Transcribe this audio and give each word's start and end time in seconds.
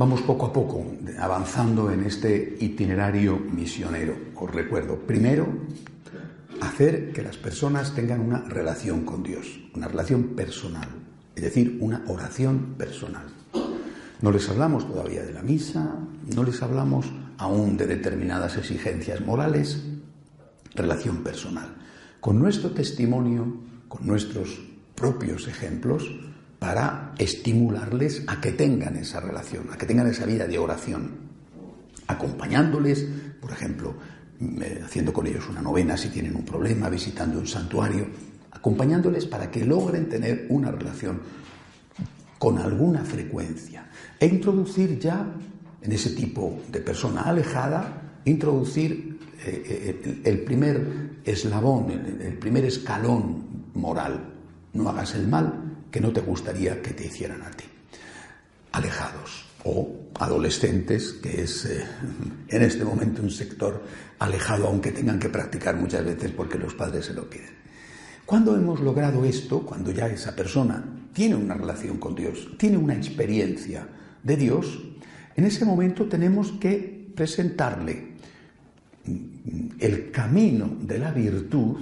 Vamos 0.00 0.22
poco 0.22 0.46
a 0.46 0.52
poco 0.54 0.82
avanzando 1.18 1.90
en 1.92 2.04
este 2.04 2.56
itinerario 2.60 3.36
misionero. 3.36 4.16
Os 4.34 4.50
recuerdo, 4.50 4.96
primero, 4.96 5.46
hacer 6.62 7.12
que 7.12 7.20
las 7.20 7.36
personas 7.36 7.94
tengan 7.94 8.22
una 8.22 8.38
relación 8.48 9.04
con 9.04 9.22
Dios, 9.22 9.60
una 9.74 9.88
relación 9.88 10.28
personal, 10.28 10.88
es 11.36 11.42
decir, 11.42 11.76
una 11.82 12.02
oración 12.08 12.76
personal. 12.78 13.26
No 14.22 14.32
les 14.32 14.48
hablamos 14.48 14.88
todavía 14.88 15.22
de 15.22 15.34
la 15.34 15.42
misa, 15.42 15.94
no 16.34 16.44
les 16.44 16.62
hablamos 16.62 17.04
aún 17.36 17.76
de 17.76 17.86
determinadas 17.86 18.56
exigencias 18.56 19.20
morales, 19.20 19.84
relación 20.74 21.18
personal. 21.18 21.76
Con 22.20 22.38
nuestro 22.38 22.70
testimonio, 22.70 23.54
con 23.86 24.06
nuestros 24.06 24.62
propios 24.94 25.46
ejemplos, 25.46 26.10
para 26.60 27.14
estimularles 27.18 28.22
a 28.26 28.40
que 28.40 28.52
tengan 28.52 28.94
esa 28.96 29.18
relación, 29.18 29.70
a 29.72 29.78
que 29.78 29.86
tengan 29.86 30.06
esa 30.06 30.26
vida 30.26 30.46
de 30.46 30.58
oración, 30.58 31.10
acompañándoles, 32.06 33.06
por 33.40 33.50
ejemplo, 33.50 33.96
eh, 34.40 34.82
haciendo 34.84 35.12
con 35.12 35.26
ellos 35.26 35.48
una 35.48 35.62
novena 35.62 35.96
si 35.96 36.10
tienen 36.10 36.36
un 36.36 36.44
problema, 36.44 36.90
visitando 36.90 37.38
un 37.38 37.46
santuario, 37.46 38.06
acompañándoles 38.52 39.24
para 39.24 39.50
que 39.50 39.64
logren 39.64 40.08
tener 40.08 40.46
una 40.50 40.70
relación 40.70 41.20
con 42.38 42.58
alguna 42.58 43.04
frecuencia 43.04 43.88
e 44.18 44.26
introducir 44.26 44.98
ya 44.98 45.26
en 45.80 45.92
ese 45.92 46.10
tipo 46.10 46.60
de 46.70 46.80
persona 46.80 47.22
alejada, 47.22 48.20
introducir 48.26 49.18
eh, 49.46 49.96
eh, 50.04 50.20
el, 50.24 50.40
primer 50.40 51.20
eslabón, 51.24 51.90
el 51.90 52.38
primer 52.38 52.66
escalón 52.66 53.64
moral. 53.74 54.34
No 54.74 54.88
hagas 54.90 55.14
el 55.14 55.26
mal, 55.26 55.59
que 55.90 56.00
no 56.00 56.12
te 56.12 56.20
gustaría 56.20 56.80
que 56.82 56.94
te 56.94 57.06
hicieran 57.06 57.42
a 57.42 57.50
ti. 57.50 57.64
Alejados 58.72 59.46
o 59.64 60.10
adolescentes, 60.14 61.14
que 61.14 61.42
es 61.42 61.66
eh, 61.66 61.84
en 62.48 62.62
este 62.62 62.84
momento 62.84 63.22
un 63.22 63.30
sector 63.30 63.82
alejado, 64.18 64.68
aunque 64.68 64.92
tengan 64.92 65.18
que 65.18 65.28
practicar 65.28 65.76
muchas 65.76 66.04
veces 66.04 66.30
porque 66.30 66.58
los 66.58 66.74
padres 66.74 67.06
se 67.06 67.14
lo 67.14 67.28
piden. 67.28 67.60
Cuando 68.24 68.54
hemos 68.54 68.80
logrado 68.80 69.24
esto, 69.24 69.66
cuando 69.66 69.90
ya 69.90 70.06
esa 70.06 70.36
persona 70.36 70.84
tiene 71.12 71.34
una 71.34 71.54
relación 71.54 71.98
con 71.98 72.14
Dios, 72.14 72.50
tiene 72.56 72.76
una 72.76 72.94
experiencia 72.94 73.88
de 74.22 74.36
Dios, 74.36 74.80
en 75.34 75.44
ese 75.44 75.64
momento 75.64 76.06
tenemos 76.06 76.52
que 76.52 77.10
presentarle 77.14 78.10
el 79.78 80.10
camino 80.10 80.76
de 80.80 80.98
la 80.98 81.10
virtud 81.10 81.78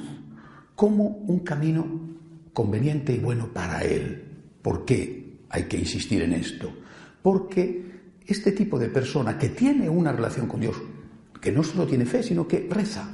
como 0.74 1.04
un 1.04 1.40
camino 1.40 2.17
conveniente 2.52 3.12
y 3.12 3.18
bueno 3.18 3.52
para 3.52 3.82
él. 3.82 4.24
¿Por 4.62 4.84
qué 4.84 5.38
hay 5.48 5.64
que 5.64 5.78
insistir 5.78 6.22
en 6.22 6.32
esto? 6.32 6.72
Porque 7.22 7.84
este 8.26 8.52
tipo 8.52 8.78
de 8.78 8.88
persona 8.88 9.38
que 9.38 9.50
tiene 9.50 9.88
una 9.88 10.12
relación 10.12 10.46
con 10.46 10.60
Dios, 10.60 10.76
que 11.40 11.52
no 11.52 11.62
solo 11.62 11.86
tiene 11.86 12.04
fe, 12.04 12.22
sino 12.22 12.46
que 12.46 12.68
reza 12.70 13.10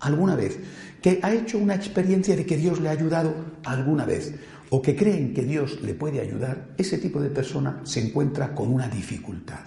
alguna 0.00 0.36
vez, 0.36 0.58
que 1.00 1.20
ha 1.22 1.32
hecho 1.32 1.58
una 1.58 1.74
experiencia 1.74 2.36
de 2.36 2.44
que 2.44 2.56
Dios 2.56 2.80
le 2.80 2.88
ha 2.88 2.92
ayudado 2.92 3.34
alguna 3.64 4.04
vez, 4.04 4.34
o 4.70 4.80
que 4.80 4.94
creen 4.94 5.34
que 5.34 5.42
Dios 5.42 5.80
le 5.82 5.94
puede 5.94 6.20
ayudar, 6.20 6.74
ese 6.76 6.98
tipo 6.98 7.20
de 7.20 7.30
persona 7.30 7.80
se 7.84 8.00
encuentra 8.00 8.54
con 8.54 8.72
una 8.72 8.88
dificultad. 8.88 9.64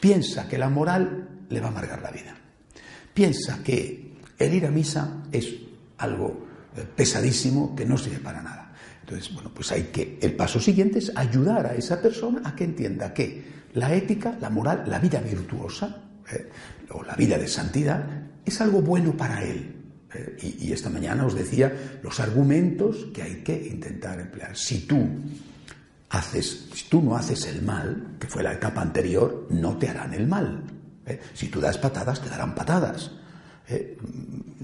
Piensa 0.00 0.48
que 0.48 0.58
la 0.58 0.68
moral 0.68 1.28
le 1.48 1.60
va 1.60 1.68
a 1.68 1.70
amargar 1.70 2.02
la 2.02 2.10
vida. 2.10 2.36
Piensa 3.14 3.62
que 3.62 4.12
el 4.38 4.54
ir 4.54 4.66
a 4.66 4.70
misa 4.70 5.24
es 5.32 5.54
algo 5.98 6.45
pesadísimo 6.84 7.74
que 7.74 7.86
no 7.86 7.96
sirve 7.96 8.18
para 8.18 8.42
nada. 8.42 8.72
Entonces, 9.00 9.32
bueno, 9.32 9.52
pues 9.54 9.70
hay 9.70 9.84
que, 9.84 10.18
el 10.20 10.34
paso 10.34 10.60
siguiente 10.60 10.98
es 10.98 11.12
ayudar 11.14 11.66
a 11.66 11.74
esa 11.74 12.02
persona 12.02 12.42
a 12.44 12.56
que 12.56 12.64
entienda 12.64 13.14
que 13.14 13.44
la 13.74 13.94
ética, 13.94 14.36
la 14.40 14.50
moral, 14.50 14.84
la 14.86 14.98
vida 14.98 15.20
virtuosa 15.20 16.02
eh, 16.32 16.50
o 16.90 17.04
la 17.04 17.14
vida 17.14 17.38
de 17.38 17.46
santidad 17.46 18.04
es 18.44 18.60
algo 18.60 18.80
bueno 18.82 19.16
para 19.16 19.44
él. 19.44 19.76
Eh, 20.12 20.56
y, 20.60 20.72
esta 20.72 20.90
mañana 20.90 21.24
os 21.24 21.34
decía 21.34 21.98
los 22.02 22.18
argumentos 22.18 23.06
que 23.12 23.22
hay 23.22 23.34
que 23.42 23.68
intentar 23.68 24.18
emplear. 24.18 24.56
Si 24.56 24.86
tú 24.86 25.06
haces, 26.10 26.68
si 26.74 26.88
tú 26.88 27.00
no 27.02 27.16
haces 27.16 27.46
el 27.46 27.62
mal, 27.62 28.16
que 28.18 28.26
fue 28.26 28.42
la 28.42 28.54
etapa 28.54 28.82
anterior, 28.82 29.46
no 29.50 29.76
te 29.76 29.88
harán 29.88 30.14
el 30.14 30.26
mal. 30.26 30.64
Eh. 31.04 31.20
Si 31.34 31.48
tú 31.48 31.60
das 31.60 31.78
patadas, 31.78 32.20
te 32.20 32.28
darán 32.28 32.54
patadas. 32.54 33.12
Eh, 33.68 33.96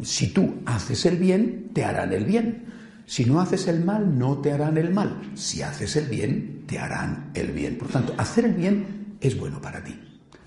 si 0.03 0.29
tú 0.29 0.63
haces 0.67 1.07
el 1.07 1.17
bien, 1.17 1.71
te 1.73 1.85
harán 1.85 2.13
el 2.13 2.25
bien. 2.25 2.67
Si 3.07 3.25
no 3.25 3.41
haces 3.41 3.69
el 3.69 3.85
mal, 3.85 4.19
no 4.19 4.39
te 4.39 4.53
harán 4.53 4.79
el 4.79 4.93
mal. 4.93 5.33
Si 5.35 5.63
haces 5.63 5.97
el 5.97 6.07
bien, 6.07 6.65
te 6.67 6.79
harán 6.79 7.31
el 7.35 7.53
bien. 7.53 7.79
Por 7.79 7.89
tanto, 7.89 8.15
hacer 8.17 8.45
el 8.45 8.55
bien 8.55 9.17
es 9.21 9.39
bueno 9.39 9.61
para 9.61 9.83
ti. 9.83 9.99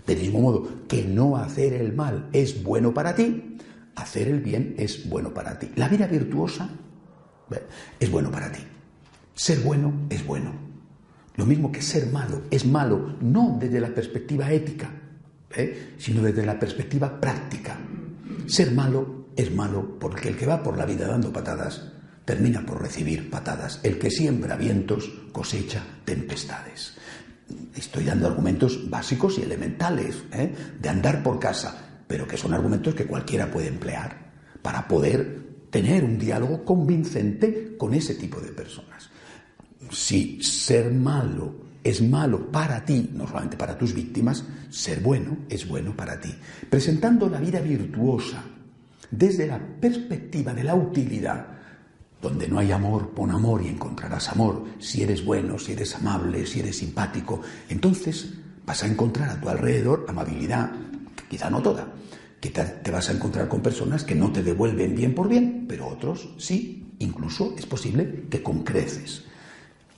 Del 0.08 0.20
mismo 0.20 0.42
modo 0.42 0.88
que 0.88 1.04
no 1.04 1.38
hacer 1.38 1.74
el 1.74 1.94
mal 1.94 2.30
es 2.32 2.64
bueno 2.64 2.94
para 2.94 3.16
ti, 3.16 3.58
hacer 3.96 4.28
el 4.28 4.40
bien 4.40 4.76
es 4.78 5.10
bueno 5.10 5.34
para 5.34 5.58
ti. 5.58 5.72
La 5.76 5.88
vida 5.88 6.08
virtuosa 6.08 6.70
es 8.00 8.12
bueno 8.12 8.32
para 8.32 8.52
ti. 8.52 8.60
Ser 9.34 9.60
bueno 9.60 9.94
es 10.10 10.26
bueno. 10.26 10.54
Lo 11.36 11.46
mismo 11.46 11.72
que 11.72 11.82
ser 11.82 12.12
malo 12.12 12.44
es 12.50 12.66
malo, 12.66 13.18
no 13.20 13.58
desde 13.60 13.82
la 13.82 13.90
perspectiva 13.90 14.52
ética, 14.52 14.90
¿eh? 15.56 15.96
sino 15.98 16.22
desde 16.22 16.46
la 16.46 16.58
perspectiva 16.58 17.20
práctica. 17.20 17.78
Ser 18.48 18.72
malo 18.72 19.28
es 19.36 19.54
malo 19.54 19.98
porque 20.00 20.30
el 20.30 20.38
que 20.38 20.46
va 20.46 20.64
por 20.64 20.78
la 20.78 20.86
vida 20.86 21.08
dando 21.08 21.32
patadas 21.34 21.92
termina 22.26 22.66
por 22.66 22.82
recibir 22.82 23.30
patadas. 23.30 23.80
El 23.84 24.00
que 24.00 24.10
siembra 24.10 24.56
vientos 24.56 25.10
cosecha 25.32 25.84
tempestades. 26.04 26.94
Estoy 27.76 28.06
dando 28.06 28.28
argumentos 28.28 28.90
básicos 28.90 29.38
y 29.38 29.44
elementales 29.44 30.24
¿eh? 30.32 30.54
de 30.80 30.90
andar 30.90 31.22
por 31.22 31.40
casa, 31.40 32.04
pero 32.08 32.28
que 32.28 32.38
son 32.38 32.54
argumentos 32.54 32.96
que 32.96 33.06
cualquiera 33.06 33.52
puede 33.52 33.68
emplear 33.68 34.32
para 34.62 34.88
poder 34.88 35.68
tener 35.70 36.04
un 36.04 36.18
diálogo 36.18 36.64
convincente 36.64 37.76
con 37.78 37.94
ese 37.94 38.16
tipo 38.16 38.40
de 38.40 38.52
personas. 38.52 39.10
Si 39.92 40.42
ser 40.42 40.92
malo 40.92 41.65
es 41.86 42.02
malo 42.02 42.52
para 42.52 42.84
ti, 42.84 43.12
no 43.14 43.28
solamente 43.28 43.58
para 43.58 43.78
tus 43.78 43.94
víctimas, 43.94 44.44
ser 44.72 45.02
bueno 45.02 45.38
es 45.48 45.68
bueno 45.68 45.96
para 45.96 46.20
ti. 46.20 46.34
Presentando 46.68 47.30
la 47.30 47.40
vida 47.40 47.62
virtuosa 47.62 48.44
desde 49.12 49.46
la 49.46 49.60
perspectiva 49.60 50.52
de 50.52 50.64
la 50.64 50.74
utilidad, 50.74 51.46
donde 52.20 52.48
no 52.48 52.58
hay 52.58 52.72
amor, 52.72 53.12
pon 53.12 53.30
amor 53.30 53.62
y 53.62 53.68
encontrarás 53.68 54.30
amor. 54.30 54.66
Si 54.80 55.04
eres 55.04 55.24
bueno, 55.24 55.60
si 55.60 55.74
eres 55.74 55.94
amable, 55.94 56.48
si 56.48 56.62
eres 56.62 56.80
simpático, 56.80 57.42
entonces 57.70 58.34
vas 58.66 58.82
a 58.82 58.88
encontrar 58.88 59.30
a 59.30 59.40
tu 59.40 59.48
alrededor 59.48 60.08
amabilidad, 60.10 60.72
quizá 61.30 61.52
no 61.52 61.62
toda, 61.62 61.94
que 62.42 62.50
te 62.50 62.90
vas 62.90 63.10
a 63.10 63.14
encontrar 63.14 63.48
con 63.48 63.62
personas 63.62 64.04
que 64.04 64.16
no 64.16 64.32
te 64.32 64.42
devuelven 64.42 64.96
bien 64.96 65.14
por 65.14 65.30
bien, 65.30 65.66
pero 65.70 65.88
otros 65.88 66.34
sí, 66.40 66.96
incluso 66.98 67.54
es 67.56 67.68
posible 67.68 68.26
que 68.28 68.42
con 68.42 68.64
creces. 68.64 69.24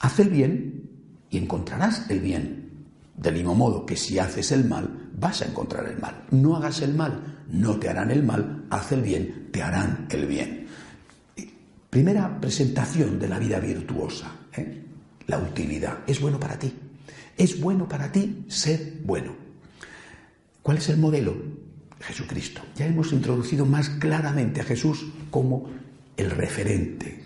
Haz 0.00 0.20
el 0.20 0.28
bien 0.28 0.87
y 1.30 1.38
encontrarás 1.38 2.08
el 2.10 2.20
bien. 2.20 2.70
Del 3.16 3.34
mismo 3.34 3.54
modo 3.54 3.84
que 3.84 3.96
si 3.96 4.18
haces 4.18 4.52
el 4.52 4.64
mal, 4.64 5.10
vas 5.18 5.42
a 5.42 5.46
encontrar 5.46 5.86
el 5.86 5.98
mal. 5.98 6.24
No 6.30 6.56
hagas 6.56 6.82
el 6.82 6.94
mal, 6.94 7.44
no 7.48 7.76
te 7.78 7.88
harán 7.88 8.10
el 8.10 8.22
mal, 8.22 8.66
haz 8.70 8.92
el 8.92 9.02
bien, 9.02 9.48
te 9.50 9.62
harán 9.62 10.06
el 10.10 10.26
bien. 10.26 10.66
Primera 11.90 12.40
presentación 12.40 13.18
de 13.18 13.28
la 13.28 13.38
vida 13.38 13.58
virtuosa, 13.58 14.30
¿eh? 14.56 14.82
la 15.26 15.38
utilidad. 15.38 16.00
Es 16.06 16.20
bueno 16.20 16.38
para 16.38 16.58
ti. 16.58 16.72
Es 17.36 17.60
bueno 17.60 17.88
para 17.88 18.12
ti 18.12 18.44
ser 18.48 18.98
bueno. 19.04 19.34
¿Cuál 20.62 20.78
es 20.78 20.88
el 20.90 20.98
modelo? 20.98 21.34
Jesucristo. 22.00 22.60
Ya 22.76 22.86
hemos 22.86 23.12
introducido 23.12 23.64
más 23.64 23.88
claramente 23.88 24.60
a 24.60 24.64
Jesús 24.64 25.06
como 25.30 25.68
el 26.16 26.30
referente, 26.30 27.24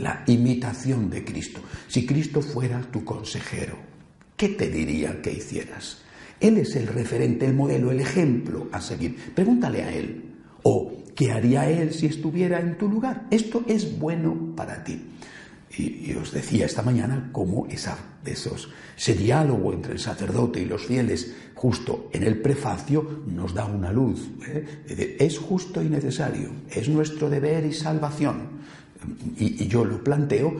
la 0.00 0.24
imitación 0.26 1.10
de 1.10 1.24
Cristo. 1.24 1.60
Si 1.88 2.06
Cristo 2.06 2.42
fuera 2.42 2.80
tu 2.80 3.04
consejero, 3.04 3.76
¿qué 4.36 4.50
te 4.50 4.68
diría 4.68 5.20
que 5.22 5.32
hicieras? 5.32 5.98
Él 6.40 6.56
es 6.56 6.74
el 6.74 6.86
referente, 6.86 7.46
el 7.46 7.54
modelo, 7.54 7.90
el 7.90 8.00
ejemplo 8.00 8.68
a 8.72 8.80
seguir. 8.80 9.16
Pregúntale 9.34 9.82
a 9.82 9.92
Él. 9.92 10.24
O, 10.62 10.92
¿qué 11.14 11.32
haría 11.32 11.68
Él 11.68 11.92
si 11.92 12.06
estuviera 12.06 12.60
en 12.60 12.78
tu 12.78 12.88
lugar? 12.88 13.26
Esto 13.30 13.62
es 13.68 13.98
bueno 13.98 14.54
para 14.56 14.82
ti. 14.82 15.02
Y, 15.76 16.12
os 16.14 16.32
decía 16.32 16.66
esta 16.66 16.82
mañana 16.82 17.28
cómo 17.30 17.66
esa, 17.68 17.96
esos, 18.24 18.70
ese 18.96 19.14
diálogo 19.14 19.72
entre 19.72 19.92
el 19.92 20.00
sacerdote 20.00 20.60
y 20.60 20.64
los 20.64 20.84
fieles, 20.84 21.32
justo 21.54 22.10
en 22.12 22.24
el 22.24 22.40
prefacio, 22.40 23.22
nos 23.26 23.54
da 23.54 23.66
una 23.66 23.92
luz. 23.92 24.30
¿eh? 24.48 25.16
Es 25.20 25.38
justo 25.38 25.80
y 25.80 25.88
necesario, 25.88 26.50
es 26.70 26.88
nuestro 26.88 27.30
deber 27.30 27.66
y 27.66 27.72
salvación. 27.72 28.60
Y, 29.38 29.66
yo 29.66 29.84
lo 29.84 30.02
planteo 30.02 30.54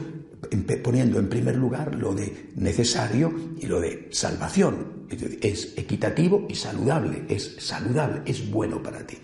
poniendo 0.82 1.18
en 1.18 1.28
primer 1.28 1.56
lugar 1.56 1.94
lo 1.94 2.14
de 2.14 2.50
necesario 2.56 3.32
y 3.60 3.66
lo 3.66 3.80
de 3.80 4.08
salvación. 4.10 5.06
Es 5.42 5.74
equitativo 5.76 6.46
y 6.48 6.54
saludable, 6.54 7.24
es 7.28 7.56
saludable, 7.58 8.22
es 8.24 8.50
bueno 8.50 8.82
para 8.82 9.06
ti. 9.06 9.18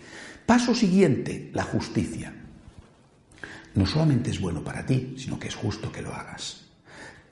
Paso 0.44 0.74
siguiente, 0.74 1.50
la 1.54 1.64
justicia 1.64 2.32
no 3.76 3.86
solamente 3.86 4.30
es 4.30 4.40
bueno 4.40 4.64
para 4.64 4.84
ti, 4.84 5.14
sino 5.16 5.38
que 5.38 5.48
es 5.48 5.54
justo 5.54 5.92
que 5.92 6.02
lo 6.02 6.12
hagas. 6.12 6.62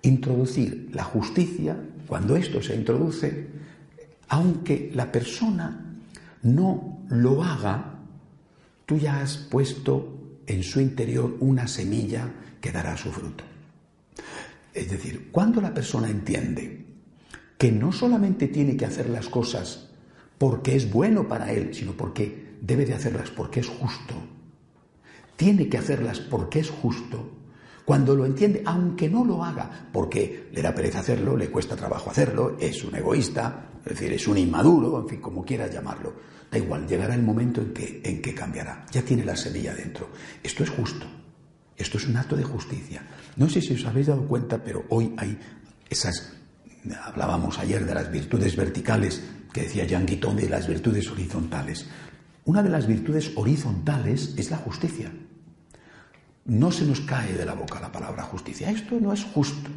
Introducir 0.03 0.91
la 0.93 1.03
justicia, 1.03 1.77
cuando 2.07 2.37
esto 2.37 2.63
se 2.63 2.77
introduce, 2.77 3.49
aunque 4.29 4.91
la 4.95 5.11
persona 5.11 5.97
no 6.43 7.01
lo 7.09 7.43
haga, 7.43 7.95
tú 8.85 8.99
ya 8.99 9.21
has 9.21 9.37
puesto 9.39 10.14
en 10.47 10.63
su 10.63 10.81
interior 10.81 11.37
una 11.41 11.67
semilla 11.67 12.31
que 12.61 12.73
dará 12.73 12.97
su 12.97 13.11
fruto. 13.11 13.45
Es 14.73 14.91
decir, 14.91 15.31
cuando 15.31 15.61
la 15.61 15.73
persona 15.73 16.09
entiende 16.09 16.85
que 17.57 17.71
no 17.71 17.93
solamente 17.93 18.49
tiene 18.49 18.77
que 18.77 18.87
hacer 18.87 19.09
las 19.09 19.29
cosas 19.29 19.91
porque 20.39 20.75
es 20.75 20.91
bueno 20.91 21.29
para 21.29 21.53
él, 21.53 21.75
sino 21.75 21.93
porque 21.93 22.57
debe 22.61 22.85
de 22.85 22.95
hacerlas 22.95 23.31
porque 23.31 23.61
es 23.61 23.69
justo, 23.69 24.15
tiene 25.37 25.69
que 25.69 25.79
hacerlas 25.79 26.21
porque 26.21 26.61
es 26.61 26.71
justo, 26.71 27.31
cuando 27.85 28.15
lo 28.15 28.25
entiende, 28.25 28.63
aunque 28.65 29.09
no 29.09 29.25
lo 29.25 29.45
haga, 29.45 29.89
porque 29.93 30.49
le 30.53 30.63
da 30.63 30.75
pereza 30.75 31.01
hacerlo, 31.01 31.37
le 31.37 31.51
cuesta 31.51 31.77
trabajo 31.77 32.11
hacerlo, 32.11 32.57
es 32.59 32.83
un 32.83 32.97
egoísta, 32.97 33.71
es 33.85 33.91
decir, 33.91 34.13
es 34.13 34.27
un 34.27 34.39
inmaduro, 34.39 35.01
en 35.01 35.09
fin, 35.09 35.21
como 35.21 35.45
quieras 35.45 35.71
llamarlo, 35.71 36.15
da 36.51 36.59
igual, 36.59 36.87
llegará 36.87 37.15
el 37.15 37.23
momento 37.23 37.61
en 37.61 37.73
que, 37.73 38.01
en 38.05 38.23
que 38.23 38.35
cambiará, 38.35 38.87
ya 38.91 39.03
tiene 39.03 39.25
la 39.25 39.37
semilla 39.37 39.75
dentro. 39.75 40.11
Esto 40.43 40.65
es 40.65 40.71
justo, 40.71 41.07
esto 41.77 41.99
es 41.99 42.07
un 42.07 42.17
acto 42.17 42.37
de 42.37 42.45
justicia. 42.45 43.03
No 43.37 43.49
sé 43.49 43.61
si 43.61 43.75
os 43.75 43.85
habéis 43.85 44.07
dado 44.07 44.27
cuenta, 44.27 44.63
pero 44.63 44.85
hoy 44.91 45.13
hay 45.17 45.39
esas, 45.91 46.33
hablábamos 47.03 47.59
ayer 47.59 47.85
de 47.85 47.95
las 47.95 48.11
virtudes 48.11 48.57
verticales, 48.57 49.23
que 49.53 49.63
decía 49.63 49.85
Jean 49.85 50.07
Guiton, 50.07 50.39
las 50.51 50.67
virtudes 50.67 51.11
horizontales. 51.11 51.87
Una 52.45 52.63
de 52.63 52.69
las 52.69 52.87
virtudes 52.87 53.33
horizontales 53.37 54.35
es 54.37 54.51
la 54.51 54.59
justicia. 54.59 55.11
No 56.45 56.71
se 56.71 56.85
nos 56.85 57.01
cae 57.01 57.33
de 57.33 57.47
la 57.47 57.55
boca 57.55 57.81
la 57.81 57.91
palabra 57.91 58.25
justicia. 58.25 58.71
Esto 58.71 58.99
no 59.01 59.13
es 59.13 59.25
justo. 59.25 59.71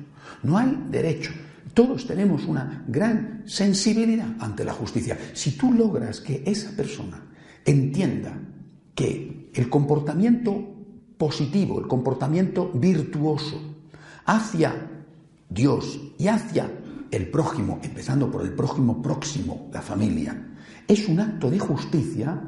No 0.43 0.57
hay 0.57 0.77
derecho. 0.89 1.31
Todos 1.73 2.07
tenemos 2.07 2.45
una 2.45 2.83
gran 2.87 3.43
sensibilidad 3.45 4.35
ante 4.39 4.63
la 4.63 4.73
justicia. 4.73 5.17
Si 5.33 5.51
tú 5.51 5.73
logras 5.73 6.21
que 6.21 6.43
esa 6.45 6.71
persona 6.71 7.23
entienda 7.65 8.39
que 8.95 9.51
el 9.53 9.69
comportamiento 9.69 10.75
positivo, 11.17 11.79
el 11.79 11.87
comportamiento 11.87 12.71
virtuoso 12.73 13.59
hacia 14.25 14.89
Dios 15.49 15.99
y 16.17 16.27
hacia 16.27 16.69
el 17.11 17.29
prójimo, 17.29 17.79
empezando 17.83 18.29
por 18.29 18.43
el 18.43 18.53
prójimo 18.53 19.01
próximo, 19.01 19.69
la 19.71 19.81
familia, 19.81 20.55
es 20.87 21.07
un 21.07 21.19
acto 21.19 21.49
de 21.49 21.59
justicia, 21.59 22.39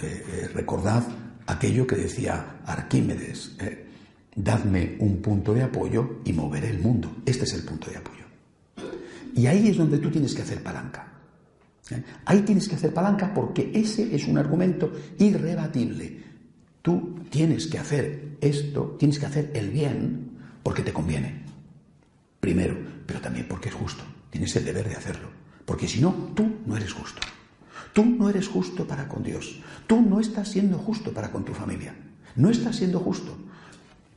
eh, 0.00 0.24
eh, 0.26 0.48
recordad 0.54 1.04
aquello 1.46 1.86
que 1.86 1.96
decía 1.96 2.60
Arquímedes, 2.64 3.56
eh, 3.60 3.86
dadme 4.34 4.96
un 5.00 5.20
punto 5.20 5.52
de 5.52 5.62
apoyo 5.62 6.20
y 6.24 6.32
moveré 6.32 6.70
el 6.70 6.80
mundo. 6.80 7.16
Este 7.26 7.44
es 7.44 7.52
el 7.54 7.64
punto 7.64 7.90
de 7.90 7.96
apoyo. 7.96 8.19
Y 9.40 9.46
ahí 9.46 9.68
es 9.68 9.78
donde 9.78 9.96
tú 9.96 10.10
tienes 10.10 10.34
que 10.34 10.42
hacer 10.42 10.62
palanca. 10.62 11.06
Ahí 12.26 12.42
tienes 12.42 12.68
que 12.68 12.74
hacer 12.74 12.92
palanca 12.92 13.32
porque 13.32 13.70
ese 13.72 14.14
es 14.14 14.28
un 14.28 14.36
argumento 14.36 14.92
irrebatible. 15.18 16.22
Tú 16.82 17.20
tienes 17.30 17.66
que 17.66 17.78
hacer 17.78 18.36
esto, 18.42 18.96
tienes 18.98 19.18
que 19.18 19.24
hacer 19.24 19.50
el 19.54 19.70
bien 19.70 20.32
porque 20.62 20.82
te 20.82 20.92
conviene. 20.92 21.42
Primero, 22.38 22.76
pero 23.06 23.22
también 23.22 23.46
porque 23.48 23.70
es 23.70 23.74
justo. 23.74 24.04
Tienes 24.28 24.54
el 24.56 24.64
deber 24.66 24.86
de 24.86 24.96
hacerlo. 24.96 25.30
Porque 25.64 25.88
si 25.88 26.02
no, 26.02 26.12
tú 26.34 26.46
no 26.66 26.76
eres 26.76 26.92
justo. 26.92 27.22
Tú 27.94 28.04
no 28.04 28.28
eres 28.28 28.46
justo 28.46 28.86
para 28.86 29.08
con 29.08 29.22
Dios. 29.22 29.58
Tú 29.86 30.02
no 30.02 30.20
estás 30.20 30.48
siendo 30.48 30.76
justo 30.76 31.14
para 31.14 31.32
con 31.32 31.46
tu 31.46 31.54
familia. 31.54 31.94
No 32.36 32.50
estás 32.50 32.76
siendo 32.76 33.00
justo. 33.00 33.38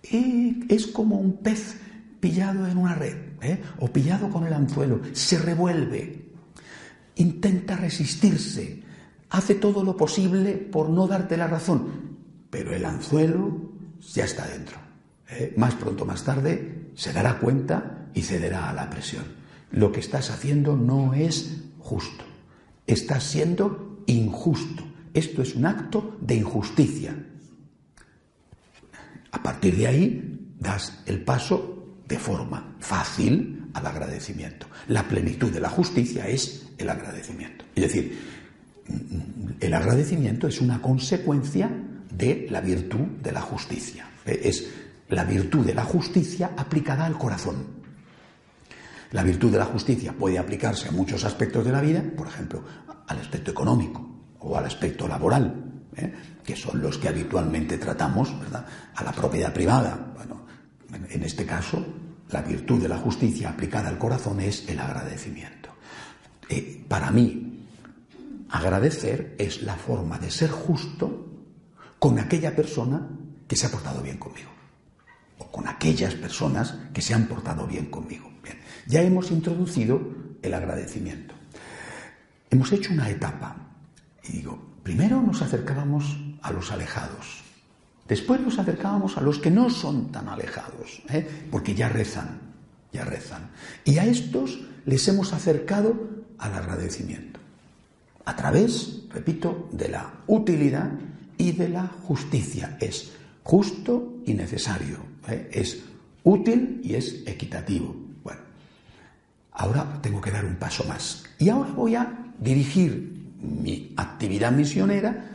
es 0.03 0.87
como 0.87 1.15
un 1.15 1.37
pez 1.37 1.77
pillado 2.19 2.67
en 2.67 2.77
una 2.77 2.95
red 2.95 3.32
¿eh? 3.45 3.61
o 3.79 3.87
pillado 3.87 4.29
con 4.29 4.45
el 4.45 4.53
anzuelo. 4.53 5.01
Se 5.13 5.37
revuelve. 5.37 6.25
Intenta 7.15 7.75
resistirse. 7.75 8.83
Hace 9.29 9.55
todo 9.55 9.83
lo 9.83 9.97
posible 9.97 10.53
por 10.53 10.89
no 10.89 11.07
darte 11.07 11.37
la 11.37 11.47
razón. 11.47 12.17
Pero 12.49 12.73
el 12.73 12.85
anzuelo 12.85 13.71
ya 14.13 14.25
está 14.25 14.47
dentro. 14.47 14.77
¿eh? 15.29 15.53
Más 15.57 15.75
pronto 15.75 16.05
más 16.05 16.23
tarde 16.23 16.91
se 16.95 17.13
dará 17.13 17.39
cuenta 17.39 18.09
y 18.13 18.21
cederá 18.21 18.69
a 18.69 18.73
la 18.73 18.89
presión. 18.89 19.23
Lo 19.71 19.91
que 19.91 19.99
estás 19.99 20.29
haciendo 20.29 20.75
no 20.75 21.13
es 21.13 21.63
justo 21.79 22.23
estás 22.87 23.23
siendo 23.23 24.03
injusto. 24.05 24.83
Esto 25.13 25.41
es 25.41 25.55
un 25.55 25.65
acto 25.65 26.17
de 26.21 26.35
injusticia. 26.35 27.15
A 29.31 29.43
partir 29.43 29.77
de 29.77 29.87
ahí 29.87 30.55
das 30.59 31.03
el 31.05 31.23
paso 31.23 31.97
de 32.07 32.19
forma 32.19 32.72
fácil 32.83 33.69
al 33.73 33.87
agradecimiento. 33.87 34.67
La 34.89 35.07
plenitud 35.07 35.51
de 35.51 35.61
la 35.61 35.69
justicia 35.69 36.27
es 36.27 36.67
el 36.77 36.89
agradecimiento. 36.89 37.65
Es 37.75 37.83
decir, 37.83 38.19
el 39.59 39.73
agradecimiento 39.73 40.47
es 40.47 40.59
una 40.59 40.81
consecuencia 40.81 41.71
de 42.11 42.47
la 42.49 42.59
virtud 42.59 43.07
de 43.23 43.31
la 43.31 43.41
justicia. 43.41 44.05
Es 44.25 44.67
la 45.09 45.23
virtud 45.23 45.65
de 45.65 45.73
la 45.73 45.85
justicia 45.85 46.51
aplicada 46.57 47.05
al 47.05 47.17
corazón. 47.17 47.83
La 49.11 49.23
virtud 49.23 49.51
de 49.51 49.59
la 49.59 49.65
justicia 49.65 50.11
puede 50.11 50.37
aplicarse 50.37 50.89
a 50.89 50.91
muchos 50.91 51.23
aspectos 51.23 51.63
de 51.63 51.71
la 51.71 51.81
vida, 51.81 52.03
por 52.17 52.27
ejemplo, 52.27 52.63
al 53.07 53.19
aspecto 53.19 53.51
económico 53.51 54.09
o 54.39 54.57
al 54.57 54.65
aspecto 54.65 55.07
laboral, 55.07 55.83
¿eh? 55.95 56.13
que 56.43 56.55
son 56.55 56.81
los 56.81 56.97
que 56.97 57.07
habitualmente 57.07 57.77
tratamos, 57.77 58.37
¿verdad? 58.39 58.65
A 58.95 59.03
la 59.03 59.11
propiedad 59.13 59.53
privada. 59.53 60.13
Bueno, 60.15 60.45
en 61.09 61.23
este 61.23 61.45
caso, 61.45 61.85
la 62.33 62.41
virtud 62.41 62.81
de 62.81 62.89
la 62.89 62.97
justicia 62.97 63.49
aplicada 63.49 63.89
al 63.89 63.99
corazón 63.99 64.39
es 64.39 64.67
el 64.67 64.79
agradecimiento. 64.79 65.69
Eh, 66.49 66.83
para 66.87 67.11
mí, 67.11 67.63
agradecer 68.49 69.35
es 69.37 69.61
la 69.61 69.75
forma 69.75 70.17
de 70.17 70.31
ser 70.31 70.49
justo 70.49 71.27
con 71.99 72.17
aquella 72.17 72.55
persona 72.55 73.07
que 73.47 73.55
se 73.55 73.67
ha 73.67 73.71
portado 73.71 74.01
bien 74.01 74.17
conmigo, 74.17 74.49
o 75.37 75.51
con 75.51 75.67
aquellas 75.67 76.15
personas 76.15 76.75
que 76.91 77.01
se 77.01 77.13
han 77.13 77.27
portado 77.27 77.67
bien 77.67 77.85
conmigo. 77.85 78.31
Ya 78.87 79.01
hemos 79.01 79.31
introducido 79.31 80.01
el 80.41 80.53
agradecimiento. 80.53 81.35
Hemos 82.49 82.71
hecho 82.73 82.91
una 82.91 83.09
etapa. 83.09 83.55
Y 84.23 84.33
digo, 84.33 84.59
primero 84.83 85.21
nos 85.21 85.41
acercábamos 85.41 86.17
a 86.41 86.51
los 86.51 86.71
alejados. 86.71 87.42
Después 88.07 88.41
nos 88.41 88.59
acercábamos 88.59 89.17
a 89.17 89.21
los 89.21 89.39
que 89.39 89.49
no 89.49 89.69
son 89.69 90.11
tan 90.11 90.27
alejados, 90.27 91.01
¿eh? 91.09 91.27
porque 91.49 91.73
ya 91.73 91.89
rezan, 91.89 92.39
ya 92.91 93.05
rezan. 93.05 93.49
Y 93.85 93.97
a 93.97 94.05
estos 94.05 94.59
les 94.85 95.07
hemos 95.07 95.33
acercado 95.33 95.95
al 96.37 96.53
agradecimiento. 96.53 97.39
A 98.25 98.35
través, 98.35 99.03
repito, 99.09 99.69
de 99.71 99.89
la 99.89 100.13
utilidad 100.27 100.91
y 101.37 101.53
de 101.53 101.69
la 101.69 101.87
justicia. 101.87 102.77
Es 102.79 103.11
justo 103.43 104.19
y 104.25 104.33
necesario. 104.33 104.97
¿eh? 105.27 105.49
Es 105.51 105.83
útil 106.23 106.81
y 106.83 106.95
es 106.95 107.23
equitativo. 107.25 108.03
Ahora 109.53 109.99
tengo 110.01 110.19
que 110.19 110.31
dar 110.31 110.45
un 110.45 110.55
paso 110.55 110.83
más. 110.85 111.23
Y 111.37 111.49
ahora 111.49 111.71
voy 111.71 111.95
a 111.95 112.11
dirigir 112.39 113.21
mi 113.41 113.93
actividad 113.97 114.51
misionera 114.51 115.32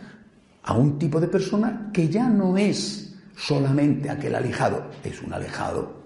a 0.68 0.74
un 0.74 0.98
tipo 0.98 1.20
de 1.20 1.28
persona 1.28 1.90
que 1.92 2.08
ya 2.08 2.28
no 2.28 2.56
es 2.56 3.14
solamente 3.36 4.10
aquel 4.10 4.34
alejado, 4.34 4.90
es 5.02 5.20
un 5.22 5.32
alejado 5.32 6.04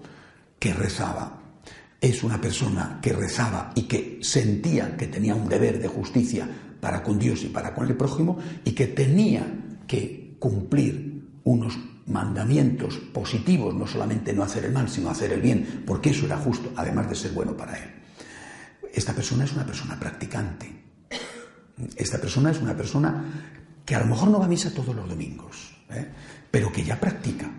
que 0.59 0.73
rezaba, 0.73 1.39
es 1.99 2.23
una 2.23 2.39
persona 2.39 2.99
que 3.01 3.13
rezaba 3.13 3.71
y 3.75 3.83
que 3.83 4.19
sentía 4.21 4.95
que 4.97 5.07
tenía 5.07 5.35
un 5.35 5.47
deber 5.47 5.81
de 5.81 5.87
justicia 5.87 6.47
para 6.79 7.03
con 7.03 7.19
Dios 7.19 7.43
y 7.43 7.47
para 7.47 7.73
con 7.73 7.87
el 7.87 7.95
prójimo 7.95 8.37
y 8.63 8.71
que 8.71 8.87
tenía 8.87 9.45
que 9.87 10.35
cumplir 10.39 11.39
unos 11.43 11.77
mandamientos 12.07 12.97
positivos, 13.13 13.73
no 13.73 13.87
solamente 13.87 14.33
no 14.33 14.43
hacer 14.43 14.65
el 14.65 14.71
mal, 14.71 14.89
sino 14.89 15.09
hacer 15.09 15.31
el 15.33 15.41
bien, 15.41 15.83
porque 15.85 16.09
eso 16.09 16.25
era 16.25 16.37
justo, 16.37 16.71
además 16.75 17.09
de 17.09 17.15
ser 17.15 17.31
bueno 17.31 17.55
para 17.55 17.77
él 17.77 18.03
esta 18.93 19.13
persona 19.13 19.43
es 19.43 19.53
una 19.53 19.65
persona 19.65 19.99
practicante. 19.99 20.71
Esta 21.95 22.19
persona 22.19 22.51
es 22.51 22.61
una 22.61 22.77
persona 22.77 23.25
que 23.85 23.95
a 23.95 23.99
lo 23.99 24.05
mejor 24.05 24.29
no 24.29 24.39
va 24.39 24.45
a 24.45 24.49
misa 24.49 24.73
todos 24.73 24.95
los 24.95 25.07
domingos, 25.07 25.75
¿eh? 25.89 26.07
pero 26.49 26.71
que 26.71 26.83
ya 26.83 26.99
practica. 26.99 27.51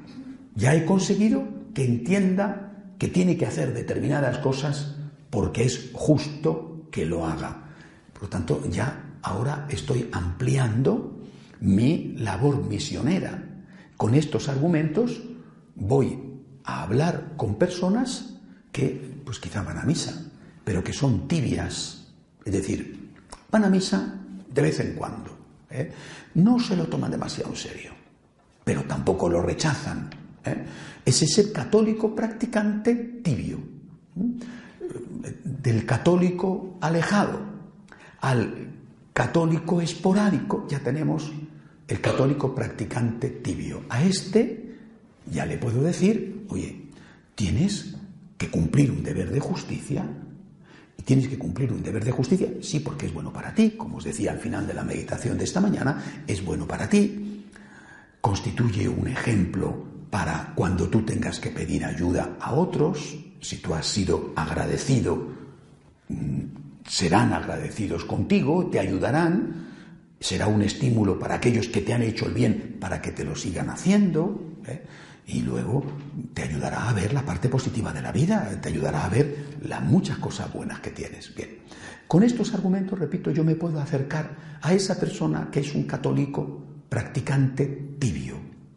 Ya 0.54 0.74
he 0.74 0.84
conseguido 0.84 1.44
que 1.74 1.84
entienda 1.84 2.72
que 2.98 3.08
tiene 3.08 3.36
que 3.36 3.46
hacer 3.46 3.74
determinadas 3.74 4.38
cosas 4.38 4.94
porque 5.30 5.64
es 5.64 5.90
justo 5.92 6.86
que 6.90 7.04
lo 7.04 7.26
haga. 7.26 7.64
Por 8.12 8.22
lo 8.22 8.28
tanto, 8.28 8.62
ya 8.70 9.16
ahora 9.22 9.66
estoy 9.68 10.08
ampliando 10.12 11.18
mi 11.60 12.14
labor 12.18 12.64
misionera. 12.68 13.42
Con 13.96 14.14
estos 14.14 14.48
argumentos 14.48 15.22
voy 15.74 16.18
a 16.64 16.82
hablar 16.82 17.32
con 17.36 17.56
personas 17.56 18.36
que, 18.70 19.20
pues 19.24 19.38
quizá 19.38 19.62
van 19.62 19.78
a 19.78 19.84
misa, 19.84 20.30
pero 20.64 20.84
que 20.84 20.92
son 20.92 21.26
tibias. 21.26 22.12
Es 22.44 22.52
decir, 22.52 23.12
van 23.50 23.64
a 23.64 23.70
misa 23.70 24.20
de 24.48 24.62
vez 24.62 24.78
en 24.80 24.94
cuando. 24.94 25.33
¿Eh? 25.74 25.92
No 26.34 26.58
se 26.58 26.76
lo 26.76 26.86
toman 26.86 27.10
demasiado 27.10 27.54
serio, 27.54 27.92
pero 28.64 28.84
tampoco 28.84 29.28
lo 29.28 29.42
rechazan. 29.42 30.10
¿eh? 30.44 30.64
Es 31.04 31.22
ese 31.22 31.52
católico 31.52 32.14
practicante 32.14 32.94
tibio, 33.22 33.58
¿eh? 33.58 35.40
del 35.44 35.84
católico 35.84 36.78
alejado 36.80 37.40
al 38.20 38.68
católico 39.12 39.80
esporádico, 39.80 40.66
ya 40.68 40.80
tenemos 40.80 41.30
el 41.86 42.00
católico 42.00 42.54
practicante 42.54 43.30
tibio. 43.30 43.82
A 43.88 44.02
este 44.02 44.76
ya 45.30 45.46
le 45.46 45.58
puedo 45.58 45.82
decir, 45.82 46.46
oye, 46.48 46.88
tienes 47.34 47.96
que 48.36 48.50
cumplir 48.50 48.90
un 48.90 49.02
deber 49.02 49.30
de 49.30 49.40
justicia. 49.40 50.06
Tienes 51.04 51.28
que 51.28 51.38
cumplir 51.38 51.72
un 51.72 51.82
deber 51.82 52.04
de 52.04 52.10
justicia, 52.10 52.48
sí, 52.62 52.80
porque 52.80 53.06
es 53.06 53.12
bueno 53.12 53.32
para 53.32 53.54
ti, 53.54 53.72
como 53.72 53.98
os 53.98 54.04
decía 54.04 54.32
al 54.32 54.38
final 54.38 54.66
de 54.66 54.74
la 54.74 54.84
meditación 54.84 55.36
de 55.36 55.44
esta 55.44 55.60
mañana, 55.60 56.22
es 56.26 56.42
bueno 56.42 56.66
para 56.66 56.88
ti. 56.88 57.44
Constituye 58.20 58.88
un 58.88 59.08
ejemplo 59.08 59.84
para 60.10 60.52
cuando 60.54 60.88
tú 60.88 61.02
tengas 61.02 61.40
que 61.40 61.50
pedir 61.50 61.84
ayuda 61.84 62.36
a 62.40 62.54
otros, 62.54 63.16
si 63.40 63.58
tú 63.58 63.74
has 63.74 63.86
sido 63.86 64.32
agradecido, 64.34 65.28
mm, 66.08 66.40
serán 66.88 67.32
agradecidos 67.34 68.04
contigo, 68.04 68.66
te 68.70 68.78
ayudarán, 68.78 69.66
será 70.20 70.46
un 70.46 70.62
estímulo 70.62 71.18
para 71.18 71.34
aquellos 71.34 71.68
que 71.68 71.82
te 71.82 71.92
han 71.92 72.02
hecho 72.02 72.26
el 72.26 72.32
bien 72.32 72.78
para 72.80 73.02
que 73.02 73.12
te 73.12 73.24
lo 73.24 73.36
sigan 73.36 73.68
haciendo. 73.68 74.40
¿eh? 74.66 74.82
Y 75.26 75.40
luego 75.40 75.84
te 76.34 76.42
ayudará 76.42 76.88
a 76.88 76.92
ver 76.92 77.12
la 77.12 77.22
parte 77.22 77.48
positiva 77.48 77.92
de 77.92 78.02
la 78.02 78.12
vida, 78.12 78.48
te 78.60 78.68
ayudará 78.68 79.04
a 79.04 79.08
ver 79.08 79.58
las 79.62 79.82
muchas 79.82 80.18
cosas 80.18 80.52
buenas 80.52 80.80
que 80.80 80.90
tienes. 80.90 81.34
Bien, 81.34 81.58
con 82.06 82.22
estos 82.22 82.52
argumentos, 82.54 82.98
repito, 82.98 83.30
yo 83.30 83.44
me 83.44 83.54
puedo 83.54 83.80
acercar 83.80 84.58
a 84.60 84.72
esa 84.72 84.98
persona 84.98 85.48
que 85.50 85.60
es 85.60 85.74
un 85.74 85.84
católico 85.84 86.62
practicante 86.88 87.96
tibio, 87.98 88.36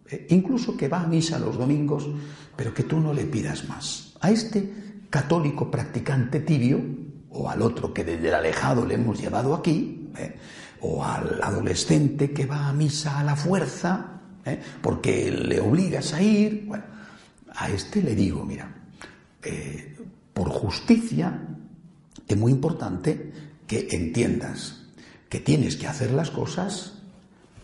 eh, 0.10 0.28
incluso 0.30 0.78
que 0.78 0.88
va 0.88 1.02
a 1.02 1.08
misa 1.08 1.38
los 1.38 1.58
domingos, 1.58 2.08
pero 2.56 2.74
que 2.74 2.84
tú 2.84 3.00
no 3.00 3.14
le 3.14 3.26
pidas 3.26 3.68
más. 3.68 4.14
A 4.22 4.32
este 4.32 4.74
católico 5.10 5.70
practicante 5.70 6.40
tibio, 6.40 6.82
o 7.30 7.50
al 7.50 7.62
otro 7.62 7.94
que 7.94 8.04
desde 8.04 8.30
el 8.30 8.34
alejado 8.34 8.86
le 8.86 8.96
hemos 8.96 9.20
llevado 9.20 9.54
aquí, 9.54 10.10
eh, 10.18 10.36
o 10.82 11.04
al 11.04 11.42
adolescente 11.44 12.32
que 12.32 12.46
va 12.46 12.68
a 12.68 12.74
misa 12.74 13.20
a 13.20 13.24
la 13.24 13.36
fuerza, 13.36 14.17
¿eh? 14.52 14.62
porque 14.82 15.32
le 15.32 15.60
obligas 15.60 16.14
a 16.14 16.22
ir. 16.22 16.64
Bueno, 16.66 16.84
a 17.56 17.70
este 17.70 18.02
le 18.02 18.16
digo, 18.16 18.46
mira, 18.46 18.74
eh, 19.44 19.96
por 20.34 20.50
justicia 20.50 21.40
es 22.28 22.38
muy 22.38 22.52
importante 22.52 23.32
que 23.66 23.88
entiendas 23.92 24.84
que 25.30 25.40
tienes 25.40 25.76
que 25.76 25.88
hacer 25.88 26.12
las 26.12 26.32
cosas 26.32 26.94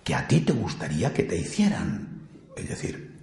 que 0.03 0.15
a 0.15 0.27
ti 0.27 0.41
te 0.41 0.53
gustaría 0.53 1.13
que 1.13 1.23
te 1.23 1.37
hicieran. 1.37 2.27
Es 2.55 2.67
decir, 2.67 3.13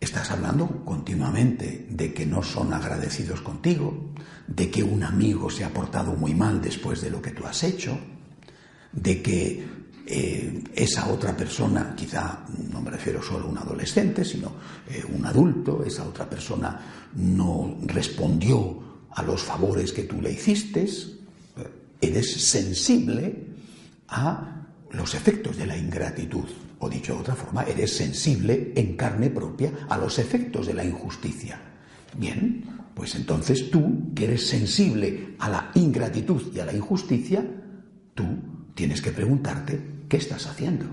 estás 0.00 0.30
hablando 0.30 0.84
continuamente 0.84 1.86
de 1.88 2.12
que 2.12 2.26
no 2.26 2.42
son 2.42 2.72
agradecidos 2.72 3.40
contigo, 3.40 4.12
de 4.46 4.70
que 4.70 4.82
un 4.82 5.04
amigo 5.04 5.50
se 5.50 5.64
ha 5.64 5.72
portado 5.72 6.14
muy 6.14 6.34
mal 6.34 6.60
después 6.60 7.00
de 7.00 7.10
lo 7.10 7.22
que 7.22 7.30
tú 7.30 7.46
has 7.46 7.62
hecho, 7.62 7.98
de 8.92 9.22
que 9.22 9.75
eh, 10.08 10.62
esa 10.72 11.08
otra 11.08 11.36
persona, 11.36 11.92
quizá 11.96 12.44
no 12.70 12.80
me 12.80 12.92
refiero 12.92 13.20
solo 13.20 13.46
a 13.46 13.48
un 13.48 13.58
adolescente, 13.58 14.24
sino 14.24 14.52
eh, 14.88 15.02
un 15.12 15.26
adulto, 15.26 15.82
esa 15.84 16.04
otra 16.04 16.30
persona 16.30 17.10
no 17.16 17.76
respondió 17.82 19.06
a 19.10 19.22
los 19.24 19.42
favores 19.42 19.92
que 19.92 20.04
tú 20.04 20.22
le 20.22 20.30
hiciste, 20.30 20.84
eh, 20.84 21.68
eres 22.00 22.40
sensible 22.40 23.46
a 24.06 24.64
los 24.92 25.12
efectos 25.16 25.56
de 25.56 25.66
la 25.66 25.76
ingratitud, 25.76 26.46
o 26.78 26.88
dicho 26.88 27.14
de 27.14 27.20
otra 27.22 27.34
forma, 27.34 27.64
eres 27.64 27.96
sensible 27.96 28.72
en 28.76 28.96
carne 28.96 29.30
propia 29.30 29.72
a 29.88 29.98
los 29.98 30.20
efectos 30.20 30.68
de 30.68 30.74
la 30.74 30.84
injusticia. 30.84 31.60
Bien, 32.16 32.64
pues 32.94 33.16
entonces 33.16 33.72
tú, 33.72 34.12
que 34.14 34.26
eres 34.26 34.46
sensible 34.46 35.34
a 35.40 35.48
la 35.48 35.70
ingratitud 35.74 36.54
y 36.54 36.60
a 36.60 36.64
la 36.64 36.72
injusticia, 36.72 37.44
tú 38.14 38.24
tienes 38.76 39.02
que 39.02 39.10
preguntarte 39.10 39.95
¿qué 40.08 40.16
estás 40.16 40.46
haciendo? 40.46 40.86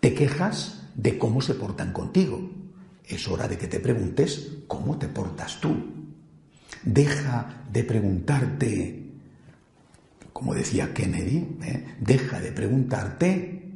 Te 0.00 0.14
quejas 0.14 0.82
de 0.94 1.18
cómo 1.18 1.40
se 1.40 1.54
portan 1.54 1.92
contigo. 1.92 2.50
Es 3.04 3.28
hora 3.28 3.48
de 3.48 3.58
que 3.58 3.68
te 3.68 3.80
preguntes 3.80 4.48
cómo 4.66 4.98
te 4.98 5.08
portas 5.08 5.60
tú. 5.60 5.74
Deja 6.82 7.64
de 7.72 7.84
preguntarte, 7.84 9.10
como 10.32 10.54
decía 10.54 10.92
Kennedy, 10.92 11.58
¿eh? 11.62 11.96
deja 12.00 12.40
de 12.40 12.52
preguntarte 12.52 13.70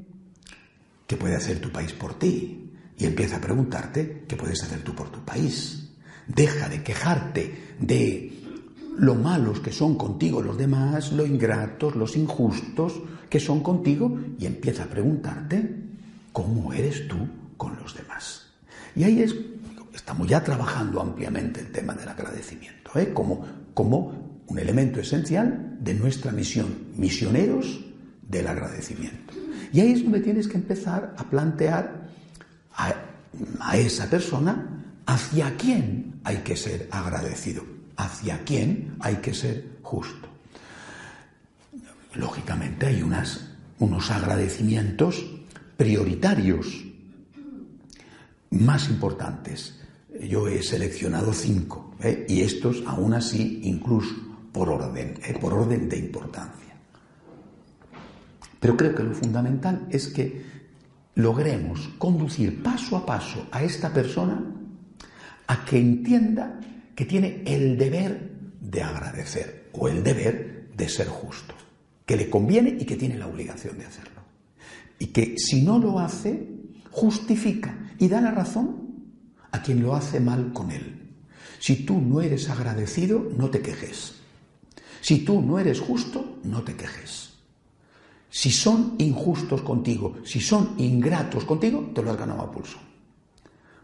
qué 1.06 1.16
puede 1.16 1.36
hacer 1.36 1.60
tu 1.60 1.70
país 1.70 1.92
por 1.92 2.18
ti 2.18 2.70
y 2.98 3.04
empieza 3.04 3.36
a 3.36 3.40
preguntarte 3.40 4.24
qué 4.26 4.36
puedes 4.36 4.62
hacer 4.62 4.82
tú 4.82 4.94
por 4.94 5.10
tu 5.10 5.24
país. 5.24 5.90
Deja 6.26 6.68
de 6.68 6.82
quejarte 6.82 7.76
de 7.78 8.35
lo 8.98 9.14
malos 9.14 9.60
que 9.60 9.72
son 9.72 9.96
contigo 9.96 10.42
los 10.42 10.56
demás, 10.56 11.12
lo 11.12 11.26
ingratos, 11.26 11.96
los 11.96 12.16
injustos 12.16 12.94
que 13.28 13.40
son 13.40 13.62
contigo 13.62 14.18
y 14.38 14.46
empieza 14.46 14.84
a 14.84 14.86
preguntarte 14.86 15.76
cómo 16.32 16.72
eres 16.72 17.06
tú 17.08 17.16
con 17.56 17.76
los 17.76 17.94
demás. 17.94 18.46
Y 18.94 19.04
ahí 19.04 19.22
es, 19.22 19.34
estamos 19.94 20.28
ya 20.28 20.42
trabajando 20.42 21.00
ampliamente 21.00 21.60
el 21.60 21.72
tema 21.72 21.94
del 21.94 22.08
agradecimiento, 22.08 22.98
¿eh? 22.98 23.12
como, 23.12 23.44
como 23.74 24.42
un 24.46 24.58
elemento 24.58 25.00
esencial 25.00 25.76
de 25.80 25.94
nuestra 25.94 26.32
misión, 26.32 26.66
misioneros 26.96 27.84
del 28.28 28.46
agradecimiento. 28.46 29.34
Y 29.72 29.80
ahí 29.80 29.92
es 29.92 30.02
donde 30.02 30.20
tienes 30.20 30.48
que 30.48 30.56
empezar 30.56 31.14
a 31.18 31.24
plantear 31.24 32.08
a, 32.74 32.94
a 33.60 33.76
esa 33.76 34.08
persona 34.08 34.84
hacia 35.04 35.56
quién 35.56 36.20
hay 36.24 36.38
que 36.38 36.56
ser 36.56 36.88
agradecido 36.90 37.75
hacia 37.96 38.44
quién 38.44 38.96
hay 39.00 39.16
que 39.16 39.34
ser 39.34 39.78
justo. 39.82 40.28
Lógicamente 42.14 42.86
hay 42.86 43.02
unos 43.02 44.10
agradecimientos 44.10 45.24
prioritarios 45.76 46.84
más 48.50 48.88
importantes. 48.88 49.80
Yo 50.28 50.48
he 50.48 50.62
seleccionado 50.62 51.32
cinco 51.32 51.94
¿eh? 52.00 52.24
y 52.28 52.40
estos 52.40 52.82
aún 52.86 53.12
así 53.14 53.60
incluso 53.64 54.14
por 54.52 54.70
orden, 54.70 55.18
¿eh? 55.26 55.36
por 55.38 55.52
orden 55.52 55.88
de 55.88 55.98
importancia. 55.98 56.74
Pero 58.58 58.76
creo 58.76 58.94
que 58.94 59.02
lo 59.02 59.14
fundamental 59.14 59.86
es 59.90 60.08
que 60.08 60.42
logremos 61.14 61.88
conducir 61.98 62.62
paso 62.62 62.96
a 62.96 63.04
paso 63.04 63.46
a 63.50 63.62
esta 63.62 63.92
persona 63.92 64.42
a 65.46 65.64
que 65.64 65.78
entienda 65.78 66.58
que 66.96 67.04
tiene 67.04 67.42
el 67.46 67.76
deber 67.76 68.32
de 68.58 68.82
agradecer 68.82 69.68
o 69.74 69.86
el 69.86 70.02
deber 70.02 70.70
de 70.74 70.88
ser 70.88 71.06
justo, 71.06 71.54
que 72.04 72.16
le 72.16 72.30
conviene 72.30 72.70
y 72.80 72.84
que 72.86 72.96
tiene 72.96 73.18
la 73.18 73.26
obligación 73.26 73.78
de 73.78 73.84
hacerlo. 73.84 74.22
Y 74.98 75.08
que 75.08 75.38
si 75.38 75.62
no 75.62 75.78
lo 75.78 76.00
hace, 76.00 76.48
justifica 76.90 77.92
y 77.98 78.08
da 78.08 78.22
la 78.22 78.30
razón 78.30 78.86
a 79.52 79.62
quien 79.62 79.82
lo 79.82 79.94
hace 79.94 80.20
mal 80.20 80.52
con 80.54 80.70
él. 80.70 81.12
Si 81.60 81.84
tú 81.84 82.00
no 82.00 82.22
eres 82.22 82.48
agradecido, 82.48 83.30
no 83.36 83.50
te 83.50 83.60
quejes. 83.60 84.14
Si 85.02 85.18
tú 85.18 85.42
no 85.42 85.58
eres 85.58 85.80
justo, 85.80 86.38
no 86.44 86.62
te 86.62 86.74
quejes. 86.74 87.34
Si 88.30 88.50
son 88.50 88.94
injustos 88.98 89.60
contigo, 89.62 90.16
si 90.24 90.40
son 90.40 90.74
ingratos 90.78 91.44
contigo, 91.44 91.90
te 91.94 92.02
lo 92.02 92.10
has 92.10 92.18
ganado 92.18 92.40
a 92.40 92.50
pulso. 92.50 92.78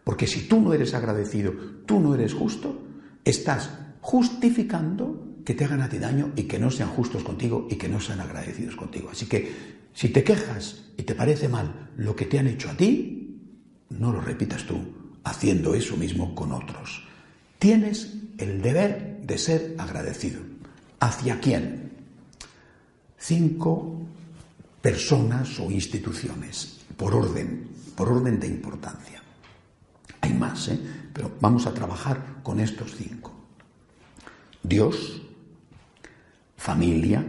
Porque 0.03 0.27
si 0.27 0.49
tú 0.49 0.61
no 0.61 0.73
eres 0.73 0.95
agradecido, 0.95 1.53
tú 1.87 2.01
no 2.01 2.15
eres 2.15 2.35
justo, 2.35 2.92
estás 3.25 3.71
justificando 4.01 5.33
que 5.45 5.55
te 5.55 5.65
hagan 5.65 5.83
a 5.83 5.89
ti 5.89 5.99
daño 5.99 6.33
y 6.37 6.45
que 6.45 6.59
no 6.59 6.71
sean 6.71 6.91
justos 6.91 7.23
contigo 7.23 7.67
y 7.71 7.77
que 7.77 7.89
no 7.89 8.01
sean 8.01 8.21
agradecidos 8.21 8.77
contigo. 8.77 9.11
Así 9.11 9.27
que 9.27 9.83
si 9.95 10.09
te 10.09 10.25
quejas 10.25 10.85
y 10.97 11.03
te 11.03 11.15
parece 11.15 11.49
mal 11.49 11.91
lo 11.97 12.15
que 12.15 12.27
te 12.27 12.39
han 12.39 12.47
hecho 12.47 12.71
a 12.71 12.77
ti, 12.77 13.41
no 13.91 14.13
lo 14.13 14.21
repitas 14.21 14.65
tú 14.65 14.79
haciendo 15.25 15.75
eso 15.75 15.97
mismo 15.97 16.35
con 16.35 16.53
otros. 16.53 17.07
Tienes 17.59 18.15
el 18.39 18.61
deber 18.61 19.21
de 19.23 19.39
ser 19.39 19.75
agradecido. 19.79 20.41
¿Hacia 21.01 21.41
quién? 21.41 21.93
Cinco 23.19 24.03
personas 24.81 25.61
o 25.61 25.71
instituciones, 25.71 26.81
por 26.97 27.15
orden, 27.15 27.69
por 27.95 28.09
orden 28.11 28.41
de 28.41 28.49
importancia. 28.49 29.22
Hay 30.23 30.33
más, 30.33 30.69
¿eh? 30.69 30.79
pero 31.13 31.33
vamos 31.41 31.67
a 31.67 31.75
trabajar 31.75 32.41
con 32.43 32.61
estos 32.61 32.95
cinco. 32.97 33.33
Dios, 34.63 35.21
familia, 36.57 37.25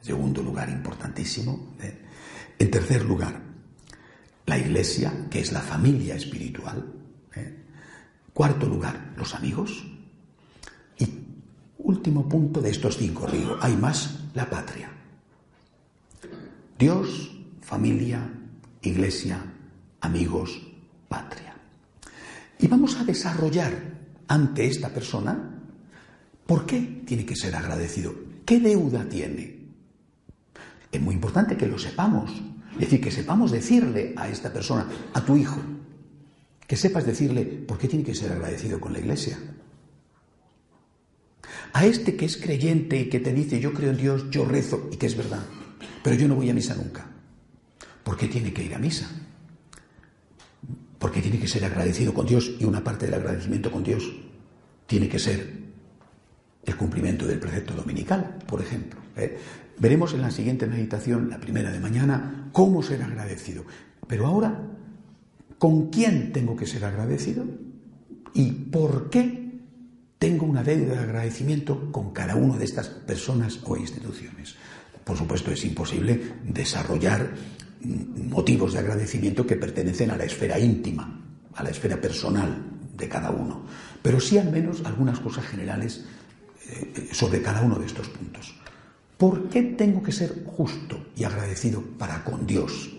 segundo 0.00 0.42
lugar 0.42 0.68
importantísimo. 0.70 1.74
¿eh? 1.80 1.98
En 2.58 2.70
tercer 2.70 3.04
lugar, 3.04 3.40
la 4.46 4.56
iglesia, 4.56 5.26
que 5.30 5.40
es 5.40 5.50
la 5.50 5.60
familia 5.60 6.14
espiritual. 6.14 6.92
¿eh? 7.34 7.64
Cuarto 8.32 8.66
lugar, 8.66 9.12
los 9.16 9.34
amigos. 9.34 9.84
Y 10.98 11.08
último 11.78 12.28
punto 12.28 12.62
de 12.62 12.70
estos 12.70 12.96
cinco, 12.96 13.26
digo, 13.26 13.58
hay 13.60 13.76
más, 13.76 14.20
la 14.34 14.48
patria. 14.48 14.90
Dios, 16.78 17.32
familia, 17.60 18.32
iglesia, 18.80 19.44
amigos, 20.00 20.71
patria. 21.12 21.54
Y 22.58 22.66
vamos 22.66 22.96
a 22.96 23.04
desarrollar 23.04 23.72
ante 24.28 24.66
esta 24.66 24.88
persona 24.88 25.60
por 26.46 26.64
qué 26.64 27.02
tiene 27.04 27.26
que 27.26 27.36
ser 27.36 27.54
agradecido, 27.54 28.14
qué 28.46 28.58
deuda 28.58 29.04
tiene. 29.04 29.60
Es 30.90 31.00
muy 31.00 31.14
importante 31.14 31.56
que 31.56 31.66
lo 31.66 31.78
sepamos, 31.78 32.32
es 32.74 32.80
decir, 32.80 33.00
que 33.00 33.10
sepamos 33.10 33.50
decirle 33.50 34.14
a 34.16 34.28
esta 34.28 34.52
persona, 34.52 34.86
a 35.12 35.24
tu 35.24 35.36
hijo, 35.36 35.60
que 36.66 36.76
sepas 36.76 37.04
decirle 37.04 37.44
por 37.44 37.76
qué 37.78 37.88
tiene 37.88 38.04
que 38.04 38.14
ser 38.14 38.32
agradecido 38.32 38.80
con 38.80 38.94
la 38.94 39.00
iglesia. 39.00 39.38
A 41.74 41.84
este 41.84 42.16
que 42.16 42.24
es 42.24 42.36
creyente 42.38 42.98
y 42.98 43.08
que 43.08 43.20
te 43.20 43.32
dice, 43.32 43.60
yo 43.60 43.72
creo 43.72 43.90
en 43.90 43.98
Dios, 43.98 44.30
yo 44.30 44.44
rezo, 44.44 44.88
y 44.90 44.96
que 44.96 45.06
es 45.06 45.16
verdad, 45.16 45.44
pero 46.02 46.16
yo 46.16 46.28
no 46.28 46.36
voy 46.36 46.48
a 46.48 46.54
misa 46.54 46.74
nunca. 46.74 47.06
¿Por 48.04 48.16
qué 48.16 48.28
tiene 48.28 48.52
que 48.52 48.64
ir 48.64 48.74
a 48.74 48.78
misa? 48.78 49.10
Porque 51.02 51.20
tiene 51.20 51.40
que 51.40 51.48
ser 51.48 51.64
agradecido 51.64 52.14
con 52.14 52.26
Dios 52.26 52.52
y 52.60 52.64
una 52.64 52.84
parte 52.84 53.06
del 53.06 53.16
agradecimiento 53.16 53.72
con 53.72 53.82
Dios 53.82 54.08
tiene 54.86 55.08
que 55.08 55.18
ser 55.18 55.52
el 56.64 56.76
cumplimiento 56.76 57.26
del 57.26 57.40
precepto 57.40 57.74
dominical, 57.74 58.38
por 58.46 58.60
ejemplo. 58.60 59.00
¿eh? 59.16 59.36
Veremos 59.78 60.14
en 60.14 60.22
la 60.22 60.30
siguiente 60.30 60.68
meditación, 60.68 61.28
la 61.28 61.40
primera 61.40 61.72
de 61.72 61.80
mañana, 61.80 62.50
cómo 62.52 62.84
ser 62.84 63.02
agradecido. 63.02 63.64
Pero 64.06 64.28
ahora, 64.28 64.62
¿con 65.58 65.90
quién 65.90 66.32
tengo 66.32 66.54
que 66.54 66.66
ser 66.66 66.84
agradecido? 66.84 67.46
¿Y 68.32 68.52
por 68.52 69.10
qué 69.10 69.58
tengo 70.20 70.46
una 70.46 70.62
deuda 70.62 70.94
de 70.94 71.00
agradecimiento 71.00 71.90
con 71.90 72.12
cada 72.12 72.36
una 72.36 72.56
de 72.56 72.64
estas 72.64 72.86
personas 72.86 73.58
o 73.64 73.76
instituciones? 73.76 74.54
Por 75.02 75.16
supuesto, 75.16 75.50
es 75.50 75.64
imposible 75.64 76.34
desarrollar 76.44 77.32
motivos 77.84 78.72
de 78.72 78.78
agradecimiento 78.78 79.46
que 79.46 79.56
pertenecen 79.56 80.10
a 80.10 80.16
la 80.16 80.24
esfera 80.24 80.58
íntima, 80.58 81.20
a 81.54 81.62
la 81.62 81.70
esfera 81.70 82.00
personal 82.00 82.56
de 82.96 83.08
cada 83.08 83.30
uno, 83.30 83.62
pero 84.00 84.20
sí 84.20 84.38
al 84.38 84.50
menos 84.50 84.82
algunas 84.84 85.18
cosas 85.20 85.46
generales 85.46 86.04
eh, 86.68 87.08
sobre 87.12 87.42
cada 87.42 87.62
uno 87.62 87.78
de 87.78 87.86
estos 87.86 88.08
puntos. 88.08 88.54
¿Por 89.16 89.48
qué 89.48 89.62
tengo 89.62 90.02
que 90.02 90.12
ser 90.12 90.44
justo 90.44 91.06
y 91.16 91.24
agradecido 91.24 91.82
para 91.98 92.24
con 92.24 92.46
Dios? 92.46 92.90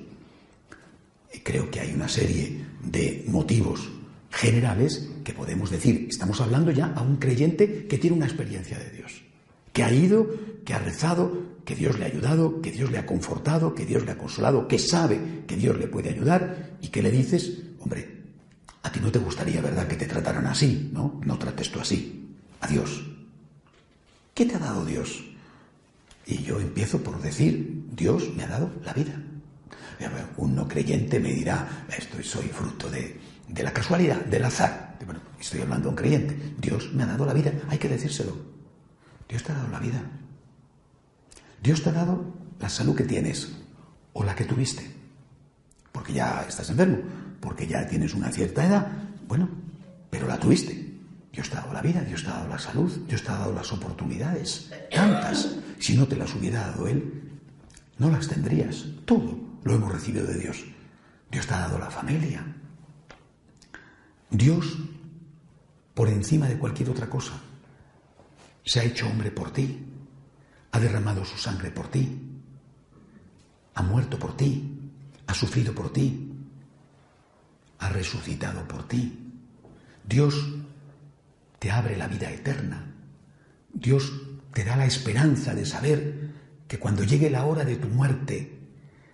Creo 1.43 1.69
que 1.69 1.79
hay 1.79 1.93
una 1.93 2.07
serie 2.07 2.65
de 2.83 3.25
motivos 3.27 3.89
generales 4.29 5.09
que 5.23 5.33
podemos 5.33 5.69
decir, 5.69 6.07
estamos 6.09 6.39
hablando 6.41 6.71
ya 6.71 6.93
a 6.95 7.01
un 7.01 7.17
creyente 7.17 7.87
que 7.87 7.97
tiene 7.97 8.15
una 8.15 8.25
experiencia 8.25 8.77
de 8.79 8.89
Dios, 8.91 9.23
que 9.71 9.83
ha 9.83 9.93
ido, 9.93 10.27
que 10.65 10.73
ha 10.73 10.79
rezado, 10.79 11.52
que 11.65 11.75
Dios 11.75 11.97
le 11.97 12.05
ha 12.05 12.07
ayudado, 12.07 12.61
que 12.61 12.71
Dios 12.71 12.91
le 12.91 12.97
ha 12.97 13.05
confortado, 13.05 13.73
que 13.73 13.85
Dios 13.85 14.05
le 14.05 14.11
ha 14.11 14.17
consolado, 14.17 14.67
que 14.67 14.79
sabe 14.79 15.43
que 15.47 15.55
Dios 15.55 15.77
le 15.77 15.87
puede 15.87 16.09
ayudar 16.09 16.77
y 16.81 16.89
que 16.89 17.01
le 17.01 17.11
dices, 17.11 17.59
hombre, 17.79 18.23
a 18.83 18.91
ti 18.91 18.99
no 18.99 19.11
te 19.11 19.19
gustaría, 19.19 19.61
¿verdad?, 19.61 19.87
que 19.87 19.95
te 19.95 20.05
trataran 20.05 20.45
así, 20.45 20.89
¿no? 20.93 21.21
No 21.25 21.37
trates 21.37 21.71
tú 21.71 21.79
así. 21.79 22.35
Adiós. 22.59 23.03
¿Qué 24.33 24.45
te 24.45 24.55
ha 24.55 24.59
dado 24.59 24.85
Dios? 24.85 25.23
Y 26.25 26.43
yo 26.43 26.59
empiezo 26.59 27.01
por 27.01 27.21
decir, 27.21 27.85
Dios 27.91 28.33
me 28.35 28.43
ha 28.43 28.47
dado 28.47 28.71
la 28.83 28.93
vida. 28.93 29.21
Un 30.37 30.55
no 30.55 30.67
creyente 30.67 31.19
me 31.19 31.31
dirá, 31.33 31.85
esto 31.95 32.21
soy 32.23 32.47
fruto 32.47 32.89
de, 32.89 33.19
de 33.47 33.63
la 33.63 33.71
casualidad, 33.71 34.25
del 34.25 34.43
azar. 34.43 34.97
Bueno, 35.05 35.21
estoy 35.39 35.61
hablando 35.61 35.87
a 35.87 35.91
un 35.91 35.95
creyente. 35.95 36.55
Dios 36.57 36.91
me 36.93 37.03
ha 37.03 37.07
dado 37.07 37.25
la 37.25 37.33
vida, 37.33 37.53
hay 37.69 37.77
que 37.77 37.87
decírselo. 37.87 38.35
Dios 39.29 39.43
te 39.43 39.51
ha 39.51 39.55
dado 39.55 39.69
la 39.69 39.79
vida. 39.79 40.01
Dios 41.63 41.81
te 41.81 41.89
ha 41.89 41.93
dado 41.93 42.25
la 42.59 42.67
salud 42.67 42.93
que 42.93 43.05
tienes 43.05 43.55
o 44.11 44.21
la 44.25 44.35
que 44.35 44.43
tuviste, 44.43 44.85
porque 45.93 46.11
ya 46.11 46.45
estás 46.45 46.69
enfermo, 46.69 46.97
porque 47.39 47.65
ya 47.65 47.87
tienes 47.87 48.13
una 48.13 48.29
cierta 48.33 48.67
edad, 48.67 48.85
bueno, 49.29 49.47
pero 50.09 50.27
la 50.27 50.37
tuviste. 50.37 50.91
Dios 51.31 51.49
te 51.49 51.55
ha 51.55 51.61
dado 51.61 51.73
la 51.73 51.81
vida, 51.81 52.01
Dios 52.01 52.21
te 52.21 52.29
ha 52.29 52.33
dado 52.33 52.49
la 52.49 52.59
salud, 52.59 52.91
Dios 53.07 53.23
te 53.23 53.31
ha 53.31 53.37
dado 53.37 53.53
las 53.53 53.71
oportunidades, 53.71 54.71
tantas. 54.91 55.55
Si 55.79 55.95
no 55.95 56.05
te 56.05 56.17
las 56.17 56.35
hubiera 56.35 56.67
dado 56.67 56.85
Él, 56.85 57.31
no 57.97 58.09
las 58.09 58.27
tendrías. 58.27 58.85
Todo 59.05 59.39
lo 59.63 59.73
hemos 59.73 59.91
recibido 59.91 60.27
de 60.27 60.37
Dios. 60.37 60.65
Dios 61.31 61.47
te 61.47 61.53
ha 61.53 61.59
dado 61.59 61.79
la 61.79 61.89
familia. 61.89 62.45
Dios, 64.29 64.79
por 65.93 66.09
encima 66.09 66.47
de 66.47 66.57
cualquier 66.57 66.89
otra 66.89 67.09
cosa, 67.09 67.39
se 68.65 68.81
ha 68.81 68.83
hecho 68.83 69.07
hombre 69.07 69.31
por 69.31 69.51
ti 69.51 69.92
ha 70.73 70.79
derramado 70.79 71.23
su 71.23 71.37
sangre 71.37 71.69
por 71.69 71.87
ti, 71.87 72.19
ha 73.75 73.83
muerto 73.83 74.17
por 74.17 74.35
ti, 74.35 74.91
ha 75.27 75.33
sufrido 75.33 75.73
por 75.73 75.93
ti, 75.93 76.33
ha 77.77 77.89
resucitado 77.89 78.67
por 78.67 78.87
ti. 78.87 79.31
Dios 80.03 80.33
te 81.59 81.69
abre 81.69 81.95
la 81.95 82.07
vida 82.07 82.31
eterna. 82.31 82.91
Dios 83.71 84.11
te 84.51 84.65
da 84.65 84.75
la 84.75 84.87
esperanza 84.87 85.53
de 85.53 85.65
saber 85.65 86.31
que 86.67 86.79
cuando 86.79 87.03
llegue 87.03 87.29
la 87.29 87.45
hora 87.45 87.65
de 87.65 87.75
tu 87.75 87.87
muerte 87.87 88.59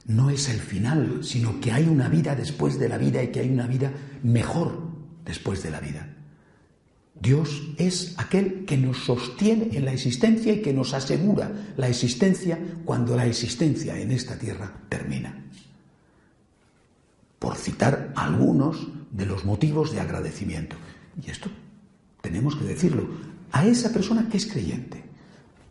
no 0.05 0.29
es 0.29 0.47
el 0.47 0.61
final, 0.61 1.25
sino 1.25 1.59
que 1.59 1.73
hay 1.73 1.89
una 1.89 2.07
vida 2.07 2.35
después 2.35 2.79
de 2.79 2.87
la 2.87 2.97
vida 2.97 3.21
y 3.21 3.33
que 3.33 3.41
hay 3.41 3.49
una 3.49 3.67
vida 3.67 3.91
mejor 4.23 4.81
después 5.25 5.61
de 5.61 5.71
la 5.71 5.81
vida. 5.81 6.07
Dios 7.21 7.63
es 7.77 8.15
aquel 8.17 8.65
que 8.65 8.77
nos 8.77 9.03
sostiene 9.03 9.69
en 9.73 9.85
la 9.85 9.91
existencia 9.91 10.53
y 10.53 10.61
que 10.61 10.73
nos 10.73 10.93
asegura 10.93 11.51
la 11.75 11.89
existencia 11.89 12.57
cuando 12.85 13.15
la 13.15 13.25
existencia 13.25 13.99
en 13.99 14.11
esta 14.11 14.37
tierra 14.37 14.71
termina. 14.87 15.45
Por 17.37 17.55
citar 17.55 18.13
algunos 18.15 18.87
de 19.11 19.25
los 19.25 19.43
motivos 19.43 19.91
de 19.91 19.99
agradecimiento. 19.99 20.77
Y 21.21 21.29
esto 21.29 21.49
tenemos 22.21 22.55
que 22.55 22.65
decirlo 22.65 23.07
a 23.51 23.65
esa 23.65 23.91
persona 23.91 24.29
que 24.29 24.37
es 24.37 24.45
creyente. 24.45 25.03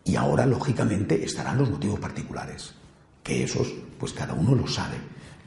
Y 0.04 0.16
ahora, 0.16 0.44
lógicamente, 0.44 1.22
estarán 1.24 1.58
los 1.58 1.70
motivos 1.70 2.00
particulares, 2.00 2.74
que 3.22 3.44
esos, 3.44 3.72
pues 3.98 4.12
cada 4.12 4.34
uno 4.34 4.54
lo 4.54 4.66
sabe. 4.66 4.96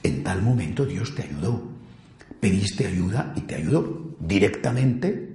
En 0.03 0.23
tal 0.23 0.41
momento 0.41 0.85
Dios 0.85 1.13
te 1.15 1.23
ayudó. 1.23 1.61
Pediste 2.39 2.87
ayuda 2.87 3.33
y 3.35 3.41
te 3.41 3.55
ayudó 3.55 4.15
directamente 4.19 5.30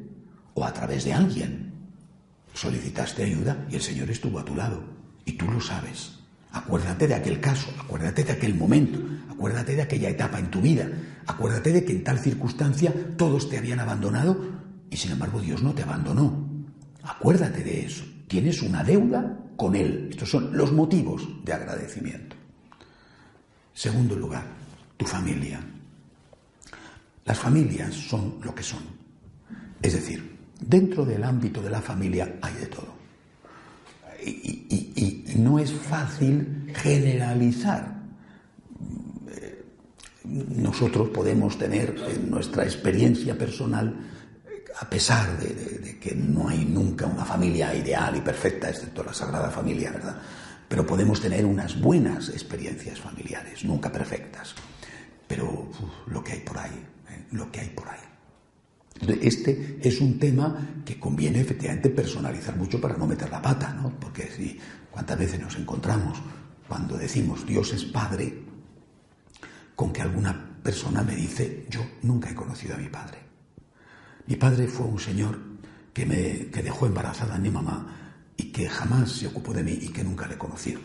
o 0.57 0.65
a 0.65 0.73
través 0.73 1.05
de 1.05 1.13
alguien. 1.13 1.71
Solicitaste 2.55 3.23
ayuda 3.23 3.67
y 3.71 3.77
el 3.77 3.83
Señor 3.83 4.11
estuvo 4.11 4.39
a 4.39 4.45
tu 4.45 4.57
lado. 4.57 4.83
Y 5.25 5.33
tú 5.33 5.47
lo 5.51 5.61
sabes. 5.61 6.19
Acuérdate 6.51 7.07
de 7.07 7.15
aquel 7.15 7.39
caso, 7.41 7.69
acuérdate 7.79 8.25
de 8.25 8.33
aquel 8.33 8.55
momento, 8.55 8.99
acuérdate 9.31 9.77
de 9.77 9.83
aquella 9.83 10.09
etapa 10.09 10.39
en 10.39 10.51
tu 10.51 10.63
vida, 10.63 10.89
acuérdate 11.27 11.71
de 11.71 11.85
que 11.85 11.93
en 11.93 12.03
tal 12.03 12.19
circunstancia 12.19 12.95
todos 13.19 13.51
te 13.51 13.59
habían 13.59 13.81
abandonado 13.81 14.41
y 14.91 14.97
sin 14.97 15.13
embargo 15.13 15.41
Dios 15.41 15.63
no 15.63 15.75
te 15.75 15.83
abandonó. 15.83 16.49
Acuérdate 17.03 17.63
de 17.63 17.85
eso. 17.85 18.05
Tienes 18.27 18.63
una 18.63 18.83
deuda 18.83 19.39
con 19.57 19.77
Él. 19.77 20.09
Estos 20.11 20.31
son 20.31 20.57
los 20.57 20.73
motivos 20.73 21.29
de 21.45 21.53
agradecimiento. 21.53 22.35
Segundo 23.75 24.17
lugar, 24.17 24.47
tu 24.97 25.05
familia. 25.05 25.61
Las 27.27 27.39
familias 27.39 27.93
son 27.93 28.39
lo 28.43 28.55
que 28.55 28.63
son. 28.63 28.83
Es 29.83 29.93
decir, 29.93 30.36
Dentro 30.61 31.05
del 31.05 31.23
ámbito 31.23 31.61
de 31.61 31.71
la 31.71 31.83
familia 31.83 32.39
hay 32.41 32.55
de 32.55 32.67
todo. 32.67 32.97
Y, 34.25 35.35
no 35.37 35.59
es 35.59 35.71
fácil 35.71 36.73
generalizar. 36.75 38.01
Eh, 39.29 39.65
nosotros 40.25 41.11
podemos 41.11 41.59
tener 41.59 41.95
en 42.09 42.31
nuestra 42.31 42.65
experiencia 42.65 43.37
personal, 43.37 43.95
a 44.81 44.89
pesar 44.89 45.39
de, 45.39 45.99
que 46.01 46.15
no 46.15 46.49
hay 46.49 46.65
nunca 46.65 47.05
una 47.07 47.25
familia 47.25 47.75
ideal 47.75 48.17
y 48.17 48.23
perfecta, 48.23 48.71
excepto 48.71 49.05
la 49.05 49.13
Sagrada 49.13 49.51
Familia, 49.51 49.93
¿verdad? 49.93 50.17
Pero 50.69 50.87
podemos 50.87 51.21
tener 51.21 51.45
unas 51.45 51.79
buenas 51.79 52.31
experiencias 52.31 52.99
familiares, 52.99 53.63
nunca 53.65 53.93
perfectas. 53.93 54.55
Pero 55.29 55.71
lo 56.07 56.25
que 56.25 56.33
hay 56.33 56.41
por 56.41 56.59
ahí, 56.59 56.85
¿eh? 57.11 57.27
lo 57.33 57.53
que 57.53 57.61
hay 57.61 57.69
por 57.69 57.89
ahí. 57.89 58.16
Este 59.21 59.79
es 59.83 60.01
un 60.01 60.19
tema 60.19 60.83
que 60.85 60.99
conviene 60.99 61.41
efectivamente 61.41 61.91
personalizar 61.91 62.57
mucho 62.57 62.81
para 62.81 62.97
no 62.97 63.07
meter 63.07 63.31
la 63.31 63.43
pata, 63.43 63.75
¿no? 63.75 63.91
Porque 64.01 64.29
si 64.35 64.59
cuántas 64.91 65.19
veces 65.19 65.41
nos 65.41 65.57
encontramos 65.57 66.19
cuando 66.67 66.97
decimos 66.97 67.47
Dios 67.47 67.73
es 67.73 67.85
Padre, 67.85 68.43
con 69.75 69.93
que 69.93 70.03
alguna 70.03 70.59
persona 70.63 71.03
me 71.03 71.15
dice, 71.15 71.67
yo 71.69 71.81
nunca 72.03 72.31
he 72.31 72.35
conocido 72.35 72.75
a 72.75 72.79
mi 72.79 72.89
padre. 72.89 73.19
Mi 74.27 74.37
padre 74.37 74.67
fue 74.67 74.87
un 74.87 74.99
señor 74.99 75.39
que 75.93 76.07
me 76.07 76.51
que 76.51 76.63
dejó 76.63 76.87
embarazada 76.87 77.37
a 77.37 77.39
mi 77.39 77.51
mamá 77.51 77.87
y 78.37 78.45
que 78.45 78.69
jamás 78.69 79.13
se 79.13 79.27
ocupó 79.27 79.53
de 79.53 79.63
mí 79.63 79.79
y 79.81 79.89
que 79.89 80.03
nunca 80.03 80.27
le 80.27 80.35
he 80.35 80.39
conocido. 80.39 80.81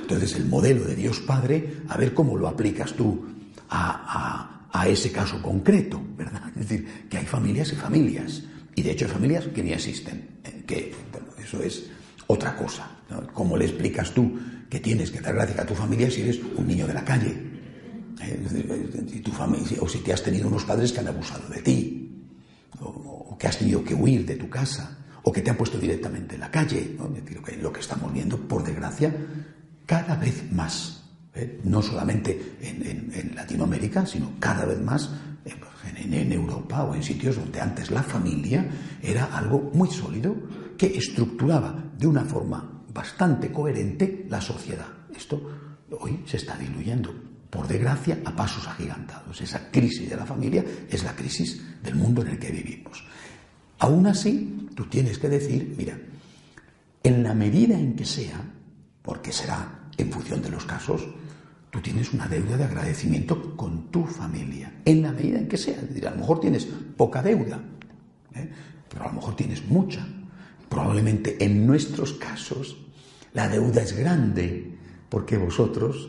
Entonces 0.00 0.34
el 0.34 0.46
modelo 0.46 0.84
de 0.84 0.94
Dios 0.94 1.20
Padre, 1.20 1.82
a 1.88 1.96
ver 1.96 2.14
cómo 2.14 2.36
lo 2.36 2.48
aplicas 2.48 2.92
tú 2.92 3.24
a, 3.70 4.55
ese 4.86 5.10
caso 5.10 5.40
concreto, 5.42 6.00
¿verdad? 6.16 6.50
Es 6.56 6.68
decir, 6.68 7.08
que 7.08 7.18
hay 7.18 7.26
familias 7.26 7.72
y 7.72 7.76
familias, 7.76 8.42
y 8.74 8.82
de 8.82 8.90
hecho 8.90 9.06
hay 9.06 9.10
familias 9.10 9.46
que 9.46 9.62
ni 9.62 9.72
existen, 9.72 10.40
eh, 10.44 10.62
que 10.66 10.94
eso 11.42 11.62
es 11.62 11.84
otra 12.26 12.56
cosa. 12.56 12.90
¿Cómo 13.32 13.56
le 13.56 13.66
explicas 13.66 14.12
tú 14.12 14.38
que 14.68 14.80
tienes 14.80 15.10
que 15.10 15.20
dar 15.20 15.34
gracias 15.34 15.60
a 15.60 15.66
tu 15.66 15.74
familia 15.74 16.10
si 16.10 16.22
eres 16.22 16.40
un 16.56 16.66
niño 16.66 16.86
de 16.86 16.94
la 16.94 17.04
calle? 17.04 17.36
Eh, 18.20 19.20
tu 19.22 19.30
familia, 19.30 19.78
o 19.80 19.88
si 19.88 19.98
te 19.98 20.12
has 20.12 20.22
tenido 20.22 20.48
unos 20.48 20.64
padres 20.64 20.92
que 20.92 21.00
han 21.00 21.08
abusado 21.08 21.48
de 21.48 21.62
ti, 21.62 22.26
o, 22.80 23.36
que 23.38 23.46
has 23.46 23.58
tenido 23.58 23.84
que 23.84 23.94
huir 23.94 24.24
de 24.26 24.36
tu 24.36 24.48
casa, 24.48 24.98
o 25.22 25.32
que 25.32 25.42
te 25.42 25.50
han 25.50 25.56
puesto 25.56 25.78
directamente 25.78 26.34
en 26.34 26.40
la 26.40 26.50
calle. 26.50 26.96
decir, 27.14 27.42
que 27.42 27.56
lo 27.56 27.72
que 27.72 27.80
estamos 27.80 28.12
viendo, 28.12 28.38
por 28.38 28.64
desgracia, 28.64 29.14
cada 29.84 30.16
vez 30.16 30.50
más. 30.52 30.95
¿Eh? 31.36 31.60
No 31.64 31.82
solamente 31.82 32.56
en, 32.60 33.34
Latinoamérica, 33.34 34.06
sino 34.06 34.32
cada 34.40 34.64
vez 34.64 34.80
más 34.80 35.10
pues, 35.44 35.96
en, 35.96 36.32
Europa 36.32 36.84
o 36.84 36.94
en 36.94 37.02
sitios 37.02 37.36
donde 37.36 37.60
antes 37.60 37.90
la 37.90 38.02
familia 38.02 38.66
era 39.02 39.26
algo 39.36 39.70
muy 39.74 39.90
sólido 39.90 40.34
que 40.76 40.96
estructuraba 40.96 41.84
de 41.96 42.06
una 42.06 42.24
forma 42.24 42.82
bastante 42.92 43.52
coherente 43.52 44.26
la 44.28 44.40
sociedad. 44.40 44.88
Esto 45.14 45.40
hoy 46.00 46.22
se 46.26 46.38
está 46.38 46.56
diluyendo, 46.56 47.14
por 47.50 47.68
desgracia, 47.68 48.18
a 48.24 48.34
pasos 48.34 48.66
agigantados. 48.66 49.40
Esa 49.40 49.70
crisis 49.70 50.10
de 50.10 50.16
la 50.16 50.26
familia 50.26 50.64
es 50.88 51.04
la 51.04 51.14
crisis 51.14 51.62
del 51.82 51.94
mundo 51.94 52.22
en 52.22 52.28
el 52.28 52.38
que 52.38 52.50
vivimos. 52.50 53.04
Aún 53.78 54.06
así, 54.06 54.68
tú 54.74 54.86
tienes 54.86 55.18
que 55.18 55.28
decir, 55.28 55.74
mira, 55.76 55.98
en 57.02 57.22
la 57.22 57.34
medida 57.34 57.78
en 57.78 57.94
que 57.94 58.04
sea, 58.04 58.40
porque 59.02 59.32
será 59.32 59.90
en 59.96 60.10
función 60.10 60.42
de 60.42 60.50
los 60.50 60.64
casos, 60.64 61.06
tú 61.76 61.82
tienes 61.82 62.14
una 62.14 62.26
deuda 62.26 62.56
de 62.56 62.64
agradecimiento 62.64 63.54
con 63.54 63.90
tu 63.90 64.04
familia, 64.06 64.72
en 64.82 65.02
la 65.02 65.12
medida 65.12 65.38
en 65.38 65.46
que 65.46 65.58
sea. 65.58 65.78
A 65.78 66.10
lo 66.10 66.16
mejor 66.16 66.40
tienes 66.40 66.66
poca 66.96 67.22
deuda, 67.22 67.60
¿eh? 68.34 68.48
pero 68.88 69.04
a 69.04 69.08
lo 69.08 69.14
mejor 69.14 69.36
tienes 69.36 69.62
mucha. 69.66 70.06
Probablemente 70.70 71.36
en 71.44 71.66
nuestros 71.66 72.14
casos 72.14 72.78
la 73.34 73.48
deuda 73.48 73.82
es 73.82 73.94
grande, 73.94 74.74
porque 75.10 75.36
vosotros 75.36 76.08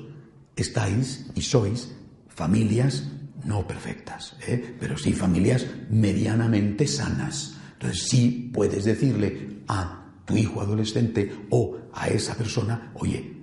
estáis 0.55 1.27
y 1.35 1.41
sois 1.41 1.91
familias 2.29 3.03
no 3.43 3.67
perfectas, 3.67 4.37
¿eh? 4.47 4.73
pero 4.79 4.97
sí 4.97 5.11
familias 5.11 5.65
medianamente 5.89 6.87
sanas. 6.87 7.57
Entonces 7.73 8.07
sí 8.07 8.51
puedes 8.53 8.85
decirle 8.85 9.63
a 9.67 10.13
tu 10.23 10.37
hijo 10.37 10.61
adolescente 10.61 11.29
o 11.49 11.75
a 11.91 12.07
esa 12.07 12.35
persona, 12.35 12.93
oye, 12.95 13.36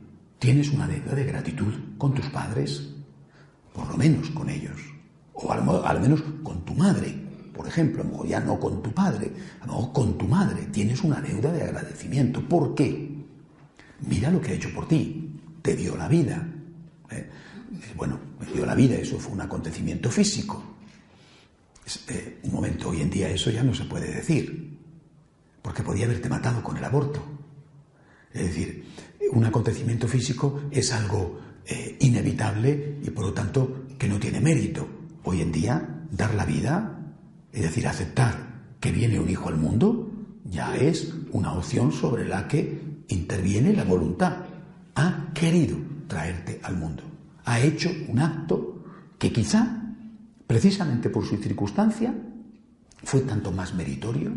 tienes 0.44 0.68
una 0.72 0.86
deuda 0.86 1.14
de 1.14 1.24
gratitud 1.24 1.72
con 1.96 2.12
tus 2.12 2.26
padres, 2.26 2.86
por 3.72 3.88
lo 3.88 3.96
menos 3.96 4.28
con 4.28 4.50
ellos, 4.50 4.78
o 5.32 5.50
al, 5.50 6.00
menos 6.02 6.22
con 6.42 6.66
tu 6.66 6.74
madre, 6.74 7.14
por 7.54 7.66
ejemplo, 7.66 8.02
a 8.02 8.04
lo 8.04 8.10
mejor 8.10 8.26
ya 8.26 8.40
no 8.40 8.60
con 8.60 8.82
tu 8.82 8.92
padre, 8.92 9.32
a 9.62 9.66
lo 9.66 9.72
mejor 9.72 9.92
con 9.94 10.18
tu 10.18 10.28
madre, 10.28 10.66
tienes 10.66 11.02
una 11.02 11.22
deuda 11.22 11.50
de 11.50 11.62
agradecimiento. 11.62 12.46
¿Por 12.46 12.74
qué? 12.74 13.24
Mira 14.06 14.30
lo 14.30 14.38
que 14.38 14.50
ha 14.50 14.54
hecho 14.54 14.68
por 14.74 14.86
ti, 14.86 15.40
te 15.62 15.74
dio 15.74 15.96
la 15.96 16.08
vida. 16.08 16.46
¿eh? 17.10 17.26
Bueno, 17.96 18.20
me 18.38 18.44
dio 18.52 18.66
la 18.66 18.74
vida, 18.74 18.96
eso 18.96 19.18
fue 19.18 19.32
un 19.32 19.40
acontecimiento 19.40 20.10
físico. 20.10 20.62
Eh, 22.08 22.40
un 22.42 22.52
momento, 22.52 22.90
hoy 22.90 23.00
en 23.00 23.08
día 23.08 23.30
eso 23.30 23.50
ya 23.50 23.62
no 23.62 23.72
se 23.72 23.84
puede 23.84 24.12
decir, 24.12 24.78
porque 25.62 25.82
podía 25.82 26.04
haberte 26.04 26.28
matado 26.28 26.62
con 26.62 26.76
el 26.76 26.84
aborto. 26.84 27.34
Es 28.34 28.42
decir, 28.46 28.84
un 29.32 29.44
acontecimiento 29.44 30.08
físico 30.08 30.62
es 30.70 30.92
algo 30.92 31.40
eh, 31.66 31.96
inevitable 32.00 32.98
y 33.02 33.10
por 33.10 33.26
lo 33.26 33.32
tanto 33.32 33.86
que 33.98 34.08
no 34.08 34.18
tiene 34.18 34.40
mérito. 34.40 34.86
Hoy 35.24 35.40
en 35.40 35.52
día, 35.52 36.06
dar 36.10 36.34
la 36.34 36.44
vida, 36.44 36.98
es 37.52 37.62
decir, 37.62 37.86
aceptar 37.86 38.76
que 38.80 38.92
viene 38.92 39.18
un 39.18 39.30
hijo 39.30 39.48
al 39.48 39.56
mundo, 39.56 40.10
ya 40.44 40.76
es 40.76 41.14
una 41.32 41.52
opción 41.54 41.90
sobre 41.90 42.28
la 42.28 42.46
que 42.46 43.04
interviene 43.08 43.72
la 43.72 43.84
voluntad. 43.84 44.44
Ha 44.94 45.32
querido 45.32 45.78
traerte 46.06 46.60
al 46.62 46.76
mundo. 46.76 47.02
Ha 47.44 47.60
hecho 47.60 47.90
un 48.08 48.18
acto 48.18 48.84
que 49.18 49.32
quizá, 49.32 49.94
precisamente 50.46 51.08
por 51.08 51.24
su 51.24 51.38
circunstancia, 51.38 52.14
fue 53.02 53.20
tanto 53.22 53.52
más 53.52 53.74
meritorio, 53.74 54.32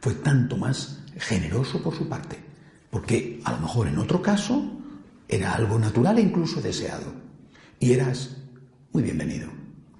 fue 0.00 0.14
tanto 0.14 0.56
más 0.56 1.02
generoso 1.18 1.82
por 1.82 1.94
su 1.94 2.08
parte. 2.08 2.51
Porque 2.92 3.40
a 3.44 3.52
lo 3.52 3.60
mejor 3.60 3.88
en 3.88 3.96
otro 3.96 4.20
caso 4.20 4.70
era 5.26 5.54
algo 5.54 5.78
natural 5.78 6.18
e 6.18 6.20
incluso 6.20 6.60
deseado. 6.60 7.14
Y 7.80 7.92
eras 7.92 8.36
muy 8.92 9.02
bienvenido. 9.02 9.48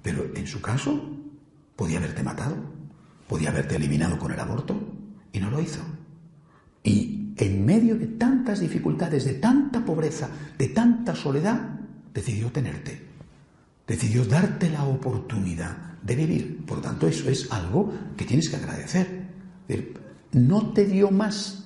Pero 0.03 0.31
en 0.35 0.47
su 0.47 0.61
caso 0.61 1.03
podía 1.75 1.97
haberte 1.97 2.23
matado, 2.23 2.55
podía 3.27 3.49
haberte 3.49 3.77
eliminado 3.77 4.19
con 4.19 4.31
el 4.31 4.39
aborto 4.39 4.79
y 5.33 5.41
no 5.41 5.51
lo 5.51 5.63
hizo. 5.63 5.81
Y 6.85 7.33
en 7.39 7.65
medio 7.65 7.97
de 7.97 8.09
tantas 8.09 8.61
dificultades, 8.61 9.25
de 9.25 9.35
tanta 9.35 9.83
pobreza, 9.83 10.29
de 10.59 10.69
tanta 10.69 11.15
soledad, 11.15 11.81
decidió 12.13 12.53
tenerte. 12.53 13.07
Decidió 13.87 14.27
darte 14.27 14.69
la 14.69 14.85
oportunidad 14.85 15.99
de 16.03 16.15
vivir. 16.15 16.67
Por 16.67 16.83
tanto, 16.83 17.09
eso 17.09 17.31
es 17.31 17.51
algo 17.51 17.91
que 18.19 18.27
tienes 18.27 18.51
que 18.51 18.57
agradecer. 18.57 19.29
No 20.33 20.75
te 20.75 20.85
dio 20.85 21.11
más 21.11 21.62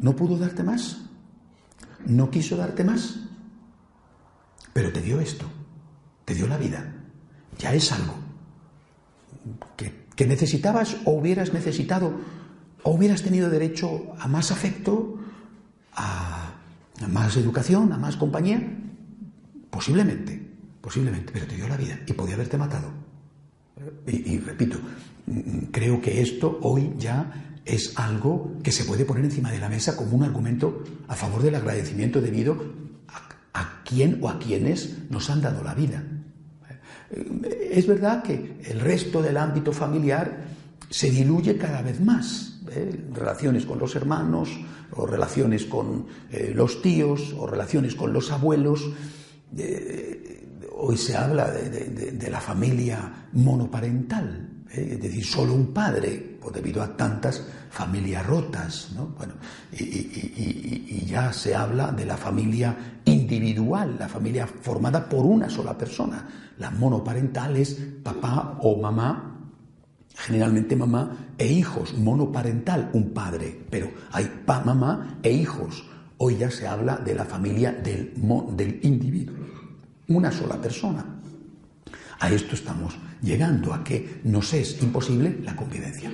no 0.00 0.16
pudo 0.16 0.38
darte 0.38 0.62
más, 0.62 0.98
no 2.06 2.30
quiso 2.30 2.56
darte 2.56 2.84
más, 2.84 3.20
pero 4.72 4.92
te 4.92 5.02
dio 5.02 5.20
esto, 5.20 5.46
te 6.24 6.34
dio 6.34 6.46
la 6.46 6.56
vida. 6.56 6.94
Ya 7.58 7.74
es 7.74 7.92
algo 7.92 8.14
que, 9.76 10.26
necesitabas 10.26 10.98
o 11.06 11.12
hubieras 11.12 11.54
necesitado 11.54 12.12
o 12.82 12.90
hubieras 12.90 13.22
tenido 13.22 13.48
derecho 13.48 14.12
a 14.18 14.28
más 14.28 14.50
afecto, 14.50 15.18
a, 15.94 16.52
más 17.08 17.36
educación, 17.38 17.92
a 17.92 17.96
más 17.96 18.16
compañía. 18.16 18.60
Posiblemente, 19.70 20.46
posiblemente, 20.82 21.32
pero 21.32 21.46
te 21.46 21.56
dio 21.56 21.66
la 21.68 21.78
vida 21.78 22.00
y 22.06 22.12
podía 22.12 22.34
haberte 22.34 22.58
matado. 22.58 22.92
y 24.06 24.38
repito, 24.38 24.78
creo 25.70 26.02
que 26.02 26.20
esto 26.20 26.58
hoy 26.62 26.92
ya 26.98 27.49
es 27.64 27.92
algo 27.96 28.52
que 28.62 28.72
se 28.72 28.84
puede 28.84 29.04
poner 29.04 29.24
encima 29.24 29.50
de 29.50 29.58
la 29.58 29.68
mesa 29.68 29.96
como 29.96 30.16
un 30.16 30.24
argumento 30.24 30.82
a 31.08 31.14
favor 31.14 31.42
del 31.42 31.54
agradecimiento 31.54 32.20
debido 32.20 32.56
a, 33.52 33.82
quien 33.84 34.18
o 34.22 34.28
a 34.28 34.38
quienes 34.38 35.10
nos 35.10 35.30
han 35.30 35.42
dado 35.42 35.62
la 35.64 35.74
vida. 35.74 36.02
Eh, 37.10 37.70
es 37.72 37.86
verdad 37.86 38.22
que 38.22 38.60
el 38.64 38.80
resto 38.80 39.20
del 39.20 39.36
ámbito 39.36 39.72
familiar 39.72 40.44
se 40.88 41.10
diluye 41.10 41.56
cada 41.56 41.82
vez 41.82 42.00
más. 42.00 42.60
¿eh? 42.70 43.06
Relaciones 43.12 43.66
con 43.66 43.78
los 43.78 43.94
hermanos, 43.96 44.48
o 44.92 45.06
relaciones 45.06 45.64
con 45.64 46.06
eh, 46.30 46.52
los 46.54 46.82
tíos, 46.82 47.34
o 47.36 47.46
relaciones 47.46 47.94
con 47.94 48.12
los 48.12 48.30
abuelos. 48.30 48.90
hoy 50.72 50.96
se 50.96 51.16
habla 51.16 51.50
de 51.50 52.30
la 52.30 52.40
familia 52.40 53.26
monoparental, 53.32 54.64
es 54.70 55.00
decir, 55.00 55.24
solo 55.24 55.52
un 55.52 55.74
padre 55.74 56.29
debido 56.48 56.82
a 56.82 56.96
tantas 56.96 57.42
familias 57.70 58.26
rotas, 58.26 58.92
¿no? 58.94 59.08
Bueno, 59.18 59.34
y, 59.72 61.04
ya 61.06 61.32
se 61.32 61.54
habla 61.54 61.90
de 61.92 62.06
la 62.06 62.16
familia 62.16 63.00
individual, 63.04 63.96
la 63.98 64.08
familia 64.08 64.46
formada 64.46 65.08
por 65.08 65.26
una 65.26 65.50
sola 65.50 65.76
persona. 65.76 66.26
La 66.58 66.70
monoparental 66.70 67.56
es 67.56 67.76
papá 68.02 68.58
o 68.62 68.80
mamá, 68.80 69.36
generalmente 70.14 70.76
mamá 70.76 71.34
e 71.36 71.46
hijos, 71.46 71.94
monoparental, 71.94 72.90
un 72.92 73.10
padre, 73.10 73.60
pero 73.68 73.90
hay 74.12 74.26
papá, 74.46 74.64
mamá 74.64 75.18
e 75.22 75.32
hijos. 75.32 75.84
Hoy 76.18 76.36
ya 76.36 76.50
se 76.50 76.66
habla 76.66 76.96
de 76.96 77.14
la 77.14 77.24
familia 77.24 77.72
del, 77.72 78.12
del 78.56 78.80
individuo, 78.82 79.36
una 80.08 80.30
sola 80.30 80.56
persona. 80.56 81.04
A 82.20 82.30
esto 82.30 82.54
estamos 82.54 82.96
llegando, 83.22 83.72
a 83.72 83.82
que 83.82 84.20
nos 84.24 84.52
es 84.52 84.82
imposible 84.82 85.40
la 85.42 85.56
convivencia. 85.56 86.10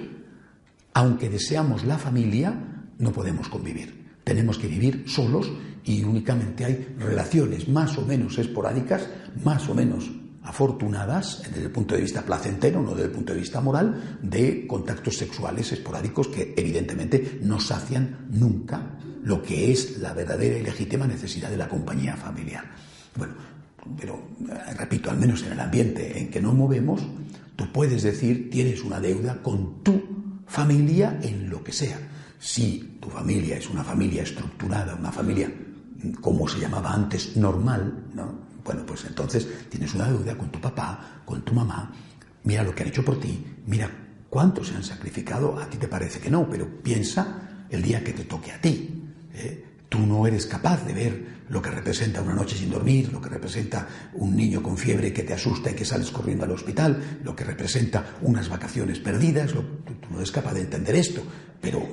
Aunque 0.96 1.28
deseamos 1.28 1.84
la 1.84 1.98
familia, 1.98 2.54
no 2.96 3.12
podemos 3.12 3.50
convivir. 3.50 4.16
Tenemos 4.24 4.56
que 4.56 4.66
vivir 4.66 5.04
solos 5.06 5.52
y 5.84 6.02
únicamente 6.02 6.64
hay 6.64 6.96
relaciones 6.98 7.68
más 7.68 7.98
o 7.98 8.06
menos 8.06 8.38
esporádicas, 8.38 9.06
más 9.44 9.68
o 9.68 9.74
menos 9.74 10.10
afortunadas 10.42 11.42
desde 11.52 11.64
el 11.64 11.70
punto 11.70 11.94
de 11.94 12.00
vista 12.00 12.22
placentero, 12.22 12.80
no 12.80 12.92
desde 12.92 13.08
el 13.08 13.10
punto 13.10 13.34
de 13.34 13.40
vista 13.40 13.60
moral, 13.60 14.18
de 14.22 14.66
contactos 14.66 15.18
sexuales 15.18 15.70
esporádicos 15.70 16.28
que 16.28 16.54
evidentemente 16.56 17.40
no 17.42 17.60
sacian 17.60 18.28
nunca 18.30 18.96
lo 19.22 19.42
que 19.42 19.70
es 19.72 19.98
la 19.98 20.14
verdadera 20.14 20.56
y 20.56 20.62
legítima 20.62 21.06
necesidad 21.06 21.50
de 21.50 21.58
la 21.58 21.68
compañía 21.68 22.16
familiar. 22.16 22.64
Bueno, 23.18 23.34
pero 24.00 24.28
repito, 24.78 25.10
al 25.10 25.18
menos 25.18 25.42
en 25.42 25.52
el 25.52 25.60
ambiente 25.60 26.18
en 26.18 26.30
que 26.30 26.40
nos 26.40 26.54
movemos, 26.54 27.02
tú 27.54 27.70
puedes 27.70 28.02
decir 28.02 28.48
tienes 28.48 28.82
una 28.82 28.98
deuda 28.98 29.42
con 29.42 29.82
tu 29.82 30.16
familia 30.46 31.18
en 31.22 31.50
lo 31.50 31.62
que 31.62 31.72
sea. 31.72 31.98
Si 32.38 32.98
tu 33.00 33.08
familia 33.08 33.56
es 33.56 33.68
una 33.68 33.84
familia 33.84 34.22
estructurada, 34.22 34.94
una 34.94 35.12
familia 35.12 35.50
como 36.20 36.46
se 36.48 36.60
llamaba 36.60 36.92
antes 36.92 37.36
normal, 37.36 38.06
¿no? 38.14 38.46
Bueno, 38.64 38.84
pues 38.84 39.04
entonces 39.04 39.48
tienes 39.68 39.94
una 39.94 40.08
deuda 40.08 40.36
con 40.36 40.50
tu 40.50 40.60
papá, 40.60 41.22
con 41.24 41.42
tu 41.42 41.52
mamá, 41.54 41.92
mira 42.44 42.62
lo 42.62 42.74
que 42.74 42.82
han 42.82 42.88
hecho 42.88 43.04
por 43.04 43.20
ti, 43.20 43.44
mira 43.66 43.90
cuánto 44.28 44.64
se 44.64 44.74
han 44.74 44.82
sacrificado, 44.82 45.58
a 45.58 45.68
ti 45.70 45.78
te 45.78 45.88
parece 45.88 46.18
que 46.18 46.30
no, 46.30 46.48
pero 46.50 46.82
piensa 46.82 47.66
el 47.70 47.82
día 47.82 48.02
que 48.02 48.12
te 48.12 48.24
toque 48.24 48.52
a 48.52 48.60
ti. 48.60 49.04
¿eh? 49.34 49.64
Tú 49.88 50.00
no 50.00 50.26
eres 50.26 50.46
capaz 50.46 50.84
de 50.84 50.92
ver 50.94 51.35
lo 51.48 51.62
que 51.62 51.70
representa 51.70 52.22
una 52.22 52.34
noche 52.34 52.56
sin 52.56 52.70
dormir, 52.70 53.12
lo 53.12 53.20
que 53.20 53.28
representa 53.28 53.86
un 54.14 54.34
niño 54.34 54.62
con 54.62 54.76
fiebre 54.76 55.12
que 55.12 55.22
te 55.22 55.34
asusta 55.34 55.70
y 55.70 55.74
que 55.74 55.84
sales 55.84 56.10
corriendo 56.10 56.44
al 56.44 56.50
hospital, 56.50 57.20
lo 57.22 57.36
que 57.36 57.44
representa 57.44 58.16
unas 58.22 58.48
vacaciones 58.48 58.98
perdidas, 58.98 59.52
tú, 59.52 59.62
no 60.10 60.18
eres 60.18 60.32
capaz 60.32 60.54
de 60.54 60.62
entender 60.62 60.96
esto, 60.96 61.22
pero, 61.60 61.86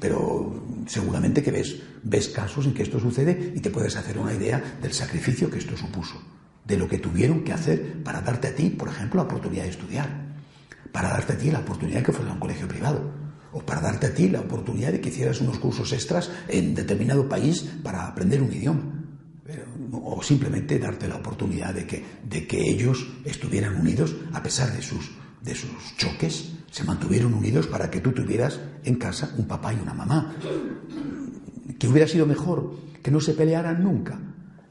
pero 0.00 0.84
seguramente 0.86 1.42
que 1.42 1.50
ves, 1.50 1.76
ves 2.02 2.28
casos 2.28 2.66
en 2.66 2.74
que 2.74 2.82
esto 2.82 2.98
sucede 2.98 3.52
y 3.54 3.60
te 3.60 3.70
puedes 3.70 3.96
hacer 3.96 4.18
una 4.18 4.32
idea 4.32 4.78
del 4.80 4.92
sacrificio 4.92 5.50
que 5.50 5.58
esto 5.58 5.76
supuso, 5.76 6.22
de 6.64 6.78
lo 6.78 6.88
que 6.88 6.98
tuvieron 6.98 7.44
que 7.44 7.52
hacer 7.52 8.02
para 8.02 8.22
darte 8.22 8.48
a 8.48 8.54
ti, 8.54 8.70
por 8.70 8.88
ejemplo, 8.88 9.18
la 9.18 9.28
oportunidad 9.28 9.64
de 9.64 9.70
estudiar, 9.70 10.08
para 10.90 11.08
darte 11.08 11.34
a 11.34 11.38
ti 11.38 11.50
la 11.50 11.60
oportunidad 11.60 11.98
de 11.98 12.04
que 12.04 12.12
fuera 12.12 12.30
a 12.30 12.34
un 12.34 12.40
colegio 12.40 12.68
privado 12.68 13.23
o 13.54 13.62
para 13.62 13.80
darte 13.80 14.06
a 14.06 14.14
ti 14.14 14.28
la 14.28 14.40
oportunidad 14.40 14.92
de 14.92 15.00
que 15.00 15.08
hicieras 15.08 15.40
unos 15.40 15.58
cursos 15.58 15.92
extras 15.92 16.30
en 16.48 16.74
determinado 16.74 17.28
país 17.28 17.62
para 17.82 18.06
aprender 18.06 18.42
un 18.42 18.52
idioma. 18.52 18.82
o 19.92 20.22
simplemente 20.22 20.78
darte 20.78 21.06
la 21.06 21.16
oportunidad 21.16 21.72
de 21.72 21.86
que, 21.86 22.02
de 22.28 22.46
que 22.46 22.58
ellos 22.58 23.06
estuvieran 23.24 23.76
unidos 23.76 24.16
a 24.32 24.42
pesar 24.42 24.72
de 24.74 24.82
sus, 24.82 25.12
de 25.40 25.54
sus 25.54 25.96
choques, 25.96 26.52
se 26.70 26.82
mantuvieron 26.82 27.32
unidos 27.34 27.68
para 27.68 27.90
que 27.90 28.00
tú 28.00 28.10
tuvieras 28.12 28.58
en 28.84 28.96
casa 28.96 29.32
un 29.38 29.46
papá 29.46 29.72
y 29.72 29.76
una 29.76 29.94
mamá. 29.94 30.34
Que 31.78 31.86
hubiera 31.86 32.08
sido 32.08 32.26
mejor 32.26 32.74
que 33.02 33.10
no 33.10 33.20
se 33.20 33.34
pelearan 33.34 33.84
nunca, 33.84 34.18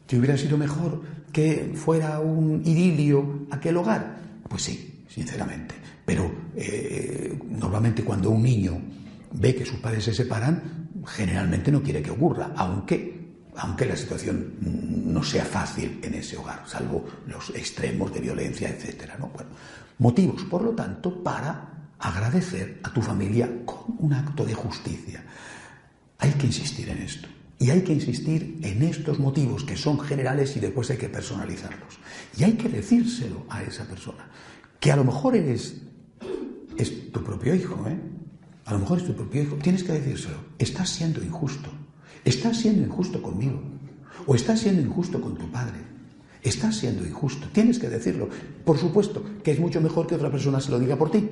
que 0.06 0.17
hubiera 0.17 0.38
sido 0.38 0.58
mejor 0.58 1.02
que 1.32 1.72
fuera 1.76 2.19
un 2.19 2.62
idilio 2.65 3.48
aquel 3.52 3.78
hogar. 3.78 4.17
Pues 4.50 4.63
sí, 4.63 5.06
sinceramente. 5.08 5.83
Pero 6.06 6.32
eh, 6.56 7.39
normalmente 7.50 8.04
cuando 8.04 8.30
un 8.30 8.44
niño 8.44 8.82
ve 9.32 9.56
que 9.56 9.66
sus 9.66 9.80
padres 9.80 10.04
se 10.04 10.13
separan, 10.13 10.89
generalmente 11.06 11.72
no 11.72 11.82
quiere 11.82 12.02
que 12.02 12.12
ocurra, 12.12 12.52
aunque, 12.56 13.36
aunque 13.56 13.86
la 13.86 13.96
situación 13.96 14.56
no 14.60 15.24
sea 15.24 15.46
fácil 15.46 16.00
en 16.02 16.16
ese 16.16 16.38
hogar, 16.38 16.63
salvo 16.66 17.06
los 17.28 17.50
extremos 17.52 18.13
de 18.13 18.20
violencia, 18.20 18.70
etc. 18.70 19.12
¿no? 19.20 19.32
motivos, 20.00 20.44
por 20.44 20.63
lo 20.63 20.72
tanto, 20.72 21.24
para 21.24 21.70
agradecer 22.00 22.80
a 22.84 22.92
tu 22.92 23.02
familia 23.02 23.50
con 23.66 23.96
un 24.00 24.13
acto 24.13 24.46
de 24.46 24.54
justicia. 24.54 25.24
Hay 26.20 26.32
que 26.32 26.48
insistir 26.48 26.89
en 26.89 26.98
esto. 27.00 27.28
Y 27.60 27.70
hay 27.70 27.82
que 27.82 27.94
insistir 27.94 28.60
en 28.62 28.82
estos 28.82 29.20
motivos 29.20 29.63
que 29.63 29.78
son 29.78 30.00
generales 30.00 30.58
y 30.58 30.60
después 30.60 30.89
hay 30.89 30.98
que 30.98 31.08
personalizarlos. 31.08 31.98
Y 32.38 32.44
hay 32.44 32.54
que 32.54 32.68
decírselo 32.68 33.46
a 33.50 33.63
esa 33.63 33.86
persona. 33.86 34.28
Que 34.80 34.92
a 34.92 34.98
lo 34.98 35.06
mejor 35.06 35.36
eres 35.38 35.82
es 36.78 37.12
tu 37.12 37.24
propio 37.24 37.56
hijo, 37.56 37.88
¿eh? 37.88 38.00
A 38.66 38.74
lo 38.74 38.80
mejor 38.80 39.00
es 39.00 39.06
tu 39.06 39.14
propio 39.14 39.44
hijo. 39.44 39.56
Tienes 39.58 39.84
que 39.84 39.94
decírselo. 39.94 40.38
Estás 40.58 40.90
siendo 40.90 41.24
injusto. 41.24 41.70
Estás 42.24 42.58
siendo 42.58 42.82
injusto 42.82 43.22
conmigo. 43.22 43.62
O 44.26 44.36
estás 44.36 44.62
siendo 44.62 44.82
injusto 44.82 45.20
con 45.20 45.36
tu 45.36 45.50
padre. 45.52 45.80
Estás 46.42 46.78
siendo 46.78 47.06
injusto. 47.06 47.48
Tienes 47.52 47.80
que 47.80 47.90
decirlo. 47.90 48.30
Por 48.64 48.78
supuesto 48.78 49.24
que 49.44 49.52
es 49.52 49.60
mucho 49.60 49.82
mejor 49.82 50.08
que 50.08 50.16
otra 50.16 50.32
persona 50.32 50.62
se 50.62 50.72
lo 50.72 50.80
diga 50.80 50.96
por 50.98 51.12
ti. 51.12 51.30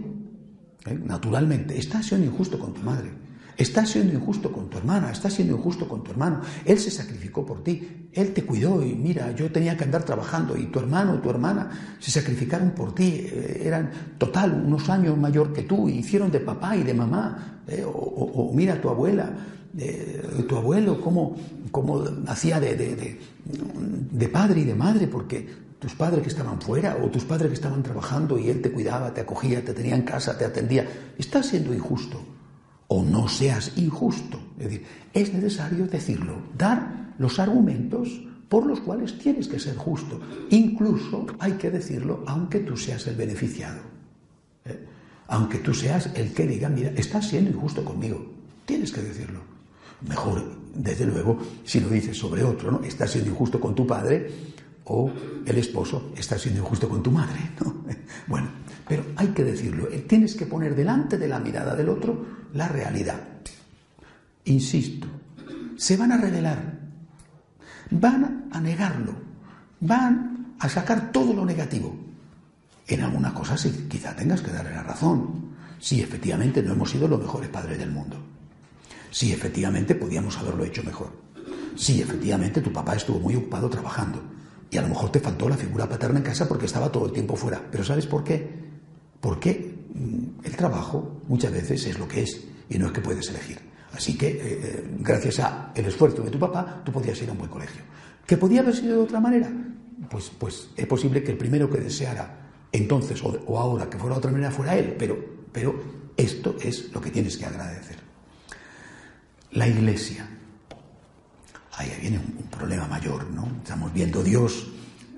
¿eh? 0.86 0.99
Naturalmente. 1.06 1.77
Estás 1.77 2.08
siendo 2.08 2.27
injusto 2.27 2.60
con 2.60 2.73
tu 2.73 2.82
madre. 2.82 3.12
Estás 3.57 3.89
siendo 3.89 4.13
injusto 4.13 4.51
con 4.51 4.69
tu 4.69 4.77
hermana, 4.77 5.11
estás 5.11 5.33
siendo 5.33 5.55
injusto 5.55 5.87
con 5.87 6.03
tu 6.03 6.11
hermano. 6.11 6.41
Él 6.65 6.79
se 6.79 6.91
sacrificó 6.91 7.45
por 7.45 7.63
ti, 7.63 8.09
él 8.11 8.33
te 8.33 8.43
cuidó 8.43 8.83
y 8.83 8.95
mira, 8.95 9.31
yo 9.35 9.51
tenía 9.51 9.77
que 9.77 9.83
andar 9.83 10.03
trabajando 10.03 10.57
y 10.57 10.65
tu 10.65 10.79
hermano 10.79 11.19
tu 11.21 11.29
hermana 11.29 11.97
se 11.99 12.11
sacrificaron 12.11 12.71
por 12.71 12.93
ti, 12.95 13.25
eh, 13.25 13.63
eran 13.65 13.91
total 14.17 14.63
unos 14.65 14.89
años 14.89 15.17
mayor 15.17 15.53
que 15.53 15.63
tú, 15.63 15.87
hicieron 15.89 16.31
de 16.31 16.39
papá 16.39 16.75
y 16.75 16.83
de 16.83 16.93
mamá. 16.93 17.61
Eh, 17.67 17.85
o, 17.85 18.51
mira 18.53 18.81
tu 18.81 18.89
abuela, 18.89 19.31
eh, 19.77 20.45
tu 20.47 20.57
abuelo, 20.57 20.99
cómo, 20.99 21.35
cómo 21.71 22.03
hacía 22.27 22.59
de, 22.59 22.75
de, 22.75 23.19
de 24.11 24.29
padre 24.29 24.61
y 24.61 24.65
de 24.65 24.75
madre, 24.75 25.07
porque 25.07 25.47
tus 25.79 25.95
padres 25.95 26.23
que 26.23 26.29
estaban 26.29 26.61
fuera 26.61 26.97
o 27.01 27.09
tus 27.09 27.23
padres 27.23 27.49
que 27.49 27.55
estaban 27.55 27.81
trabajando 27.81 28.37
y 28.37 28.49
él 28.49 28.61
te 28.61 28.71
cuidaba, 28.71 29.13
te 29.13 29.21
acogía, 29.21 29.63
te 29.63 29.73
tenía 29.73 29.95
en 29.95 30.03
casa, 30.03 30.37
te 30.37 30.45
atendía. 30.45 30.87
Estás 31.17 31.47
siendo 31.47 31.73
injusto 31.73 32.19
o 32.93 33.01
no 33.01 33.30
seas 33.30 33.71
injusto. 33.77 34.38
Es 34.60 34.65
decir, 34.65 34.86
es 35.13 35.34
necesario 35.34 35.88
decirlo, 35.88 36.36
dar 36.58 37.13
los 37.19 37.39
argumentos 37.39 38.10
por 38.49 38.65
los 38.65 38.82
cuales 38.82 39.17
tienes 39.17 39.47
que 39.47 39.62
ser 39.62 39.77
justo. 39.77 40.19
Incluso 40.49 41.25
hay 41.39 41.54
que 41.54 41.71
decirlo 41.71 42.21
aunque 42.27 42.60
tú 42.60 42.75
seas 42.75 43.08
el 43.08 43.15
beneficiado. 43.15 43.80
¿eh? 44.65 44.86
Aunque 45.27 45.60
tú 45.60 45.73
seas 45.73 46.10
el 46.15 46.34
que 46.34 46.45
diga, 46.45 46.67
mira, 46.67 46.91
estás 46.97 47.30
siendo 47.30 47.51
injusto 47.51 47.86
conmigo. 47.86 48.25
Tienes 48.65 48.91
que 48.91 49.01
decirlo. 49.01 49.39
Mejor, 50.06 50.43
desde 50.75 51.06
luego, 51.06 51.39
si 51.63 51.80
lo 51.80 51.88
dices 51.88 52.17
sobre 52.17 52.43
otro, 52.43 52.71
¿no? 52.71 52.84
Estás 52.84 53.12
siendo 53.12 53.30
injusto 53.30 53.58
con 53.58 53.73
tu 53.73 53.88
padre 53.88 54.30
o 54.84 55.10
el 55.45 55.58
esposo 55.58 56.12
está 56.17 56.38
siendo 56.38 56.60
injusto 56.60 56.89
con 56.89 57.01
tu 57.01 57.12
madre. 57.12 57.39
¿no? 57.63 57.73
Bueno, 58.27 58.49
pero 58.91 59.06
hay 59.15 59.30
que 59.30 59.45
decirlo. 59.45 59.88
Tienes 60.06 60.36
que 60.36 60.45
poner 60.45 60.75
delante 60.75 61.17
de 61.17 61.30
la 61.30 61.39
mirada 61.39 61.77
del 61.77 61.88
otro 61.88 62.25
la 62.54 62.67
realidad. 62.67 63.21
Insisto, 64.43 65.08
se 65.77 65.95
van 65.95 66.12
a 66.12 66.17
revelar, 66.17 66.77
van 67.89 68.49
a 68.51 68.60
negarlo, 68.60 69.13
van 69.80 70.56
a 70.60 70.67
sacar 70.67 71.10
todo 71.13 71.34
lo 71.34 71.45
negativo. 71.45 71.95
En 72.86 73.01
alguna 73.01 73.34
cosa 73.34 73.56
sí, 73.56 73.88
quizá 73.89 74.13
tengas 74.13 74.41
que 74.41 74.51
darle 74.51 74.71
la 74.71 74.84
razón. 74.84 75.56
Si 75.80 76.01
efectivamente 76.01 76.62
no 76.62 76.73
hemos 76.73 76.91
sido 76.91 77.08
los 77.08 77.21
mejores 77.21 77.47
padres 77.47 77.77
del 77.77 77.91
mundo. 77.91 78.17
Si 79.10 79.32
efectivamente 79.32 79.95
podíamos 79.95 80.38
haberlo 80.38 80.65
hecho 80.65 80.84
mejor. 80.84 81.13
Si 81.77 82.01
efectivamente 82.01 82.60
tu 82.60 82.73
papá 82.73 82.97
estuvo 82.97 83.21
muy 83.21 83.38
ocupado 83.38 83.69
trabajando. 83.69 84.21
Y 84.69 84.75
a 84.75 84.82
lo 84.82 84.89
mejor 84.89 85.13
te 85.13 85.21
faltó 85.21 85.47
la 85.47 85.56
figura 85.56 85.88
paterna 85.88 86.19
en 86.19 86.25
casa 86.25 86.45
porque 86.45 86.65
estaba 86.65 86.91
todo 86.91 87.06
el 87.06 87.13
tiempo 87.13 87.38
fuera. 87.38 87.65
Pero 87.71 87.86
¿sabes 87.86 88.06
por 88.06 88.25
qué? 88.25 88.69
Porque 89.21 89.75
mm, 89.93 90.45
el 90.45 90.55
trabajo 90.57 91.21
muchas 91.27 91.51
veces 91.51 91.86
es 91.86 91.97
lo 91.97 92.07
que 92.07 92.23
es 92.23 92.41
y 92.69 92.77
no 92.77 92.88
es 92.88 92.91
que 92.91 93.01
puedes 93.01 93.29
elegir. 93.29 93.60
Así 93.93 94.17
que, 94.17 94.27
eh, 94.27 94.39
eh, 94.41 94.84
gracias 94.99 95.39
a 95.39 95.71
el 95.75 95.86
esfuerzo 95.86 96.23
de 96.23 96.31
tu 96.31 96.39
papá, 96.39 96.81
tú 96.84 96.91
podías 96.91 97.21
ir 97.21 97.29
a 97.29 97.34
un 97.34 97.38
buen 97.38 97.49
colegio. 97.49 97.84
¿Que 98.25 98.38
podía 98.38 98.62
haber 98.62 98.75
sido 98.75 98.97
de 98.97 99.03
otra 99.03 99.19
manera? 99.19 99.49
Pues, 100.10 100.31
pues 100.38 100.69
es 100.75 100.88
posible 100.88 101.23
que 101.23 101.31
el 101.31 101.38
primero 101.38 101.69
que 101.69 101.79
deseara 101.79 102.39
entonces 102.71 103.21
o, 103.23 103.60
ahora 103.60 103.89
que 103.89 103.97
fuera 103.97 104.15
de 104.15 104.19
otra 104.19 104.31
manera 104.31 104.51
fuera 104.51 104.75
él, 104.77 104.95
pero, 104.97 105.17
pero 105.51 105.75
esto 106.15 106.55
es 106.62 106.91
lo 106.93 107.01
que 107.01 107.12
tienes 107.12 107.38
que 107.38 107.45
agradecer. 107.45 107.97
La 109.51 109.67
iglesia. 109.67 110.27
Ahí 111.73 111.91
viene 111.99 112.17
un, 112.17 112.38
un 112.38 112.49
problema 112.49 112.88
mayor, 112.88 113.29
¿no? 113.31 113.47
Estamos 113.62 113.93
viendo 113.93 114.23
Dios, 114.23 114.67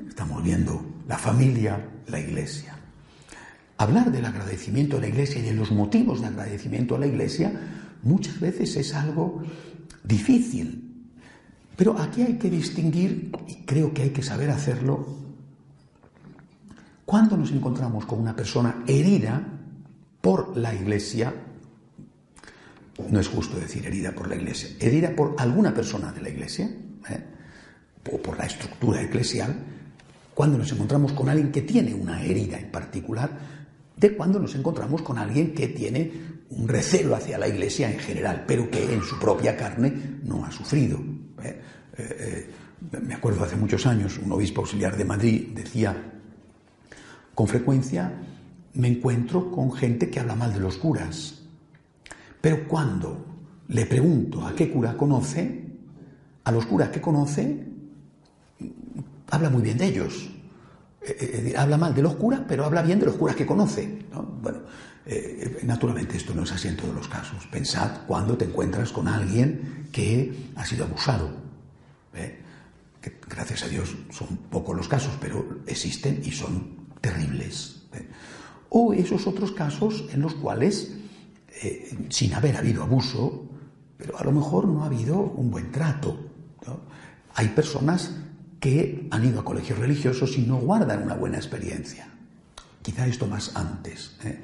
estamos 0.08 0.44
viendo 0.44 0.84
la 1.08 1.18
familia, 1.18 1.80
la 2.08 2.20
iglesia. 2.20 2.73
Hablar 3.78 4.12
del 4.12 4.26
agradecimiento 4.26 4.98
a 4.98 5.02
la 5.02 5.08
iglesia 5.08 5.42
y 5.42 5.46
de 5.46 5.54
los 5.54 5.72
motivos 5.72 6.22
de 6.22 6.28
agradecimiento 6.28 6.96
a 6.96 7.00
la 7.00 7.08
iglesia 7.08 7.52
muchas 8.04 8.40
veces 8.40 8.76
es 8.76 8.94
algo 8.94 9.42
difícil. 10.04 10.84
Pero 11.76 12.00
aquí 12.00 12.22
hay 12.22 12.38
que 12.38 12.50
distinguir, 12.50 13.32
y 13.48 13.56
creo 13.66 13.94
que 13.94 14.04
hay 14.04 14.10
que 14.12 14.22
saber 14.22 14.52
hacerlo, 14.52 15.08
cuando 17.06 17.36
nos 17.36 17.52
encontramos 17.52 18.06
con 18.06 18.20
una 18.20 18.36
persona 18.36 18.84
herida 18.88 19.42
por 20.22 20.56
la 20.56 20.74
iglesia, 20.74 21.34
no 23.10 23.20
es 23.20 23.28
justo 23.28 23.60
decir 23.60 23.86
herida 23.86 24.12
por 24.14 24.28
la 24.28 24.36
iglesia, 24.36 24.70
herida 24.80 25.16
por 25.16 25.36
alguna 25.38 25.74
persona 25.74 26.12
de 26.12 26.22
la 26.22 26.30
iglesia, 26.30 26.70
¿eh? 27.10 27.24
o 28.12 28.18
por 28.18 28.38
la 28.38 28.46
estructura 28.46 29.02
eclesial, 29.02 29.56
cuando 30.34 30.58
nos 30.58 30.72
encontramos 30.72 31.13
con 31.13 31.30
alguien 31.30 31.52
que 31.52 31.62
tiene 31.62 31.93
una 31.93 32.24
herida 32.24 32.60
en 32.60 32.72
particular, 32.72 33.30
de 33.96 34.15
cuando 34.15 34.39
nos 34.39 34.56
encontramos 34.56 35.02
con 35.02 35.17
alguien 35.17 35.54
que 35.54 35.67
tiene 35.67 36.12
un 36.50 36.67
recelo 36.67 37.15
hacia 37.15 37.38
la 37.38 37.48
Iglesia 37.48 37.91
en 37.91 38.00
general, 38.00 38.43
pero 38.48 38.69
que 38.69 38.93
en 38.93 39.02
su 39.02 39.19
propia 39.19 39.56
carne 39.56 40.19
no 40.24 40.46
ha 40.46 40.52
sufrido. 40.52 40.98
¿eh? 41.43 41.62
Eh, 41.98 42.50
eh, 42.91 43.00
me 43.02 43.13
acuerdo 43.13 43.43
hace 43.43 43.56
muchos 43.56 43.86
años, 43.86 44.19
un 44.24 44.32
obispo 44.32 44.62
auxiliar 44.62 44.98
de 44.98 45.06
Madrid 45.06 45.50
decía, 45.54 45.96
con 47.34 47.48
frecuencia 47.48 48.12
me 48.74 48.88
encuentro 48.88 49.52
con 49.52 49.72
gente 49.72 50.10
que 50.10 50.19
habla 50.19 50.36
mal 50.36 50.54
de 50.54 50.60
los 50.60 50.78
curas, 50.78 51.41
pero 52.41 52.67
cuando 52.67 53.26
le 53.69 53.86
pregunto 53.86 54.46
a 54.46 54.54
qué 54.54 54.69
cura 54.69 54.98
conoce, 54.98 55.63
a 56.43 56.52
los 56.52 56.65
curas 56.65 56.89
que 56.89 57.00
conoce, 57.00 57.65
habla 59.34 59.50
muy 59.50 59.63
bien 59.63 59.78
de 59.80 59.86
ellos. 59.88 60.30
Eh, 61.02 61.52
eh, 61.52 61.54
habla 61.58 61.76
mal 61.78 61.93
de 61.93 62.04
los 62.04 62.15
curas, 62.15 62.41
pero 62.48 62.65
habla 62.65 62.84
bien 62.84 63.00
de 63.00 63.08
los 63.08 63.15
curas 63.15 63.36
que 63.36 63.46
conoce. 63.46 64.06
Bueno, 64.41 64.60
naturalmente 65.63 66.17
esto 66.17 66.34
no 66.34 66.43
es 66.43 66.52
así 66.52 66.67
en 66.67 66.78
todos 66.78 66.93
los 66.93 67.08
casos. 67.08 67.46
Pensad 67.48 68.06
cuando 68.08 68.38
te 68.38 68.46
encuentras 68.46 68.91
con 68.91 69.08
alguien 69.08 69.89
que 69.91 70.52
ha 70.56 70.65
sido 70.65 70.86
abusado. 70.86 71.30
Gracias 73.28 73.63
a 73.63 73.67
Dios 73.67 73.96
son 74.12 74.38
pocos 74.50 74.78
los 74.78 74.88
casos, 74.88 75.13
pero 75.19 75.62
existen 75.65 76.22
y 76.24 76.32
son 76.32 76.88
terribles. 77.02 77.82
O 78.69 78.93
esos 78.93 79.28
otros 79.28 79.52
casos 79.52 80.06
en 80.13 80.22
los 80.22 80.36
cuales, 80.36 80.93
sin 82.10 82.34
haber 82.34 82.56
habido 82.56 82.84
abuso, 82.84 83.50
pero 83.98 84.17
a 84.17 84.24
lo 84.24 84.32
mejor 84.32 84.67
no 84.67 84.84
ha 84.84 84.86
habido 84.86 85.19
un 85.19 85.52
buen 85.52 85.72
trato. 85.72 86.17
Hay 87.36 87.50
personas 87.50 88.12
que 88.63 89.10
han 89.12 89.26
ido 89.26 89.41
a 89.41 89.43
colegios 89.43 89.78
religiosos 89.78 90.38
y 90.38 90.43
no 90.43 90.56
guardan 90.56 91.04
una 91.04 91.15
buena 91.15 91.36
experiencia. 91.36 92.08
Quizá 92.82 93.06
esto 93.06 93.28
más 93.28 93.54
antes. 93.58 94.15
¿eh? 94.23 94.39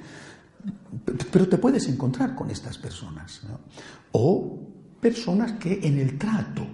Pero 1.31 1.47
te 1.47 1.57
puedes 1.57 1.87
encontrar 1.87 2.35
con 2.35 2.51
estas 2.51 2.77
personas. 2.77 3.39
O 4.11 4.59
personas 4.99 5.53
que 5.53 5.79
en 5.83 5.99
el 5.99 6.17
trato 6.17 6.67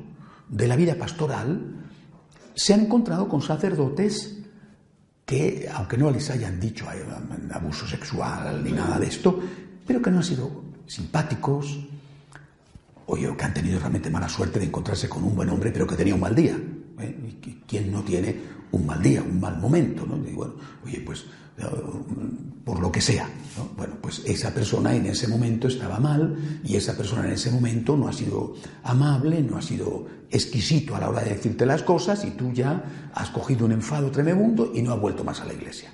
de 0.49 0.67
la 0.67 0.75
vida 0.75 0.95
pastoral 0.95 1.86
se 2.55 2.73
han 2.73 2.79
encontrado 2.79 3.29
con 3.29 3.43
sacerdotes 3.43 4.39
que, 5.23 5.69
aunque 5.71 5.99
no 5.99 6.10
les 6.10 6.27
hayan 6.31 6.60
dicho 6.60 6.88
abuso 7.51 7.86
sexual 7.86 8.63
ni 8.63 8.71
nada 8.71 8.97
de 8.97 9.05
esto, 9.05 9.39
pero 9.86 10.01
que 10.01 10.10
no 10.10 10.17
han 10.17 10.23
sido 10.23 10.63
simpáticos, 10.88 11.77
o 13.05 13.15
que 13.15 13.45
han 13.45 13.53
tenido 13.53 13.77
realmente 13.77 14.10
mala 14.10 14.29
suerte 14.29 14.58
de 14.58 14.65
encontrarse 14.65 15.08
con 15.08 15.23
un 15.23 15.36
buen 15.36 15.49
hombre, 15.49 15.69
pero 15.71 15.86
que 15.86 15.95
tenía 15.95 16.15
un 16.15 16.21
mal 16.21 16.34
día. 16.34 16.60
¿Eh? 16.99 17.38
¿Quién 17.67 17.91
no 17.91 18.01
tiene 18.01 18.36
un 18.71 18.86
mal 18.86 19.01
día, 19.01 19.21
un 19.21 19.39
mal 19.39 19.58
momento? 19.60 20.05
¿no? 20.05 20.17
bueno, 20.17 20.53
oye, 20.86 21.01
pues 21.05 21.25
por 22.65 22.79
lo 22.79 22.91
que 22.91 22.99
sea. 22.99 23.29
Bueno, 23.77 23.95
pues 24.01 24.21
esa 24.25 24.53
persona 24.53 24.93
en 24.93 25.05
ese 25.05 25.27
momento 25.29 25.69
estaba 25.69 25.99
mal 25.99 26.62
y 26.65 26.75
esa 26.75 26.97
persona 26.97 27.25
en 27.25 27.34
ese 27.34 27.49
momento 27.49 27.95
no 27.95 28.10
ha 28.10 28.13
sido 28.13 28.55
amable, 28.84 29.41
no 29.41 29.58
ha 29.58 29.62
sido 29.62 30.05
exquisito 30.29 30.95
a 30.95 30.99
la 30.99 31.10
hora 31.10 31.23
de 31.23 31.36
decirte 31.36 31.65
las 31.65 31.84
cosas 31.84 32.25
y 32.25 32.31
tú 32.31 32.51
ya 32.51 33.10
has 33.13 33.29
cogido 33.29 33.65
un 33.65 33.71
enfado 33.71 34.12
tremendo 34.12 34.71
y 34.75 34.81
no 34.81 34.91
has 34.91 34.99
vuelto 34.99 35.23
más 35.23 35.39
a 35.39 35.45
la 35.45 35.53
iglesia. 35.53 35.89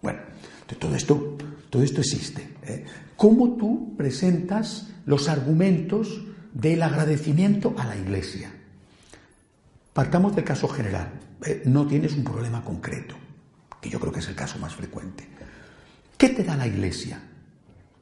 Bueno, 0.00 0.20
todo 0.78 0.94
esto, 0.94 1.36
todo 1.68 1.82
esto 1.82 2.00
existe. 2.00 2.48
¿eh? 2.62 2.84
¿Cómo 3.16 3.56
tú 3.56 3.96
presentas 3.96 4.86
los 5.06 5.28
argumentos 5.28 6.22
del 6.52 6.82
agradecimiento 6.82 7.74
a 7.78 7.86
la 7.86 7.96
iglesia. 7.96 8.52
Partamos 9.92 10.34
del 10.34 10.44
caso 10.44 10.68
general. 10.68 11.12
Eh, 11.44 11.62
no 11.66 11.86
tienes 11.86 12.14
un 12.14 12.24
problema 12.24 12.64
concreto, 12.64 13.16
que 13.80 13.90
yo 13.90 14.00
creo 14.00 14.12
que 14.12 14.20
es 14.20 14.28
el 14.28 14.34
caso 14.34 14.58
más 14.58 14.74
frecuente. 14.74 15.28
¿Qué 16.16 16.30
te 16.30 16.44
da 16.44 16.56
la 16.56 16.66
iglesia 16.66 17.20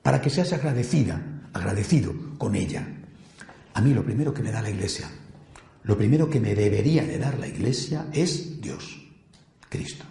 para 0.02 0.20
que 0.20 0.30
seas 0.30 0.52
agradecida, 0.52 1.20
agradecido 1.52 2.14
con 2.38 2.54
ella? 2.54 2.86
A 3.74 3.80
mí 3.80 3.94
lo 3.94 4.04
primero 4.04 4.32
que 4.32 4.42
me 4.42 4.52
da 4.52 4.62
la 4.62 4.70
iglesia, 4.70 5.10
lo 5.84 5.96
primero 5.96 6.28
que 6.28 6.40
me 6.40 6.54
debería 6.54 7.04
de 7.04 7.18
dar 7.18 7.38
la 7.38 7.48
iglesia 7.48 8.06
es 8.12 8.60
Dios, 8.60 9.00
Cristo. 9.68 10.04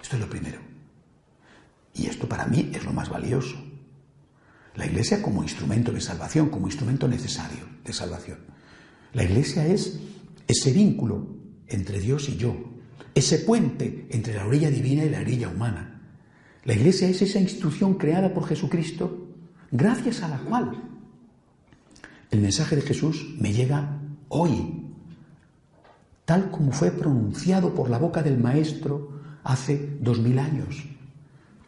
Esto 0.00 0.16
es 0.16 0.22
lo 0.22 0.30
primero. 0.30 0.58
Y 1.94 2.06
esto 2.06 2.28
para 2.28 2.46
mí 2.46 2.70
es 2.72 2.84
lo 2.84 2.92
más 2.92 3.08
valioso. 3.08 3.56
La 4.76 4.86
iglesia 4.86 5.20
como 5.20 5.42
instrumento 5.42 5.92
de 5.92 6.00
salvación, 6.00 6.48
como 6.48 6.68
instrumento 6.68 7.08
necesario 7.08 7.66
de 7.84 7.92
salvación. 7.92 8.38
La 9.12 9.24
iglesia 9.24 9.66
es 9.66 9.98
ese 10.50 10.72
vínculo 10.72 11.28
entre 11.68 12.00
Dios 12.00 12.28
y 12.28 12.36
yo, 12.36 12.56
ese 13.14 13.38
puente 13.38 14.08
entre 14.10 14.34
la 14.34 14.46
orilla 14.46 14.68
divina 14.68 15.04
y 15.04 15.10
la 15.10 15.20
orilla 15.20 15.48
humana. 15.48 16.00
La 16.64 16.74
iglesia 16.74 17.08
es 17.08 17.22
esa 17.22 17.38
institución 17.38 17.94
creada 17.94 18.34
por 18.34 18.46
Jesucristo, 18.46 19.28
gracias 19.70 20.22
a 20.22 20.28
la 20.28 20.38
cual 20.38 20.72
el 22.32 22.40
mensaje 22.40 22.74
de 22.74 22.82
Jesús 22.82 23.34
me 23.38 23.52
llega 23.52 24.00
hoy, 24.28 24.86
tal 26.24 26.50
como 26.50 26.72
fue 26.72 26.90
pronunciado 26.90 27.72
por 27.72 27.88
la 27.88 27.98
boca 27.98 28.22
del 28.22 28.38
Maestro 28.38 29.20
hace 29.44 29.96
dos 30.00 30.18
mil 30.18 30.38
años, 30.40 30.84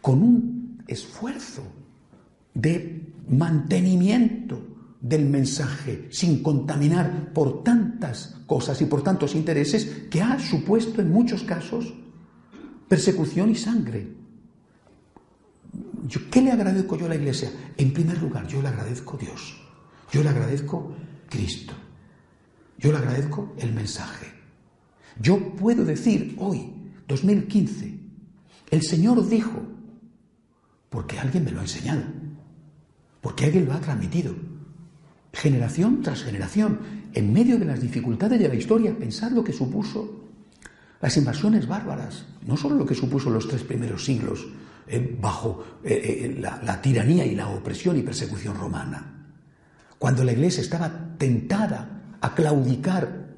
con 0.01 0.23
un 0.23 0.83
esfuerzo 0.89 1.63
de 2.53 3.13
mantenimiento 3.29 4.72
del 5.03 5.27
mensaje 5.27 6.07
sin 6.11 6.43
contaminar 6.43 7.33
por 7.35 7.63
tantas 7.63 8.37
cosas 8.47 8.81
y 8.81 8.87
por 8.87 9.03
tantos 9.03 9.35
intereses 9.35 10.07
que 10.09 10.23
ha 10.23 10.39
supuesto 10.39 11.03
en 11.03 11.11
muchos 11.11 11.43
casos 11.43 11.93
persecución 12.89 13.51
y 13.51 13.57
sangre. 13.57 14.15
¿Qué 16.31 16.41
le 16.41 16.53
agradezco 16.53 16.97
yo 16.97 17.07
a 17.07 17.09
la 17.11 17.17
iglesia? 17.17 17.51
En 17.77 17.93
primer 17.93 18.23
lugar, 18.23 18.47
yo 18.47 18.63
le 18.63 18.69
agradezco 18.69 19.17
a 19.17 19.21
Dios. 19.21 19.61
Yo 20.11 20.23
le 20.23 20.29
agradezco 20.29 20.95
Cristo. 21.29 21.75
Yo 22.79 22.93
le 22.93 22.99
agradezco 22.99 23.55
el 23.59 23.73
mensaje. 23.73 24.27
Yo 25.21 25.55
puedo 25.57 25.85
decir 25.85 26.37
hoy, 26.39 26.73
2015, 27.09 27.99
el 28.71 28.83
Señor 28.83 29.27
dijo, 29.29 29.63
porque 30.89 31.19
alguien 31.19 31.45
me 31.45 31.51
lo 31.51 31.61
ha 31.61 31.63
enseñado 31.63 32.03
porque 33.23 33.47
alguien 33.47 33.65
lo 33.65 33.73
ha 33.73 33.81
transmitido. 33.81 34.35
Generación 35.33 36.03
tras 36.03 36.23
generación, 36.23 36.79
en 37.15 37.33
medio 37.33 37.59
de 37.59 37.65
las 37.65 37.81
dificultades 37.81 38.39
de 38.39 38.49
la 38.49 38.55
historia, 38.55 38.97
pensad 38.97 39.33
lo 39.33 39.43
que 39.43 39.53
supuso 39.53 40.21
las 41.01 41.17
invasiones 41.17 41.67
bárbaras, 41.67 42.27
no 42.47 42.57
solo 42.57 42.77
lo 42.77 42.87
que 42.87 42.95
supuso 42.95 43.31
los 43.31 43.49
tres 43.49 43.63
primeros 43.63 44.05
siglos 44.05 44.47
eh, 44.87 45.17
bajo 45.21 45.65
eh, 45.83 46.35
eh, 46.35 46.41
la 46.41 46.81
tiranía 46.81 47.25
y 47.25 47.35
la 47.35 47.49
opresión 47.49 47.97
y 47.99 48.03
persecución 48.03 48.57
romana, 48.57 49.13
cuando 49.99 50.25
la 50.25 50.33
iglesia 50.33 50.61
estaba 50.61 51.17
tentada 51.17 52.17
a 52.21 52.35
claudicar 52.35 53.29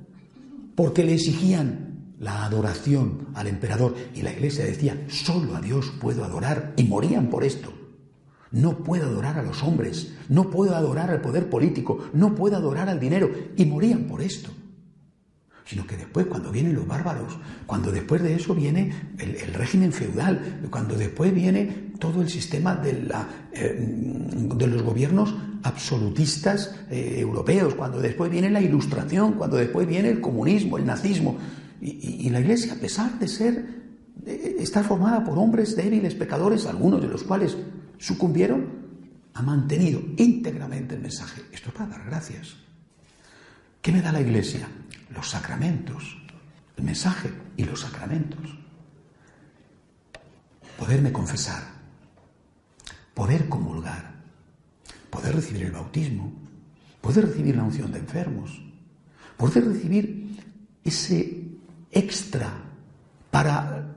porque 0.74 1.04
le 1.04 1.14
exigían 1.14 2.14
la 2.18 2.44
adoración 2.44 3.28
al 3.34 3.46
emperador 3.46 3.94
y 4.14 4.22
la 4.22 4.32
iglesia 4.32 4.64
decía, 4.64 5.04
solo 5.08 5.56
a 5.56 5.60
Dios 5.60 5.92
puedo 6.00 6.24
adorar 6.24 6.72
y 6.76 6.84
morían 6.84 7.28
por 7.28 7.44
esto. 7.44 7.83
No 8.54 8.78
puedo 8.78 9.06
adorar 9.06 9.38
a 9.38 9.42
los 9.42 9.62
hombres, 9.62 10.12
no 10.28 10.48
puedo 10.48 10.74
adorar 10.74 11.10
al 11.10 11.20
poder 11.20 11.50
político, 11.50 12.08
no 12.12 12.34
puedo 12.34 12.56
adorar 12.56 12.88
al 12.88 13.00
dinero. 13.00 13.30
Y 13.56 13.66
morían 13.66 14.04
por 14.04 14.22
esto. 14.22 14.50
Sino 15.66 15.86
que 15.86 15.96
después, 15.96 16.26
cuando 16.26 16.52
vienen 16.52 16.74
los 16.74 16.86
bárbaros, 16.86 17.38
cuando 17.66 17.90
después 17.90 18.22
de 18.22 18.34
eso 18.34 18.54
viene 18.54 18.92
el, 19.18 19.54
régimen 19.54 19.92
feudal, 19.92 20.60
cuando 20.70 20.94
después 20.94 21.34
viene 21.34 21.92
todo 21.98 22.22
el 22.22 22.28
sistema 22.28 22.76
de, 22.76 23.08
eh, 23.52 23.76
de 23.78 24.66
los 24.66 24.82
gobiernos 24.82 25.34
absolutistas 25.64 26.76
eh, 26.90 27.16
europeos, 27.18 27.74
cuando 27.74 27.98
después 27.98 28.30
viene 28.30 28.50
la 28.50 28.60
ilustración, 28.60 29.32
cuando 29.32 29.56
después 29.56 29.88
viene 29.88 30.10
el 30.10 30.20
comunismo, 30.20 30.78
el 30.78 30.86
nazismo, 30.86 31.38
y, 31.80 32.30
la 32.30 32.40
iglesia, 32.40 32.74
a 32.74 32.76
pesar 32.76 33.18
de 33.18 33.28
ser, 33.28 33.66
estar 34.24 34.84
formada 34.84 35.22
por 35.22 35.38
hombres 35.38 35.76
débiles, 35.76 36.14
pecadores, 36.14 36.64
algunos 36.64 37.02
de 37.02 37.08
los 37.08 37.24
cuales 37.24 37.58
sucumbieron, 37.98 38.84
ha 39.34 39.42
mantenido 39.42 40.00
íntegramente 40.16 40.94
el 40.94 41.02
mensaje. 41.02 41.42
Esto 41.52 41.70
es 41.70 41.74
para 41.74 41.90
dar 41.90 42.04
gracias. 42.04 42.56
¿Qué 43.82 43.92
me 43.92 44.00
da 44.00 44.12
la 44.12 44.20
Iglesia? 44.20 44.68
Los 45.10 45.30
sacramentos, 45.30 46.16
el 46.76 46.84
mensaje 46.84 47.30
y 47.56 47.64
los 47.64 47.80
sacramentos. 47.80 48.40
Poderme 50.78 51.12
confesar, 51.12 51.62
poder 53.12 53.48
comulgar, 53.48 54.14
poder 55.10 55.36
recibir 55.36 55.64
el 55.64 55.72
bautismo, 55.72 56.32
poder 57.00 57.26
recibir 57.26 57.56
la 57.56 57.64
unción 57.64 57.92
de 57.92 57.98
enfermos, 57.98 58.60
poder 59.36 59.66
recibir 59.66 60.38
ese 60.82 61.42
extra 61.90 62.52
para 63.30 63.94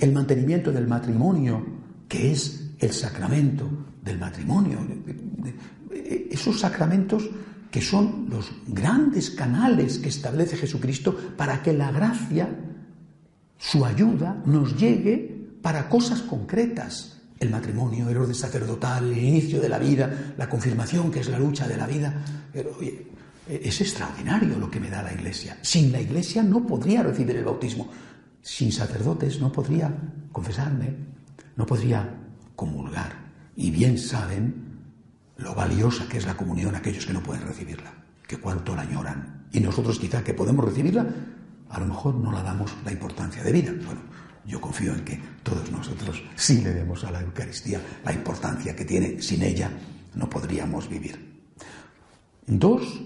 el 0.00 0.12
mantenimiento 0.12 0.72
del 0.72 0.86
matrimonio, 0.86 1.64
que 2.08 2.32
es 2.32 2.65
el 2.78 2.92
sacramento 2.92 3.68
del 4.02 4.18
matrimonio, 4.18 4.78
esos 6.30 6.60
sacramentos 6.60 7.28
que 7.70 7.82
son 7.82 8.26
los 8.30 8.50
grandes 8.66 9.30
canales 9.30 9.98
que 9.98 10.08
establece 10.08 10.56
Jesucristo 10.56 11.14
para 11.36 11.62
que 11.62 11.72
la 11.72 11.90
gracia, 11.90 12.48
su 13.58 13.84
ayuda, 13.84 14.42
nos 14.46 14.76
llegue 14.76 15.58
para 15.62 15.88
cosas 15.88 16.22
concretas. 16.22 17.12
El 17.38 17.50
matrimonio, 17.50 18.08
el 18.08 18.16
orden 18.16 18.34
sacerdotal, 18.34 19.12
el 19.12 19.18
inicio 19.18 19.60
de 19.60 19.68
la 19.68 19.78
vida, 19.78 20.34
la 20.38 20.48
confirmación, 20.48 21.10
que 21.10 21.20
es 21.20 21.28
la 21.28 21.38
lucha 21.38 21.68
de 21.68 21.76
la 21.76 21.86
vida. 21.86 22.14
Pero, 22.50 22.78
es 23.46 23.80
extraordinario 23.80 24.58
lo 24.58 24.70
que 24.70 24.80
me 24.80 24.88
da 24.88 25.02
la 25.02 25.12
Iglesia. 25.12 25.58
Sin 25.60 25.92
la 25.92 26.00
Iglesia 26.00 26.42
no 26.42 26.66
podría 26.66 27.02
recibir 27.02 27.36
el 27.36 27.44
bautismo. 27.44 27.88
Sin 28.40 28.72
sacerdotes 28.72 29.40
no 29.40 29.52
podría 29.52 29.92
confesarme, 30.32 30.94
no 31.56 31.66
podría 31.66 32.25
comulgar. 32.56 33.26
Y 33.54 33.70
bien 33.70 33.98
saben 33.98 34.66
lo 35.36 35.54
valiosa 35.54 36.08
que 36.08 36.18
es 36.18 36.26
la 36.26 36.36
comunión 36.36 36.74
aquellos 36.74 37.06
que 37.06 37.12
no 37.12 37.22
pueden 37.22 37.46
recibirla, 37.46 37.92
que 38.26 38.38
cuánto 38.38 38.74
la 38.74 38.82
añoran. 38.82 39.46
Y 39.52 39.60
nosotros 39.60 39.98
quizá 39.98 40.24
que 40.24 40.34
podemos 40.34 40.64
recibirla, 40.64 41.06
a 41.68 41.80
lo 41.80 41.86
mejor 41.86 42.14
no 42.14 42.32
la 42.32 42.42
damos 42.42 42.74
la 42.84 42.92
importancia 42.92 43.42
de 43.42 43.52
vida. 43.52 43.72
Bueno, 43.84 44.00
yo 44.46 44.60
confío 44.60 44.94
en 44.94 45.04
que 45.04 45.20
todos 45.42 45.70
nosotros 45.70 46.22
sí 46.34 46.60
le 46.62 46.72
demos 46.72 47.04
a 47.04 47.10
la 47.10 47.20
Eucaristía 47.20 47.80
la 48.04 48.12
importancia 48.12 48.74
que 48.74 48.84
tiene. 48.84 49.20
Sin 49.20 49.42
ella 49.42 49.70
no 50.14 50.28
podríamos 50.30 50.88
vivir. 50.88 51.40
Dos 52.46 53.02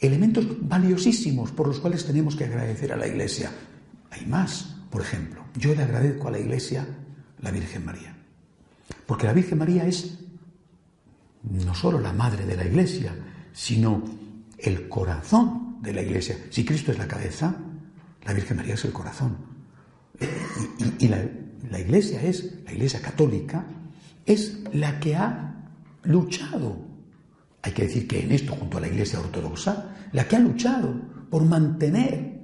elementos 0.00 0.46
valiosísimos 0.60 1.52
por 1.52 1.68
los 1.68 1.78
cuales 1.78 2.04
tenemos 2.04 2.34
que 2.34 2.44
agradecer 2.44 2.92
a 2.92 2.96
la 2.96 3.06
Iglesia. 3.06 3.50
Hay 4.10 4.26
más. 4.26 4.76
Por 4.90 5.00
ejemplo, 5.00 5.42
yo 5.56 5.74
le 5.74 5.84
agradezco 5.84 6.28
a 6.28 6.32
la 6.32 6.38
Iglesia 6.38 6.86
la 7.40 7.50
Virgen 7.50 7.84
María. 7.84 8.14
Porque 9.06 9.26
la 9.26 9.32
Virgen 9.32 9.58
María 9.58 9.86
es 9.86 10.18
no 11.42 11.74
solo 11.74 12.00
la 12.00 12.12
madre 12.12 12.46
de 12.46 12.56
la 12.56 12.64
Iglesia, 12.64 13.14
sino 13.52 14.02
el 14.58 14.88
corazón 14.88 15.78
de 15.82 15.92
la 15.92 16.02
Iglesia. 16.02 16.36
Si 16.50 16.64
Cristo 16.64 16.92
es 16.92 16.98
la 16.98 17.08
cabeza, 17.08 17.54
la 18.24 18.32
Virgen 18.32 18.56
María 18.56 18.74
es 18.74 18.84
el 18.84 18.92
corazón. 18.92 19.36
Y, 20.98 21.08
la, 21.08 21.24
la 21.70 21.80
Iglesia 21.80 22.22
es, 22.22 22.62
la 22.64 22.72
Iglesia 22.72 23.00
católica, 23.00 23.64
es 24.24 24.60
la 24.72 25.00
que 25.00 25.16
ha 25.16 25.54
luchado. 26.04 26.76
Hay 27.62 27.72
que 27.72 27.82
decir 27.82 28.06
que 28.06 28.20
en 28.20 28.32
esto, 28.32 28.54
junto 28.54 28.78
a 28.78 28.80
la 28.80 28.88
Iglesia 28.88 29.20
ortodoxa, 29.20 29.96
la 30.12 30.28
que 30.28 30.36
ha 30.36 30.40
luchado 30.40 30.94
por 31.28 31.44
mantener 31.44 32.40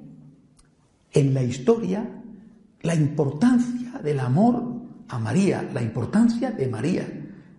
en 1.13 1.35
la 1.35 1.43
historia 1.43 2.09
la 2.83 2.95
importancia 2.95 3.99
del 4.03 4.21
amor 4.21 4.68
a 5.09 5.19
María, 5.19 5.69
la 5.73 5.83
importancia 5.83 6.51
de 6.51 6.69
María. 6.69 7.07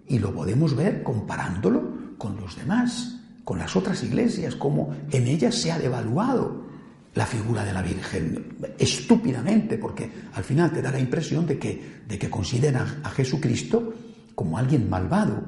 Y 0.08 0.20
lo 0.20 0.34
podemos 0.34 0.76
ver 0.76 1.04
comparándolo 1.04 2.18
con 2.18 2.36
los 2.38 2.56
demás, 2.56 3.20
con 3.44 3.60
las 3.60 3.76
otras 3.76 4.04
iglesias, 4.04 4.56
como 4.56 4.96
en 5.12 5.28
ellas 5.28 5.56
se 5.56 5.72
ha 5.72 5.80
devaluado 5.80 6.68
la 7.16 7.26
figura 7.26 7.64
de 7.64 7.74
la 7.74 7.82
Virgen, 7.82 8.58
estúpidamente, 8.78 9.78
porque 9.78 10.10
al 10.34 10.44
final 10.44 10.72
te 10.72 10.82
da 10.82 10.92
la 10.92 11.00
impresión 11.00 11.46
de 11.46 11.58
que, 11.58 12.02
de 12.08 12.20
que 12.20 12.30
consideran 12.30 13.02
a 13.04 13.10
Jesucristo 13.10 13.94
como 14.36 14.58
alguien 14.58 14.90
malvado. 14.90 15.44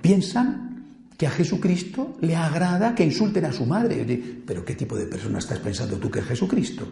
Piensan 0.00 0.84
que 1.16 1.26
a 1.26 1.30
Jesucristo 1.30 2.16
le 2.20 2.34
agrada 2.36 2.94
que 2.94 3.04
insulten 3.04 3.44
a 3.44 3.52
su 3.52 3.64
madre. 3.64 4.04
Pero 4.44 4.64
¿qué 4.64 4.74
tipo 4.74 4.96
de 4.96 5.06
persona 5.06 5.38
estás 5.38 5.60
pensando 5.60 5.96
tú 5.96 6.10
que 6.10 6.18
es 6.18 6.26
Jesucristo? 6.26 6.86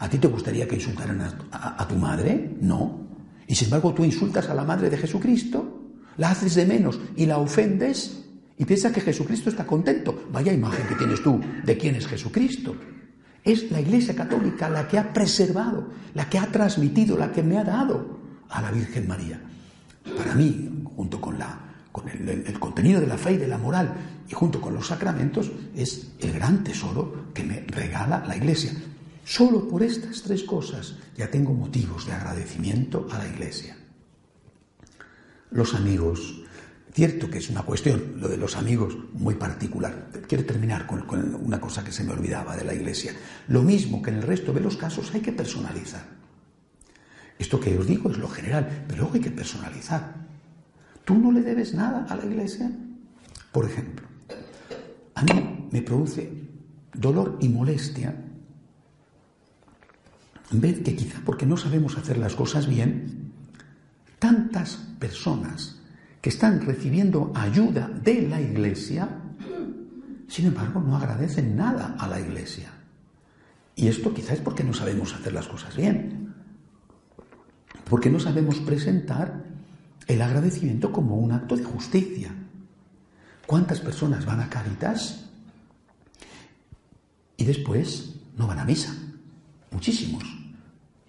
¿A 0.00 0.08
ti 0.08 0.16
te 0.16 0.28
gustaría 0.28 0.66
que 0.66 0.76
insultaran 0.76 1.20
a, 1.52 1.86
tu 1.86 1.94
madre? 1.94 2.56
No. 2.62 3.06
Y 3.46 3.54
sin 3.54 3.66
embargo 3.66 3.92
tú 3.92 4.02
insultas 4.02 4.48
a 4.48 4.54
la 4.54 4.64
madre 4.64 4.88
de 4.88 4.96
Jesucristo, 4.96 5.92
la 6.16 6.30
haces 6.30 6.54
de 6.54 6.64
menos 6.64 6.98
y 7.16 7.26
la 7.26 7.36
ofendes 7.36 8.24
y 8.56 8.64
piensas 8.64 8.92
que 8.92 9.02
Jesucristo 9.02 9.50
está 9.50 9.66
contento. 9.66 10.24
Vaya 10.32 10.54
imagen 10.54 10.86
que 10.86 10.94
tienes 10.94 11.22
tú 11.22 11.38
de 11.64 11.76
quién 11.76 11.96
es 11.96 12.06
Jesucristo. 12.06 12.74
Es 13.44 13.70
la 13.70 13.80
Iglesia 13.80 14.16
Católica 14.16 14.70
la 14.70 14.88
que 14.88 14.98
ha 14.98 15.12
preservado, 15.12 15.90
la 16.14 16.30
que 16.30 16.38
ha 16.38 16.46
transmitido, 16.46 17.18
la 17.18 17.30
que 17.30 17.42
me 17.42 17.58
ha 17.58 17.64
dado 17.64 18.20
a 18.48 18.62
la 18.62 18.70
Virgen 18.70 19.06
María. 19.06 19.38
Para 20.16 20.34
mí, 20.34 20.82
junto 20.96 21.20
con, 21.20 21.36
el, 21.36 22.28
el 22.46 22.58
contenido 22.58 23.02
de 23.02 23.06
la 23.06 23.18
fe 23.18 23.32
y 23.32 23.38
de 23.38 23.48
la 23.48 23.58
moral 23.58 23.92
y 24.26 24.32
junto 24.32 24.62
con 24.62 24.72
los 24.72 24.86
sacramentos, 24.86 25.50
es 25.76 26.12
el 26.20 26.32
gran 26.32 26.64
tesoro 26.64 27.26
que 27.34 27.44
me 27.44 27.64
regala 27.68 28.24
la 28.26 28.34
Iglesia. 28.34 28.72
Solo 29.30 29.68
por 29.68 29.80
estas 29.84 30.22
tres 30.22 30.42
cosas 30.42 30.96
ya 31.16 31.30
tengo 31.30 31.54
motivos 31.54 32.04
de 32.04 32.10
agradecimiento 32.10 33.06
a 33.12 33.18
la 33.18 33.28
Iglesia. 33.28 33.76
Los 35.52 35.72
amigos. 35.72 36.42
Cierto 36.92 37.30
que 37.30 37.38
es 37.38 37.48
una 37.48 37.62
cuestión, 37.62 38.14
lo 38.16 38.26
de 38.26 38.36
los 38.36 38.56
amigos, 38.56 38.96
muy 39.12 39.36
particular. 39.36 40.10
Quiero 40.26 40.44
terminar 40.44 40.84
con, 40.84 41.06
una 41.36 41.60
cosa 41.60 41.84
que 41.84 41.92
se 41.92 42.02
me 42.02 42.10
olvidaba 42.10 42.56
de 42.56 42.64
la 42.64 42.74
Iglesia. 42.74 43.14
Lo 43.46 43.62
mismo 43.62 44.02
que 44.02 44.10
en 44.10 44.16
el 44.16 44.22
resto 44.24 44.52
de 44.52 44.62
los 44.62 44.76
casos 44.76 45.14
hay 45.14 45.20
que 45.20 45.30
personalizar. 45.30 46.02
Esto 47.38 47.60
que 47.60 47.78
os 47.78 47.86
digo 47.86 48.10
es 48.10 48.18
lo 48.18 48.28
general, 48.28 48.84
pero 48.88 49.02
luego 49.02 49.14
hay 49.14 49.20
que 49.20 49.30
personalizar. 49.30 50.12
¿Tú 51.04 51.16
no 51.16 51.30
le 51.30 51.42
debes 51.42 51.72
nada 51.72 52.04
a 52.08 52.16
la 52.16 52.24
Iglesia? 52.26 52.68
Por 53.52 53.64
ejemplo, 53.64 54.08
a 55.14 55.22
mí 55.22 55.68
me 55.70 55.82
produce 55.82 56.32
dolor 56.92 57.38
y 57.40 57.48
molestia 57.48 58.26
Ved 60.52 60.82
que 60.82 60.96
quizá 60.96 61.20
porque 61.24 61.46
no 61.46 61.56
sabemos 61.56 61.96
hacer 61.96 62.18
las 62.18 62.34
cosas 62.34 62.66
bien, 62.66 63.32
tantas 64.18 64.76
personas 64.98 65.80
que 66.20 66.28
están 66.28 66.60
recibiendo 66.60 67.32
ayuda 67.34 67.88
de 67.88 68.22
la 68.22 68.40
iglesia, 68.40 69.08
sin 70.26 70.46
embargo 70.46 70.80
no 70.80 70.96
agradecen 70.96 71.56
nada 71.56 71.94
a 71.98 72.08
la 72.08 72.20
iglesia. 72.20 72.70
Y 73.76 73.86
esto 73.86 74.12
quizá 74.12 74.34
es 74.34 74.40
porque 74.40 74.64
no 74.64 74.74
sabemos 74.74 75.14
hacer 75.14 75.32
las 75.32 75.46
cosas 75.46 75.76
bien, 75.76 76.34
porque 77.88 78.10
no 78.10 78.18
sabemos 78.18 78.58
presentar 78.58 79.44
el 80.08 80.20
agradecimiento 80.20 80.90
como 80.90 81.16
un 81.16 81.30
acto 81.30 81.56
de 81.56 81.64
justicia. 81.64 82.34
¿Cuántas 83.46 83.80
personas 83.80 84.26
van 84.26 84.40
a 84.40 84.50
Caritas 84.50 85.30
y 87.36 87.44
después 87.44 88.16
no 88.36 88.48
van 88.48 88.58
a 88.58 88.64
misa? 88.64 88.94
Muchísimos 89.70 90.39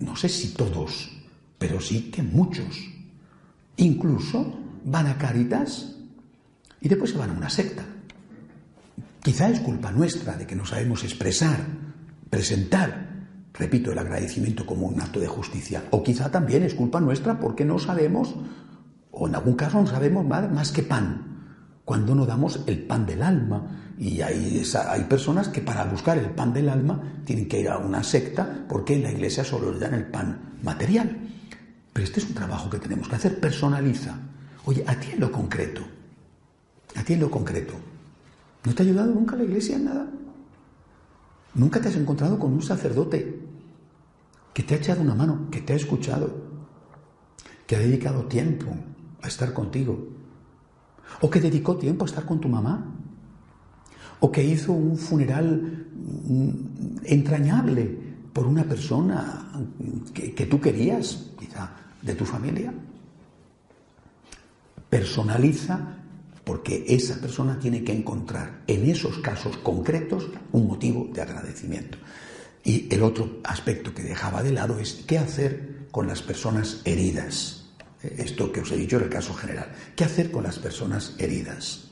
no 0.02 0.16
sé 0.16 0.30
si 0.30 0.50
todos, 0.50 1.12
pero 1.58 1.80
sí 1.80 2.12
que 2.12 2.24
muchos. 2.24 2.90
Incluso 3.78 4.60
van 4.84 5.08
a 5.08 5.18
Caritas 5.18 5.96
y 6.82 6.90
después 6.90 7.12
se 7.12 7.18
van 7.18 7.30
a 7.30 7.34
una 7.34 7.50
secta. 7.50 7.86
Quizá 9.22 9.50
es 9.50 9.60
culpa 9.60 9.92
nuestra 9.92 10.36
de 10.36 10.48
que 10.48 10.56
no 10.56 10.66
sabemos 10.66 11.04
expresar, 11.04 11.68
presentar, 12.30 13.10
repito, 13.54 13.92
el 13.92 14.00
agradecimiento 14.00 14.66
como 14.66 14.88
un 14.88 15.00
acto 15.00 15.20
de 15.20 15.28
justicia. 15.28 15.84
O 15.92 16.02
quizá 16.02 16.32
también 16.32 16.64
es 16.64 16.74
culpa 16.74 17.00
nuestra 17.00 17.40
porque 17.40 17.64
no 17.64 17.78
sabemos, 17.78 18.34
o 19.12 19.28
en 19.28 19.36
algún 19.36 19.54
caso 19.54 19.80
no 19.80 19.88
sabemos 19.88 20.26
más, 20.26 20.52
más 20.52 20.72
que 20.72 20.82
pan, 20.82 21.31
cuando 21.92 22.16
no 22.16 22.26
damos 22.26 22.62
el 22.68 22.84
pan 22.84 23.06
del 23.06 23.22
alma 23.22 23.94
y 24.00 24.22
hay, 24.22 24.64
hay 24.88 25.04
personas 25.04 25.50
que 25.50 25.60
para 25.60 25.84
buscar 25.84 26.18
el 26.18 26.30
pan 26.30 26.54
del 26.54 26.70
alma 26.70 27.20
tienen 27.26 27.50
que 27.50 27.60
ir 27.60 27.68
a 27.68 27.80
una 27.80 28.02
secta 28.02 28.64
porque 28.70 28.96
en 28.96 29.04
la 29.04 29.12
iglesia 29.12 29.44
solo 29.44 29.74
les 29.74 29.82
dan 29.82 29.96
el 29.96 30.06
pan 30.06 30.54
material. 30.64 31.18
Pero 31.92 32.06
este 32.06 32.22
es 32.22 32.28
un 32.28 32.34
trabajo 32.34 32.70
que 32.70 32.80
tenemos 32.80 33.10
que 33.10 33.16
hacer, 33.18 33.42
personaliza. 33.42 34.18
Oye, 34.64 34.86
a 34.88 34.98
ti 34.98 35.10
en 35.12 35.20
lo 35.20 35.34
concreto, 35.34 35.82
a 36.96 37.04
ti 37.04 37.12
en 37.12 37.20
lo 37.20 37.30
concreto, 37.30 37.74
¿no 38.64 38.74
te 38.74 38.84
ha 38.84 38.86
ayudado 38.86 39.14
nunca 39.14 39.36
la 39.36 39.44
iglesia 39.44 39.76
en 39.76 39.84
nada? 39.84 40.08
¿Nunca 41.56 41.82
te 41.82 41.90
has 41.90 41.98
encontrado 41.98 42.40
con 42.40 42.54
un 42.54 42.62
sacerdote 42.62 43.42
que 44.54 44.64
te 44.64 44.76
ha 44.76 44.78
echado 44.78 45.02
una 45.02 45.14
mano, 45.14 45.50
que 45.52 45.60
te 45.60 45.74
ha 45.74 45.76
escuchado, 45.76 46.34
que 47.68 47.76
ha 47.76 47.80
dedicado 47.80 48.28
tiempo 48.28 48.68
a 49.22 49.28
estar 49.28 49.52
contigo? 49.52 50.21
¿O 51.20 51.30
que 51.30 51.42
dedicó 51.42 51.76
tiempo 51.76 52.06
a 52.06 52.08
estar 52.08 52.26
con 52.26 52.40
tu 52.40 52.48
mamá? 52.48 53.02
o 54.22 54.32
que 54.32 54.44
hizo 54.44 54.72
un 54.72 54.98
funeral 54.98 55.62
mm, 55.62 56.50
entrañable 57.06 57.98
por 58.32 58.48
una 58.48 58.64
persona 58.64 59.52
que, 60.14 60.46
tú 60.46 60.62
querías, 60.62 61.34
quizá 61.38 61.70
de 62.02 62.16
tu 62.16 62.24
familia. 62.24 62.74
Personaliza 64.90 65.98
porque 66.46 66.86
esa 66.88 67.20
persona 67.20 67.60
tiene 67.60 67.84
que 67.84 67.94
encontrar 67.94 68.62
en 68.68 68.90
esos 68.90 69.18
casos 69.20 69.58
concretos 69.58 70.30
un 70.54 70.68
motivo 70.68 71.10
de 71.12 71.22
agradecimiento. 71.22 71.98
Y 72.64 72.94
el 72.94 73.04
otro 73.04 73.40
aspecto 73.44 73.94
que 73.94 74.04
dejaba 74.04 74.44
de 74.44 74.52
lado 74.52 74.80
es 74.80 75.04
qué 75.08 75.18
hacer 75.18 75.88
con 75.92 76.08
las 76.08 76.22
personas 76.22 76.82
heridas. 76.86 77.61
Esto 78.04 78.52
que 78.52 78.62
os 78.62 78.72
he 78.72 78.78
dicho 78.78 78.98
en 78.98 79.04
el 79.04 79.10
caso 79.10 79.34
general. 79.34 79.72
¿Qué 79.96 80.04
hacer 80.04 80.32
con 80.32 80.44
las 80.44 80.58
personas 80.60 81.14
heridas? 81.18 81.92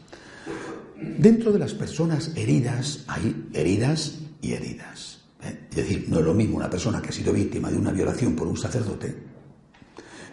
Dentro 1.02 1.52
de 1.52 1.60
las 1.60 1.74
personas 1.74 2.32
heridas 2.36 3.04
hay 3.08 3.50
heridas 3.54 4.20
y 4.42 4.54
heridas. 4.54 5.20
¿eh? 5.44 5.68
Es 5.70 5.76
decir, 5.76 6.06
no 6.10 6.20
es 6.20 6.26
lo 6.26 6.34
mismo 6.34 6.58
una 6.58 6.70
persona 6.70 7.02
que 7.02 7.10
ha 7.10 7.14
sido 7.14 7.32
víctima 7.32 7.70
de 7.70 7.78
una 7.78 7.92
violación 7.92 8.36
por 8.36 8.48
un 8.48 8.58
sacerdote 8.58 9.16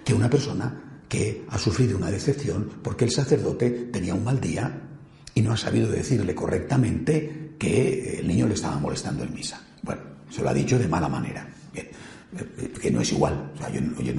que 0.04 0.14
una 0.14 0.30
persona 0.30 1.02
que 1.08 1.44
ha 1.48 1.58
sufrido 1.58 1.96
una 1.96 2.10
decepción 2.10 2.70
porque 2.82 3.04
el 3.04 3.10
sacerdote 3.10 3.70
tenía 3.92 4.14
un 4.14 4.24
mal 4.24 4.40
día 4.40 4.82
y 5.34 5.40
no 5.42 5.52
ha 5.52 5.56
sabido 5.56 5.90
decirle 5.90 6.34
correctamente 6.34 7.54
que 7.58 8.20
el 8.20 8.28
niño 8.28 8.46
le 8.46 8.54
estaba 8.54 8.78
molestando 8.78 9.24
en 9.24 9.34
misa. 9.34 9.60
Bueno, 9.82 10.02
se 10.30 10.42
lo 10.42 10.48
ha 10.48 10.54
dicho 10.54 10.78
de 10.78 10.88
mala 10.88 11.08
manera. 11.08 11.48
Que 12.80 12.90
no 12.90 13.00
es 13.00 13.12
igual. 13.12 13.52
O 13.54 13.58
sea, 13.58 13.68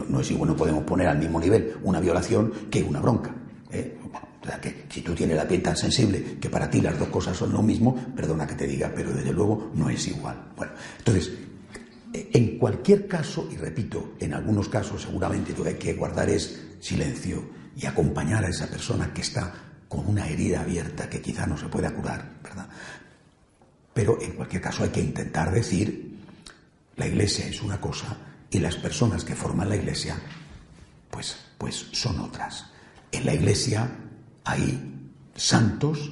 no, 0.10 0.20
es 0.20 0.32
igual, 0.32 0.50
no 0.50 0.56
podemos 0.56 0.84
poner 0.84 1.08
al 1.08 1.20
mismo 1.20 1.40
nivel 1.40 1.76
una 1.84 2.00
violación 2.00 2.52
que 2.70 2.84
una 2.84 3.00
bronca. 3.00 3.34
¿eh? 3.72 3.98
O 4.42 4.46
sea, 4.46 4.62
que 4.62 4.86
si 4.90 5.02
tú 5.02 5.14
tienes 5.14 5.36
la 5.36 5.48
piel 5.48 5.62
tan 5.62 5.76
sensible 5.76 6.38
que 6.40 6.50
para 6.50 6.70
ti 6.70 6.80
las 6.82 6.98
dos 6.98 7.10
cosas 7.10 7.36
son 7.36 7.52
lo 7.52 7.62
mismo, 7.62 7.96
perdona 8.16 8.48
que 8.48 8.56
te 8.56 8.68
diga, 8.68 8.92
pero 8.96 9.12
desde 9.12 9.34
luego 9.34 9.72
no 9.74 9.90
es 9.90 10.08
igual. 10.08 10.54
Bueno, 10.56 10.74
entonces, 11.00 11.32
en 12.14 12.58
cualquier 12.58 13.08
caso, 13.08 13.48
y 13.52 13.58
repito, 13.58 14.14
en 14.20 14.34
algunos 14.34 14.70
casos 14.70 15.02
seguramente 15.02 15.54
lo 15.58 15.64
que 15.64 15.70
hay 15.70 15.76
que 15.76 15.94
guardar 15.94 16.30
es 16.30 16.62
silencio 16.80 17.44
y 17.76 17.86
acompañar 17.86 18.46
a 18.46 18.50
esa 18.50 18.68
persona 18.68 19.14
que 19.14 19.22
está 19.22 19.54
con 19.88 20.08
una 20.08 20.28
herida 20.28 20.62
abierta 20.62 21.10
que 21.10 21.22
quizá 21.22 21.46
no 21.46 21.58
se 21.58 21.68
pueda 21.68 21.92
curar, 21.92 22.38
¿verdad? 22.44 22.70
Pero 23.94 24.22
en 24.22 24.34
cualquier 24.34 24.62
caso 24.62 24.84
hay 24.84 24.90
que 24.90 25.02
intentar 25.02 25.52
decir, 25.52 26.07
la 26.98 27.08
iglesia 27.08 27.48
es 27.48 27.62
una 27.62 27.80
cosa 27.80 28.18
y 28.50 28.60
las 28.60 28.76
personas 28.76 29.24
que 29.24 29.36
forman 29.36 29.70
la 29.70 29.76
iglesia, 29.76 30.20
pues, 31.10 31.38
pues 31.58 31.88
son 31.92 32.20
otras. 32.20 32.66
En 33.12 33.26
la 33.26 33.34
iglesia 33.34 33.90
hay 34.44 35.10
santos 35.36 36.12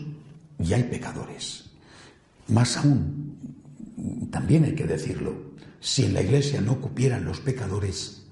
y 0.60 0.74
hay 0.74 0.84
pecadores. 0.84 1.66
Más 2.48 2.78
aún, 2.78 4.30
también 4.32 4.66
hay 4.66 4.76
que 4.76 4.86
decirlo, 4.86 5.56
si 5.80 6.06
en 6.06 6.14
la 6.14 6.22
iglesia 6.22 6.62
no 6.62 6.80
cupieran 6.80 7.26
los 7.26 7.40
pecadores, 7.40 8.24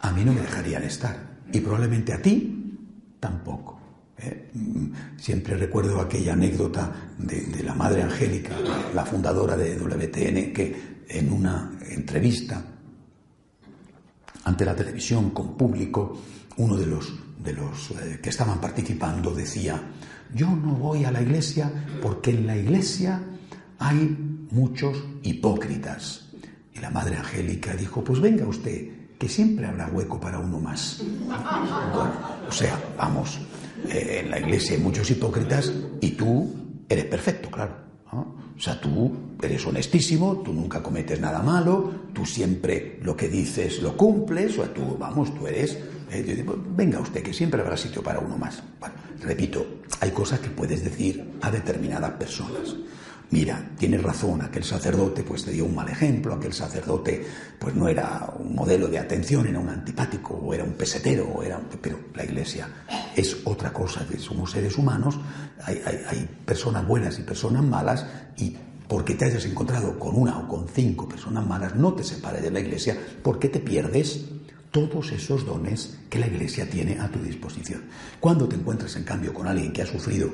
a 0.00 0.12
mí 0.12 0.24
no 0.24 0.32
me 0.32 0.40
dejarían 0.40 0.84
estar. 0.84 1.38
Y 1.52 1.60
probablemente 1.60 2.12
a 2.12 2.22
ti 2.22 2.76
tampoco. 3.18 3.79
¿Eh? 4.20 4.50
Siempre 5.16 5.56
recuerdo 5.56 6.00
aquella 6.00 6.34
anécdota 6.34 6.92
de, 7.18 7.62
la 7.62 7.74
Madre 7.74 8.02
Angélica, 8.02 8.56
la 8.94 9.04
fundadora 9.04 9.56
de 9.56 9.76
WTN, 9.76 10.52
que 10.52 11.04
en 11.08 11.32
una 11.32 11.78
entrevista 11.90 12.64
ante 14.44 14.64
la 14.64 14.74
televisión 14.74 15.30
con 15.30 15.56
público, 15.56 16.18
uno 16.56 16.76
de 16.76 16.86
los, 16.86 17.12
de 17.42 17.52
los 17.52 17.90
eh, 17.90 18.20
que 18.22 18.30
estaban 18.30 18.60
participando 18.60 19.34
decía, 19.34 19.80
yo 20.34 20.48
no 20.48 20.74
voy 20.74 21.04
a 21.04 21.10
la 21.10 21.22
iglesia 21.22 21.70
porque 22.00 22.30
en 22.30 22.46
la 22.46 22.56
iglesia 22.56 23.22
hay 23.78 24.46
muchos 24.50 25.04
hipócritas. 25.22 26.26
Y 26.74 26.78
la 26.78 26.90
Madre 26.90 27.16
Angélica 27.16 27.74
dijo, 27.74 28.02
pues 28.02 28.20
venga 28.20 28.46
usted, 28.46 29.00
que 29.18 29.28
siempre 29.28 29.66
habrá 29.66 29.88
hueco 29.88 30.18
para 30.20 30.38
uno 30.38 30.60
más. 30.60 31.02
o 32.48 32.52
sea, 32.52 32.78
vamos, 32.96 33.38
eh, 33.88 34.20
en 34.24 34.30
la 34.30 34.38
iglesia 34.38 34.76
hay 34.76 34.82
muchos 34.82 35.10
hipócritas 35.10 35.72
y 36.00 36.10
tú 36.10 36.52
eres 36.88 37.04
perfecto, 37.06 37.50
claro. 37.50 37.90
O 38.12 38.62
sea, 38.62 38.78
tú 38.78 39.10
eres 39.40 39.66
honestísimo, 39.66 40.42
tú 40.44 40.52
nunca 40.52 40.82
cometes 40.82 41.18
nada 41.18 41.42
malo, 41.42 42.08
tú 42.12 42.26
siempre 42.26 42.98
lo 43.02 43.16
que 43.16 43.28
dices 43.28 43.80
lo 43.80 43.96
cumples, 43.96 44.58
o 44.58 44.64
tú, 44.64 44.96
vamos, 44.98 45.34
tú 45.34 45.46
eres... 45.46 45.78
Eh, 46.10 46.44
venga 46.76 47.00
usted, 47.00 47.22
que 47.22 47.32
siempre 47.32 47.62
habrá 47.62 47.76
sitio 47.76 48.02
para 48.02 48.18
uno 48.18 48.36
más. 48.36 48.62
Bueno, 48.78 48.96
repito, 49.20 49.64
hay 50.00 50.10
cosas 50.10 50.40
que 50.40 50.50
puedes 50.50 50.84
decir 50.84 51.24
a 51.40 51.50
determinadas 51.50 52.12
personas 52.12 52.74
mira, 53.30 53.70
tienes 53.78 54.02
razón, 54.02 54.42
aquel 54.42 54.64
sacerdote 54.64 55.22
pues 55.22 55.44
te 55.44 55.52
dio 55.52 55.64
un 55.64 55.74
mal 55.74 55.88
ejemplo, 55.88 56.34
aquel 56.34 56.52
sacerdote 56.52 57.24
pues 57.58 57.74
no 57.74 57.88
era 57.88 58.32
un 58.38 58.54
modelo 58.54 58.88
de 58.88 58.98
atención, 58.98 59.46
era 59.46 59.58
un 59.58 59.68
antipático, 59.68 60.34
o 60.34 60.52
era 60.52 60.64
un 60.64 60.72
pesetero, 60.72 61.28
o 61.28 61.42
era 61.42 61.60
pero 61.80 61.98
la 62.14 62.24
iglesia 62.24 62.68
es 63.14 63.36
otra 63.44 63.72
cosa, 63.72 64.06
somos 64.18 64.50
seres 64.50 64.76
humanos, 64.76 65.18
hay, 65.64 65.80
hay 65.86 66.28
personas 66.44 66.86
buenas 66.86 67.18
y 67.18 67.22
personas 67.22 67.64
malas, 67.64 68.06
y 68.36 68.56
porque 68.88 69.14
te 69.14 69.26
hayas 69.26 69.44
encontrado 69.44 69.98
con 69.98 70.16
una 70.16 70.36
o 70.36 70.48
con 70.48 70.66
cinco 70.66 71.08
personas 71.08 71.46
malas, 71.46 71.76
no 71.76 71.94
te 71.94 72.02
separes 72.02 72.42
de 72.42 72.50
la 72.50 72.60
iglesia, 72.60 72.98
porque 73.22 73.48
te 73.48 73.60
pierdes 73.60 74.24
todos 74.70 75.12
esos 75.12 75.44
dones 75.44 75.98
que 76.08 76.18
la 76.18 76.26
iglesia 76.26 76.68
tiene 76.68 76.98
a 76.98 77.08
tu 77.08 77.20
disposición. 77.20 77.82
Cuando 78.20 78.48
te 78.48 78.56
encuentras 78.56 78.96
en 78.96 79.04
cambio 79.04 79.34
con 79.34 79.46
alguien 79.46 79.72
que 79.72 79.82
ha 79.82 79.86
sufrido 79.86 80.30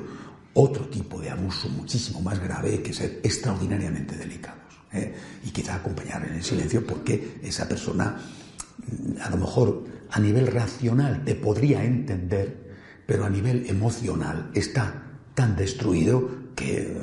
otro 0.59 0.87
tipo 0.87 1.19
de 1.21 1.29
abuso 1.29 1.69
muchísimo 1.69 2.19
más 2.21 2.39
grave 2.39 2.81
que 2.81 2.91
ser 2.91 3.19
extraordinariamente 3.23 4.15
delicados. 4.15 4.73
¿eh? 4.91 5.13
Y 5.45 5.51
quizá 5.51 5.75
acompañar 5.75 6.25
en 6.25 6.33
el 6.33 6.43
silencio 6.43 6.85
porque 6.85 7.37
esa 7.43 7.67
persona 7.67 8.17
mm, 8.17 9.21
a 9.21 9.29
lo 9.29 9.37
mejor 9.37 9.85
a 10.09 10.19
nivel 10.19 10.47
racional 10.47 11.23
te 11.23 11.35
podría 11.35 11.83
entender, 11.83 12.75
pero 13.05 13.25
a 13.25 13.29
nivel 13.29 13.69
emocional 13.69 14.49
está 14.55 15.03
tan 15.35 15.55
destruido 15.55 16.27
que 16.55 16.81
eh, 16.81 16.97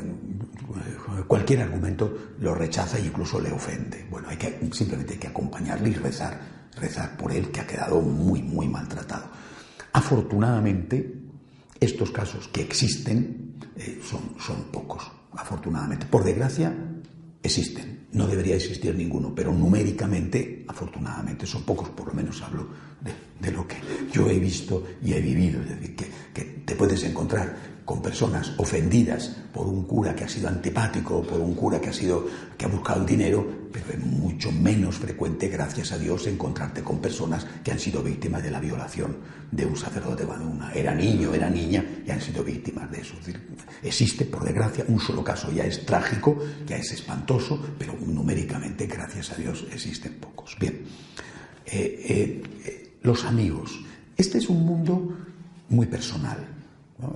cualquier 1.28 1.62
argumento 1.62 2.32
lo 2.40 2.56
rechaza 2.56 2.98
e 2.98 3.06
incluso 3.06 3.40
le 3.40 3.52
ofende. 3.52 4.04
Bueno, 4.10 4.30
hay 4.30 4.36
que, 4.36 4.68
simplemente 4.72 5.12
hay 5.12 5.20
que 5.20 5.28
acompañarle 5.28 5.90
y 5.90 5.94
rezar, 5.94 6.40
rezar 6.74 7.16
por 7.16 7.30
él 7.30 7.52
que 7.52 7.60
ha 7.60 7.66
quedado 7.68 8.00
muy, 8.00 8.42
muy 8.42 8.66
maltratado. 8.66 9.26
Afortunadamente, 9.92 11.23
estos 11.84 12.10
casos 12.10 12.48
que 12.48 12.62
existen 12.62 13.54
eh, 13.76 14.00
son, 14.02 14.34
son 14.38 14.64
pocos, 14.72 15.10
afortunadamente. 15.32 16.06
Por 16.06 16.24
desgracia, 16.24 16.74
existen. 17.42 18.06
No 18.12 18.26
debería 18.26 18.54
existir 18.54 18.94
ninguno, 18.94 19.34
pero 19.34 19.52
numéricamente, 19.52 20.64
afortunadamente, 20.68 21.46
son 21.46 21.62
pocos, 21.62 21.88
por 21.90 22.08
lo 22.08 22.14
menos 22.14 22.40
hablo 22.42 22.68
de, 23.40 23.50
lo 23.50 23.66
que 23.66 23.76
yo 24.12 24.30
he 24.30 24.38
visto 24.38 24.84
y 25.02 25.12
he 25.12 25.20
vivido. 25.20 25.60
Es 25.62 25.68
decir, 25.68 25.96
que, 25.96 26.06
que 26.32 26.42
te 26.64 26.76
puedes 26.76 27.02
encontrar 27.02 27.73
con 27.84 28.00
personas 28.00 28.52
ofendidas 28.56 29.36
por 29.52 29.66
un 29.66 29.84
cura 29.84 30.14
que 30.14 30.24
ha 30.24 30.28
sido 30.28 30.48
antipático, 30.48 31.22
por 31.22 31.40
un 31.40 31.54
cura 31.54 31.80
que 31.80 31.90
ha 31.90 31.92
sido 31.92 32.26
que 32.56 32.64
ha 32.64 32.68
buscado 32.68 33.00
el 33.00 33.06
dinero, 33.06 33.46
pero 33.72 33.90
es 33.90 33.98
mucho 33.98 34.50
menos 34.50 34.96
frecuente, 34.96 35.48
gracias 35.48 35.92
a 35.92 35.98
Dios, 35.98 36.26
encontrarte 36.26 36.82
con 36.82 36.98
personas 36.98 37.46
que 37.62 37.72
han 37.72 37.78
sido 37.78 38.02
víctimas 38.02 38.42
de 38.42 38.50
la 38.50 38.60
violación 38.60 39.16
de 39.50 39.66
un 39.66 39.76
sacerdote 39.76 40.24
cuando 40.24 40.48
una 40.48 40.72
era 40.72 40.94
niño, 40.94 41.34
era 41.34 41.50
niña 41.50 41.84
y 42.06 42.10
han 42.10 42.20
sido 42.20 42.42
víctimas 42.42 42.90
de 42.90 43.00
eso. 43.00 43.14
existe, 43.82 44.24
por 44.24 44.44
desgracia, 44.44 44.84
un 44.88 45.00
solo 45.00 45.22
caso, 45.22 45.52
ya 45.52 45.64
es 45.64 45.84
trágico, 45.84 46.38
ya 46.66 46.76
es 46.76 46.90
espantoso, 46.92 47.60
pero 47.78 47.94
numéricamente, 48.06 48.86
gracias 48.86 49.32
a 49.32 49.36
Dios, 49.36 49.66
existen 49.70 50.14
pocos. 50.14 50.56
Bien, 50.58 50.84
eh, 51.66 52.04
eh, 52.08 52.42
eh, 52.64 52.96
los 53.02 53.24
amigos. 53.24 53.78
Este 54.16 54.38
es 54.38 54.48
un 54.48 54.64
mundo 54.64 55.16
muy 55.68 55.86
personal 55.86 56.54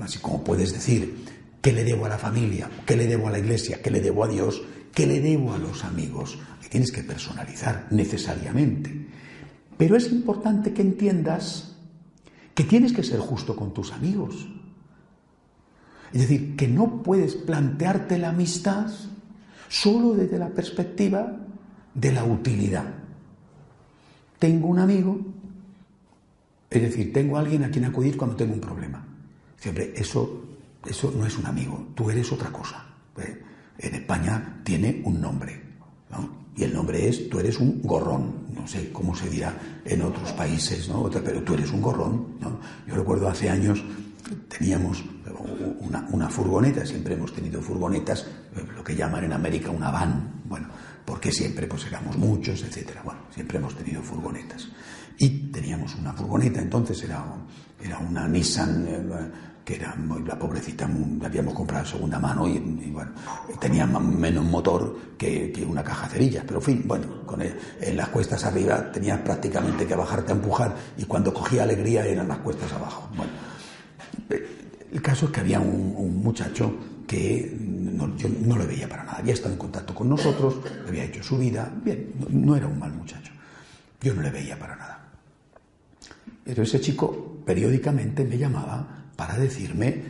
Así 0.01 0.19
como 0.19 0.43
puedes 0.43 0.73
decir, 0.73 1.25
¿qué 1.61 1.73
le 1.73 1.85
debo 1.85 2.07
a 2.07 2.11
la 2.11 2.19
familia? 2.19 2.69
¿Qué 2.85 2.97
le 2.97 3.07
debo 3.07 3.29
a 3.29 3.31
la 3.31 3.39
iglesia? 3.39 3.81
¿Qué 3.83 3.91
le 3.91 4.01
debo 4.01 4.25
a 4.25 4.29
Dios? 4.29 4.63
¿Qué 4.93 5.07
le 5.07 5.21
debo 5.21 5.55
a 5.55 5.59
los 5.59 5.85
amigos? 5.85 6.39
Tienes 6.69 6.93
que 6.93 7.03
personalizar 7.03 7.87
necesariamente. 7.91 9.07
Pero 9.77 9.97
es 9.97 10.11
importante 10.13 10.73
que 10.73 10.83
entiendas 10.83 11.77
que 12.55 12.65
tienes 12.65 12.93
que 12.93 13.05
ser 13.05 13.21
justo 13.21 13.57
con 13.57 13.73
tus 13.73 13.93
amigos. 13.93 14.49
Es 16.13 16.23
decir, 16.23 16.57
que 16.57 16.69
no 16.69 17.03
puedes 17.03 17.37
plantearte 17.37 18.19
la 18.19 18.31
amistad 18.31 18.89
solo 19.69 20.15
desde 20.15 20.39
la 20.39 20.49
perspectiva 20.49 21.37
de 21.95 22.13
la 22.13 22.25
utilidad. 22.25 22.87
Tengo 24.39 24.69
un 24.69 24.79
amigo, 24.79 25.21
es 26.71 26.83
decir, 26.83 27.13
tengo 27.13 27.39
alguien 27.39 27.65
a 27.65 27.71
quien 27.71 27.85
acudir 27.85 28.17
cuando 28.17 28.37
tengo 28.37 28.55
un 28.55 28.61
problema. 28.61 29.08
Siempre, 29.59 29.93
eso, 29.97 30.45
eso 30.85 31.13
no 31.17 31.27
es 31.27 31.37
un 31.37 31.47
amigo, 31.47 31.89
tú 31.95 32.11
eres 32.11 32.31
otra 32.33 32.51
cosa. 32.51 32.87
¿eh? 33.19 33.43
En 33.79 33.95
España 33.95 34.61
tiene 34.65 35.03
un 35.05 35.21
nombre, 35.21 35.69
y 36.59 36.65
el 36.65 36.75
nombre 36.75 37.09
es, 37.09 37.29
tú 37.29 37.39
eres 37.39 37.59
un 37.61 37.81
gorrón, 37.83 38.49
no 38.53 38.67
sé 38.67 38.91
cómo 38.91 39.15
se 39.15 39.31
dirá 39.31 39.55
en 39.85 40.03
otros 40.03 40.33
países, 40.33 40.89
¿no? 40.89 41.09
pero 41.09 41.41
tú 41.45 41.55
eres 41.55 41.71
un 41.71 41.81
gorrón. 41.81 42.27
Yo 42.85 42.97
recuerdo 42.97 43.29
hace 43.29 43.49
años 43.49 43.85
teníamos 44.49 45.05
una, 45.81 46.09
una, 46.11 46.29
furgoneta, 46.29 46.85
siempre 46.85 47.15
hemos 47.15 47.33
tenido 47.33 47.63
furgonetas, 47.63 48.27
lo 48.75 48.83
que 48.83 48.97
llaman 48.97 49.25
en 49.25 49.35
América 49.35 49.71
una 49.71 49.93
van, 49.93 50.43
bueno, 50.47 50.67
porque 51.05 51.31
siempre 51.31 51.69
pues 51.69 51.87
éramos 51.87 52.19
muchos, 52.19 52.61
etcétera. 52.63 53.03
Bueno, 53.05 53.21
siempre 53.33 53.59
hemos 53.59 53.77
tenido 53.77 54.03
furgonetas. 54.03 54.69
Y 55.17 55.51
teníamos 55.51 55.95
una 55.95 56.13
furgoneta, 56.13 56.61
entonces 56.61 57.03
era, 57.05 57.25
era 57.81 57.99
una 57.99 58.27
Nissan 58.27 58.87
eh, 58.89 59.31
que 59.69 59.75
era 59.75 59.95
la 60.27 60.39
pobrecita, 60.39 60.89
la 61.21 61.27
habíamos 61.27 61.53
comprado 61.53 61.85
en 61.85 61.91
segunda 61.91 62.19
mano 62.19 62.49
y, 62.49 62.59
bueno, 62.91 63.11
tenía 63.61 63.87
menos 63.87 64.43
motor 64.43 64.97
que, 65.19 65.53
una 65.69 65.85
caja 65.85 66.09
cerillas, 66.09 66.43
pero 66.47 66.61
en 66.61 66.65
fin, 66.65 66.83
bueno, 66.87 67.27
con 67.27 67.43
en 67.43 67.95
las 67.95 68.09
cuestas 68.09 68.47
arriba 68.47 68.91
tenías 68.91 69.21
prácticamente 69.21 69.87
que 69.87 69.95
bajarte 69.95 70.33
a 70.33 70.37
empujar 70.37 70.75
y 70.97 71.05
cuando 71.05 71.35
cogía 71.35 71.65
alegría 71.65 72.07
eran 72.07 72.29
las 72.29 72.39
cuestas 72.39 72.73
abajo. 72.73 73.11
Bueno, 73.15 73.31
eh, 74.31 74.87
el 74.91 75.03
caso 75.03 75.27
es 75.27 75.33
que 75.33 75.41
había 75.41 75.61
un, 75.61 76.23
muchacho 76.23 76.73
que 77.07 77.55
no, 77.61 78.17
yo 78.17 78.31
no 78.47 78.57
le 78.57 78.65
veía 78.65 78.89
para 78.89 79.05
nada, 79.05 79.19
había 79.19 79.35
estado 79.35 79.53
en 79.53 79.59
contacto 79.59 79.95
con 79.95 80.09
nosotros, 80.09 80.61
había 80.89 81.05
hecho 81.05 81.23
su 81.23 81.37
vida, 81.37 81.71
bien, 81.85 82.15
no 82.31 82.57
era 82.57 82.67
un 82.67 82.79
mal 82.79 82.95
muchacho, 82.95 83.33
yo 84.01 84.15
no 84.15 84.23
le 84.23 84.31
veía 84.31 84.59
para 84.59 84.77
nada. 84.77 85.09
Pero 86.43 86.63
ese 86.63 86.81
chico 86.81 87.43
periódicamente 87.45 88.25
me 88.25 88.39
llamaba 88.39 88.99
para 89.19 89.37
decirme, 89.37 90.01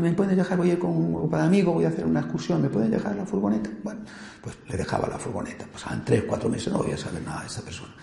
¿me 0.00 0.12
puedes 0.14 0.36
dejar, 0.36 0.58
voy 0.58 0.70
a 0.70 0.72
ir 0.72 0.80
con 0.80 0.90
un 0.90 1.32
amigo, 1.32 1.74
voy 1.74 1.84
a 1.84 1.90
hacer 1.90 2.04
una 2.04 2.18
excursión, 2.18 2.60
¿me 2.60 2.68
puedes 2.68 2.90
dejar 2.90 3.14
la 3.14 3.24
furgoneta? 3.24 3.70
Bueno, 3.84 4.00
pues 4.42 4.56
le 4.68 4.76
dejaba 4.76 5.06
la 5.06 5.16
furgoneta. 5.16 5.64
Pasaban 5.72 6.04
tres, 6.04 6.24
cuatro 6.26 6.48
meses, 6.48 6.72
no 6.72 6.80
voy 6.80 6.90
a 6.90 6.98
saber 6.98 7.22
nada 7.22 7.42
de 7.42 7.46
esa 7.46 7.62
persona. 7.62 7.94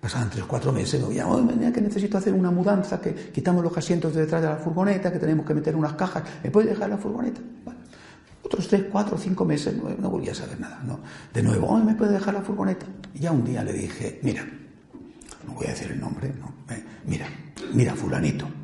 Pasaban 0.00 0.28
tres, 0.28 0.44
cuatro 0.48 0.72
meses, 0.72 1.00
me 1.00 1.06
voy 1.06 1.18
a, 1.20 1.72
que 1.72 1.80
necesito 1.80 2.18
hacer 2.18 2.34
una 2.34 2.50
mudanza, 2.50 3.00
que 3.00 3.14
quitamos 3.14 3.62
los 3.62 3.78
asientos 3.78 4.12
de 4.12 4.22
detrás 4.22 4.42
de 4.42 4.48
la 4.48 4.56
furgoneta, 4.56 5.12
que 5.12 5.20
tenemos 5.20 5.46
que 5.46 5.54
meter 5.54 5.76
unas 5.76 5.92
cajas, 5.92 6.24
¿me 6.42 6.50
puedes 6.50 6.70
dejar 6.70 6.90
la 6.90 6.98
furgoneta? 6.98 7.40
Otros 8.42 8.66
tres, 8.66 8.86
cuatro, 8.90 9.16
cinco 9.16 9.44
meses, 9.44 9.76
no, 9.76 9.90
no 9.96 10.10
volví 10.10 10.28
a 10.28 10.34
saber 10.34 10.58
nada. 10.58 10.82
De 11.32 11.40
nuevo, 11.40 11.78
¿me 11.78 11.94
puedes 11.94 12.14
dejar 12.14 12.34
la 12.34 12.42
furgoneta? 12.42 12.84
Y 13.14 13.20
ya 13.20 13.30
un 13.30 13.44
día 13.44 13.62
le 13.62 13.74
dije, 13.74 14.18
mira, 14.24 14.44
no 15.46 15.52
voy 15.54 15.68
a 15.68 15.70
decir 15.70 15.92
el 15.92 16.00
nombre, 16.00 16.34
¿no? 16.36 16.52
Eh, 16.74 16.84
mira, 17.06 17.28
mira, 17.72 17.94
fulanito 17.94 18.59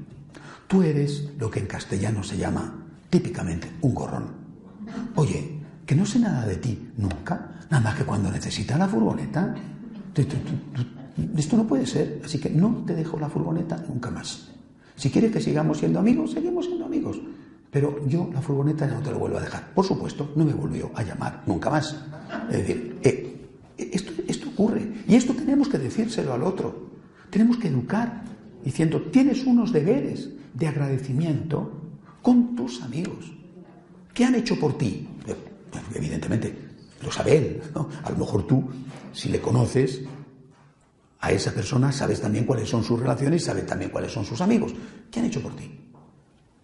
Tú 0.66 0.82
eres 0.82 1.30
lo 1.38 1.50
que 1.50 1.60
en 1.60 1.66
castellano 1.66 2.22
se 2.22 2.36
llama 2.36 2.86
típicamente 3.08 3.70
un 3.82 3.94
gorrón. 3.94 4.24
Oye, 5.14 5.60
que 5.84 5.94
no 5.94 6.04
sé 6.04 6.18
nada 6.18 6.44
de 6.46 6.56
ti 6.56 6.90
nunca, 6.96 7.60
nada 7.70 7.82
más 7.82 7.94
que 7.94 8.04
cuando 8.04 8.30
necesitas 8.30 8.78
la 8.78 8.88
furgoneta. 8.88 9.54
Esto 11.36 11.56
no 11.56 11.66
puede 11.66 11.86
ser, 11.86 12.20
así 12.24 12.38
que 12.38 12.50
no 12.50 12.82
te 12.86 12.94
dejo 12.94 13.18
la 13.18 13.28
furgoneta 13.28 13.84
nunca 13.88 14.10
más. 14.10 14.50
Si 14.96 15.10
quieres 15.10 15.30
que 15.30 15.40
sigamos 15.40 15.78
siendo 15.78 16.00
amigos, 16.00 16.32
seguimos 16.32 16.66
siendo 16.66 16.86
amigos. 16.86 17.20
Pero 17.70 18.04
yo 18.06 18.30
la 18.32 18.40
furgoneta 18.40 18.86
no 18.86 19.00
te 19.00 19.10
lo 19.10 19.18
vuelvo 19.18 19.38
a 19.38 19.42
dejar. 19.42 19.72
Por 19.74 19.84
supuesto, 19.84 20.32
no 20.34 20.44
me 20.44 20.52
volvió 20.52 20.90
a 20.94 21.02
llamar 21.02 21.42
nunca 21.46 21.70
más. 21.70 21.94
Es 22.50 22.58
decir, 22.58 22.98
eh, 23.02 23.46
esto, 23.76 24.12
esto 24.26 24.48
ocurre. 24.48 25.04
Y 25.06 25.14
esto 25.14 25.34
tenemos 25.34 25.68
que 25.68 25.78
decírselo 25.78 26.32
al 26.32 26.42
otro. 26.42 26.90
Tenemos 27.30 27.58
que 27.58 27.68
educar 27.68 28.24
diciendo, 28.66 29.00
tienes 29.12 29.46
unos 29.46 29.72
deberes 29.72 30.28
de 30.52 30.66
agradecimiento 30.66 31.70
con 32.20 32.56
tus 32.56 32.82
amigos. 32.82 33.32
¿Qué 34.12 34.24
han 34.24 34.34
hecho 34.34 34.58
por 34.58 34.76
ti? 34.76 35.06
Eh, 35.24 35.36
evidentemente, 35.94 36.52
lo 37.00 37.12
sabe 37.12 37.36
él. 37.36 37.62
A 38.02 38.10
lo 38.10 38.16
mejor 38.16 38.44
tú, 38.44 38.68
si 39.12 39.28
le 39.28 39.40
conoces, 39.40 40.00
a 41.20 41.30
esa 41.30 41.52
persona 41.52 41.92
sabes 41.92 42.20
también 42.20 42.44
cuáles 42.44 42.68
son 42.68 42.82
sus 42.82 42.98
relaciones 42.98 43.44
sabes 43.44 43.66
también 43.66 43.92
cuáles 43.92 44.10
son 44.10 44.24
sus 44.24 44.40
amigos. 44.40 44.74
¿Qué 45.12 45.20
han 45.20 45.26
hecho 45.26 45.40
por 45.40 45.54
ti? 45.54 45.70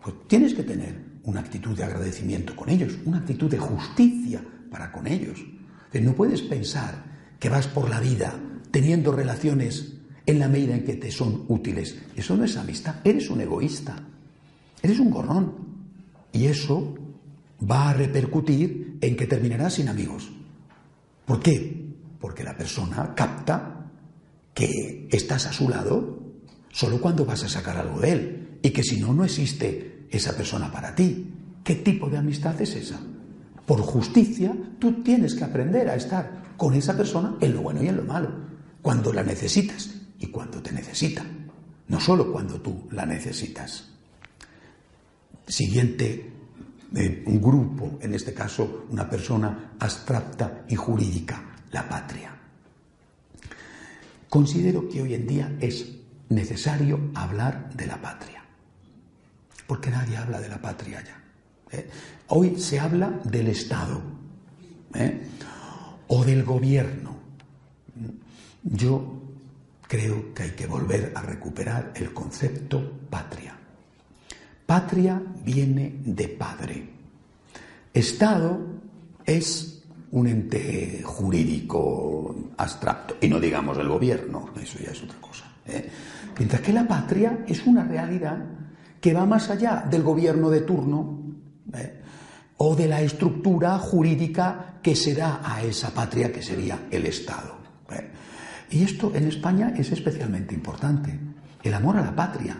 Pues 0.02 0.16
tienes 0.26 0.54
que 0.54 0.64
tener 0.64 1.20
una 1.22 1.38
actitud 1.38 1.76
de 1.76 1.84
agradecimiento 1.84 2.56
con 2.56 2.68
ellos, 2.68 2.98
una 3.04 3.18
actitud 3.18 3.48
de 3.48 3.58
justicia 3.58 4.44
para 4.72 4.90
con 4.90 5.06
ellos. 5.06 5.38
No 5.92 6.14
puedes 6.14 6.42
pensar 6.42 7.04
que 7.38 7.48
vas 7.48 7.68
por 7.68 7.88
la 7.88 8.00
vida 8.00 8.34
teniendo 8.72 9.12
relaciones 9.12 9.91
en 10.26 10.38
la 10.38 10.48
medida 10.48 10.74
en 10.74 10.84
que 10.84 10.94
te 10.94 11.10
son 11.10 11.44
útiles. 11.48 11.96
Eso 12.16 12.36
no 12.36 12.44
es 12.44 12.56
amistad, 12.56 12.96
eres 13.04 13.30
un 13.30 13.40
egoísta, 13.40 13.96
eres 14.82 14.98
un 14.98 15.10
gorrón. 15.10 15.54
Y 16.32 16.46
eso 16.46 16.94
va 17.70 17.90
a 17.90 17.94
repercutir 17.94 18.98
en 19.00 19.16
que 19.16 19.26
terminarás 19.26 19.74
sin 19.74 19.88
amigos. 19.88 20.30
¿Por 21.24 21.40
qué? 21.40 21.94
Porque 22.20 22.44
la 22.44 22.56
persona 22.56 23.14
capta 23.14 23.90
que 24.54 25.08
estás 25.10 25.46
a 25.46 25.52
su 25.52 25.68
lado 25.68 26.20
solo 26.70 27.00
cuando 27.00 27.24
vas 27.24 27.44
a 27.44 27.48
sacar 27.48 27.76
algo 27.76 28.00
de 28.00 28.12
él 28.12 28.58
y 28.62 28.70
que 28.70 28.82
si 28.82 28.98
no, 29.00 29.12
no 29.12 29.24
existe 29.24 30.06
esa 30.10 30.36
persona 30.36 30.70
para 30.70 30.94
ti. 30.94 31.30
¿Qué 31.64 31.76
tipo 31.76 32.08
de 32.08 32.18
amistad 32.18 32.60
es 32.60 32.74
esa? 32.74 33.00
Por 33.66 33.80
justicia, 33.80 34.54
tú 34.78 35.02
tienes 35.02 35.34
que 35.34 35.44
aprender 35.44 35.88
a 35.88 35.94
estar 35.94 36.42
con 36.56 36.74
esa 36.74 36.96
persona 36.96 37.36
en 37.40 37.54
lo 37.54 37.62
bueno 37.62 37.82
y 37.82 37.88
en 37.88 37.96
lo 37.96 38.04
malo, 38.04 38.30
cuando 38.82 39.12
la 39.12 39.22
necesitas 39.22 40.01
y 40.22 40.28
cuando 40.28 40.62
te 40.62 40.72
necesita, 40.72 41.24
no 41.88 42.00
solo 42.00 42.30
cuando 42.32 42.60
tú 42.60 42.88
la 42.92 43.04
necesitas. 43.04 43.88
Siguiente 45.46 46.32
eh, 46.94 47.24
un 47.26 47.42
grupo, 47.42 47.98
en 48.00 48.14
este 48.14 48.32
caso 48.32 48.86
una 48.88 49.10
persona 49.10 49.72
abstracta 49.80 50.64
y 50.68 50.76
jurídica, 50.76 51.56
la 51.72 51.88
patria. 51.88 52.30
Considero 54.28 54.88
que 54.88 55.02
hoy 55.02 55.14
en 55.14 55.26
día 55.26 55.56
es 55.60 55.86
necesario 56.28 57.10
hablar 57.14 57.74
de 57.74 57.86
la 57.86 58.00
patria, 58.00 58.44
porque 59.66 59.90
nadie 59.90 60.16
habla 60.16 60.40
de 60.40 60.48
la 60.48 60.62
patria 60.62 61.02
ya. 61.04 61.20
¿eh? 61.76 61.90
Hoy 62.28 62.60
se 62.60 62.78
habla 62.78 63.10
del 63.24 63.48
Estado 63.48 64.00
¿eh? 64.94 65.26
o 66.06 66.24
del 66.24 66.44
gobierno. 66.44 67.16
Yo 68.62 69.21
creo 69.92 70.32
que 70.32 70.44
hay 70.44 70.50
que 70.52 70.66
volver 70.66 71.12
a 71.14 71.20
recuperar 71.20 71.92
el 71.94 72.14
concepto 72.14 73.00
patria. 73.10 73.54
Patria 74.64 75.20
viene 75.44 75.96
de 76.02 76.28
padre. 76.28 76.88
Estado 77.92 78.58
es 79.26 79.82
un 80.12 80.26
ente 80.28 81.02
jurídico 81.04 82.34
abstracto, 82.56 83.18
y 83.20 83.28
no 83.28 83.38
digamos 83.38 83.76
el 83.76 83.88
gobierno, 83.88 84.48
eso 84.62 84.78
ya 84.78 84.92
es 84.92 85.02
otra 85.02 85.20
cosa. 85.20 85.44
¿eh? 85.66 85.90
Mientras 86.38 86.62
que 86.62 86.72
la 86.72 86.88
patria 86.88 87.44
es 87.46 87.66
una 87.66 87.84
realidad 87.84 88.38
que 88.98 89.12
va 89.12 89.26
más 89.26 89.50
allá 89.50 89.84
del 89.90 90.02
gobierno 90.02 90.48
de 90.48 90.62
turno 90.62 91.20
¿eh? 91.74 92.00
o 92.56 92.74
de 92.74 92.88
la 92.88 93.02
estructura 93.02 93.78
jurídica 93.78 94.78
que 94.82 94.96
se 94.96 95.14
da 95.14 95.42
a 95.44 95.62
esa 95.62 95.92
patria 95.92 96.32
que 96.32 96.42
sería 96.42 96.86
el 96.90 97.04
Estado. 97.04 97.61
Y 98.72 98.82
esto 98.82 99.12
en 99.14 99.28
España 99.28 99.74
es 99.76 99.92
especialmente 99.92 100.54
importante, 100.54 101.18
el 101.62 101.74
amor 101.74 101.98
a 101.98 102.02
la 102.02 102.16
patria. 102.16 102.56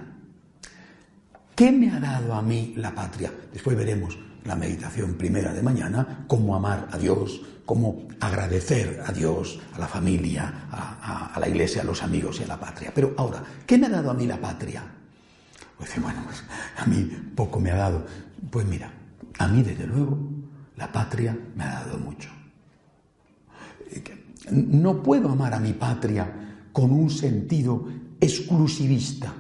¿Qué 1.57 1.73
me 1.73 1.91
ha 1.91 1.99
dado 1.99 2.35
a 2.35 2.43
mí 2.43 2.75
la 2.77 2.95
patria? 2.95 3.33
Después 3.51 3.77
veremos 3.77 4.19
la 4.45 4.55
meditación 4.55 5.15
primera 5.15 5.55
de 5.55 5.63
mañana, 5.63 6.25
cómo 6.27 6.55
amar 6.55 6.89
a 6.93 6.99
Dios, 6.99 7.41
cómo 7.65 8.09
agradecer 8.21 9.03
a 9.07 9.13
Dios, 9.13 9.61
a 9.75 9.79
la 9.79 9.89
familia, 9.89 10.67
a, 10.71 11.39
la 11.41 11.49
iglesia, 11.49 11.81
a 11.81 11.85
los 11.85 12.03
amigos 12.03 12.41
y 12.41 12.45
a 12.45 12.49
la 12.49 12.61
patria. 12.61 12.93
Pero 12.95 13.15
ahora, 13.17 13.43
¿qué 13.67 13.79
me 13.79 13.87
ha 13.87 13.91
dado 13.91 14.11
a 14.11 14.15
mí 14.15 14.27
la 14.27 14.39
patria? 14.39 14.83
Pues 15.79 15.91
bueno, 16.01 16.23
pues 16.25 16.45
a 16.77 16.85
mí 16.85 17.11
poco 17.35 17.59
me 17.59 17.71
ha 17.71 17.77
dado. 17.77 18.05
Pues 18.51 18.67
mira, 18.67 18.93
a 19.39 19.49
mí 19.49 19.63
desde 19.63 19.87
luego 19.87 20.19
la 20.77 20.93
patria 20.93 21.39
me 21.57 21.65
ha 21.65 21.85
dado 21.85 21.97
mucho. 21.99 22.42
No 24.53 25.03
puedo 25.03 25.31
amar 25.31 25.55
a 25.55 25.61
mi 25.61 25.73
patria 25.73 26.69
con 26.73 26.93
un 26.93 27.11
sentido 27.11 27.87
exclusivista 28.21 29.33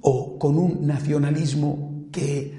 o 0.00 0.38
con 0.38 0.58
un 0.58 0.86
nacionalismo 0.86 2.08
que 2.12 2.58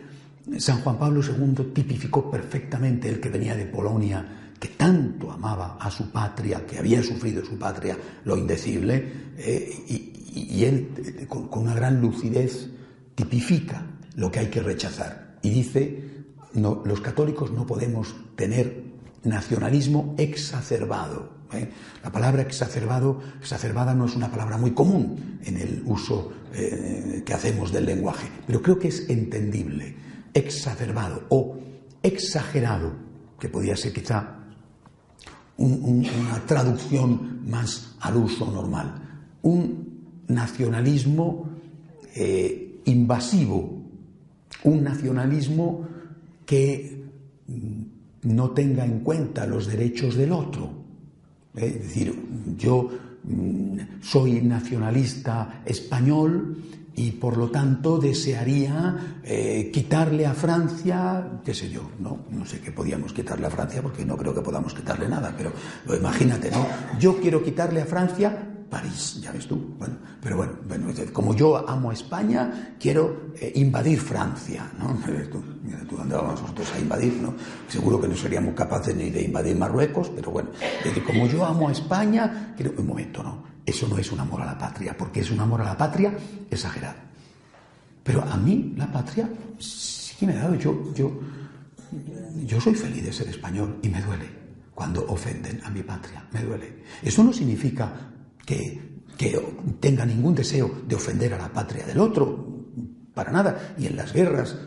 San 0.57 0.81
Juan 0.81 0.97
Pablo 0.97 1.21
II 1.21 1.71
tipificó 1.73 2.29
perfectamente, 2.29 3.09
el 3.09 3.19
que 3.19 3.29
venía 3.29 3.55
de 3.55 3.65
Polonia, 3.65 4.53
que 4.59 4.69
tanto 4.69 5.31
amaba 5.31 5.77
a 5.79 5.89
su 5.91 6.11
patria, 6.11 6.65
que 6.65 6.79
había 6.79 7.01
sufrido 7.03 7.45
su 7.45 7.57
patria 7.57 7.97
lo 8.25 8.35
indecible, 8.35 9.31
eh, 9.37 9.85
y, 9.87 10.63
él 10.63 10.89
eh, 10.97 11.25
con, 11.27 11.49
una 11.51 11.73
gran 11.73 12.01
lucidez 12.01 12.69
tipifica 13.15 13.85
lo 14.15 14.31
que 14.31 14.39
hay 14.39 14.47
que 14.47 14.61
rechazar. 14.61 15.37
Y 15.41 15.49
dice, 15.49 16.03
los 16.53 17.01
católicos 17.01 17.51
no 17.51 17.65
podemos 17.65 18.15
tener 18.35 18.88
nacionalismo 19.23 20.15
exacerbado. 20.17 21.29
¿eh? 21.53 21.69
La 22.03 22.11
palabra 22.11 22.41
exacerbado, 22.41 23.21
exacerbada 23.39 23.93
no 23.93 24.05
es 24.05 24.15
una 24.15 24.31
palabra 24.31 24.57
muy 24.57 24.71
común 24.71 25.39
en 25.43 25.57
el 25.57 25.83
uso 25.85 26.31
eh, 26.53 27.23
que 27.25 27.33
hacemos 27.33 27.71
del 27.71 27.85
lenguaje, 27.85 28.27
pero 28.45 28.61
creo 28.61 28.79
que 28.79 28.89
es 28.89 29.09
entendible. 29.09 29.95
Exacerbado 30.33 31.23
o 31.29 31.57
exagerado, 32.03 32.93
que 33.39 33.49
podría 33.49 33.75
ser 33.75 33.93
quizá 33.93 34.35
una 35.57 36.45
traducción 36.45 37.41
más 37.49 37.95
al 37.99 38.15
uso 38.15 38.49
normal. 38.49 39.25
Un 39.41 40.23
nacionalismo 40.27 41.49
eh, 42.15 42.81
invasivo, 42.85 43.83
un 44.63 44.83
nacionalismo 44.83 45.87
que 46.45 47.03
no 48.23 48.51
tenga 48.51 48.85
en 48.85 48.99
cuenta 48.99 49.45
los 49.45 49.67
derechos 49.67 50.15
del 50.15 50.31
otro. 50.31 50.71
¿eh? 51.55 51.65
Es 51.65 51.83
decir, 51.83 52.15
yo 52.57 52.89
mm, 53.23 53.77
soy 54.01 54.41
nacionalista 54.41 55.61
español 55.65 56.57
y 56.95 57.11
por 57.11 57.37
lo 57.37 57.49
tanto 57.49 57.97
desearía 57.97 59.19
eh, 59.23 59.69
quitarle 59.73 60.25
a 60.25 60.33
Francia, 60.33 61.39
qué 61.45 61.53
sé 61.53 61.69
yo, 61.69 61.91
no, 61.99 62.25
no 62.29 62.45
sé 62.45 62.59
qué 62.59 62.71
podíamos 62.71 63.13
quitarle 63.13 63.47
a 63.47 63.49
Francia 63.49 63.81
porque 63.81 64.03
no 64.03 64.17
creo 64.17 64.33
que 64.33 64.41
podamos 64.41 64.73
quitarle 64.73 65.07
nada, 65.07 65.33
pero 65.37 65.53
imagínate, 65.97 66.51
¿no? 66.51 66.65
Yo 66.99 67.21
quiero 67.21 67.41
quitarle 67.41 67.81
a 67.81 67.85
Francia 67.85 68.48
París, 68.69 69.19
ya 69.21 69.31
ves 69.31 69.47
tú. 69.47 69.75
Pero 70.21 70.37
bueno, 70.37 70.53
como 71.11 71.35
yo 71.35 71.67
amo 71.67 71.89
a 71.89 71.93
España, 71.93 72.75
quiero 72.79 73.31
eh, 73.39 73.51
invadir 73.55 73.99
Francia, 73.99 74.69
¿no? 74.77 74.97
Tú, 75.31 75.41
tú, 75.87 75.97
¿dónde 75.97 76.15
vamos 76.15 76.41
nosotros 76.41 76.71
a 76.75 76.79
invadir, 76.79 77.13
no? 77.13 77.33
Seguro 77.67 77.99
que 77.99 78.07
no 78.07 78.15
seríamos 78.15 78.53
capaces 78.53 78.95
ni 78.95 79.09
de 79.09 79.23
invadir 79.23 79.55
Marruecos, 79.55 80.09
pero 80.15 80.31
bueno, 80.31 80.49
como 81.05 81.27
yo 81.27 81.45
amo 81.45 81.69
a 81.69 81.71
España, 81.71 82.53
quiero... 82.55 82.73
Un 82.77 82.87
momento, 82.87 83.21
no. 83.23 83.43
Eso 83.65 83.87
no 83.87 83.97
es 83.97 84.11
un 84.11 84.19
amor 84.19 84.41
a 84.41 84.45
la 84.45 84.57
patria, 84.57 84.95
porque 84.97 85.19
es 85.19 85.31
un 85.31 85.39
amor 85.39 85.61
a 85.61 85.65
la 85.65 85.77
patria 85.77 86.17
exagerado. 86.49 86.97
Pero 88.03 88.23
a 88.23 88.37
mí 88.37 88.73
la 88.77 88.91
patria 88.91 89.29
sí 89.59 90.25
me 90.25 90.33
ha 90.33 90.43
dado. 90.43 90.55
Yo, 90.55 90.93
yo, 90.95 91.11
yo 92.45 92.61
soy 92.61 92.73
feliz 92.73 93.03
de 93.03 93.13
ser 93.13 93.27
español 93.27 93.77
y 93.83 93.89
me 93.89 94.01
duele 94.01 94.39
cuando 94.73 95.05
ofenden 95.07 95.61
a 95.65 95.69
mi 95.69 95.83
patria, 95.83 96.25
me 96.31 96.41
duele. 96.41 96.83
Eso 97.03 97.23
no 97.23 97.33
significa 97.33 97.91
que, 98.49 98.89
tenga 99.81 100.05
ningún 100.05 100.33
deseo 100.33 100.71
de 100.87 100.95
ofender 100.95 101.33
a 101.33 101.37
la 101.37 101.51
patria 101.51 101.85
del 101.85 101.99
otro, 101.99 102.63
para 103.13 103.31
nada. 103.33 103.75
Y 103.77 103.85
en 103.85 103.97
las 103.97 104.13
guerras 104.13 104.57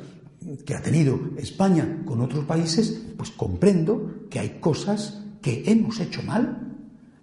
que 0.67 0.75
ha 0.75 0.83
tenido 0.83 1.19
España 1.39 2.03
con 2.05 2.21
otros 2.21 2.45
países, 2.45 3.03
pues 3.17 3.31
comprendo 3.31 4.27
que 4.29 4.41
hay 4.41 4.59
cosas 4.61 5.23
que 5.41 5.65
hemos 5.67 6.01
hecho 6.01 6.23
mal. 6.23 6.77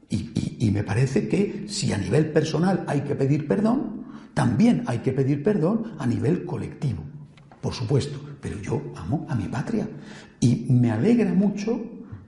Y, 0.10 0.72
me 0.72 0.84
parece 0.84 1.28
que 1.28 1.66
si 1.68 1.94
a 1.94 1.98
nivel 1.98 2.32
personal 2.32 2.84
hay 2.88 3.02
que 3.02 3.16
pedir 3.16 3.48
perdón, 3.48 4.06
también 4.34 4.84
hay 4.88 5.00
que 5.00 5.12
pedir 5.12 5.44
perdón 5.44 5.94
a 5.98 6.06
nivel 6.06 6.46
colectivo. 6.46 7.04
por 7.62 7.74
supuesto, 7.74 8.20
pero 8.42 8.60
yo 8.62 8.82
amo 8.96 9.26
a 9.30 9.36
mi 9.36 9.46
patria 9.46 9.88
y 10.40 10.66
me 10.70 10.92
alegra 10.92 11.34
mucho 11.34 11.80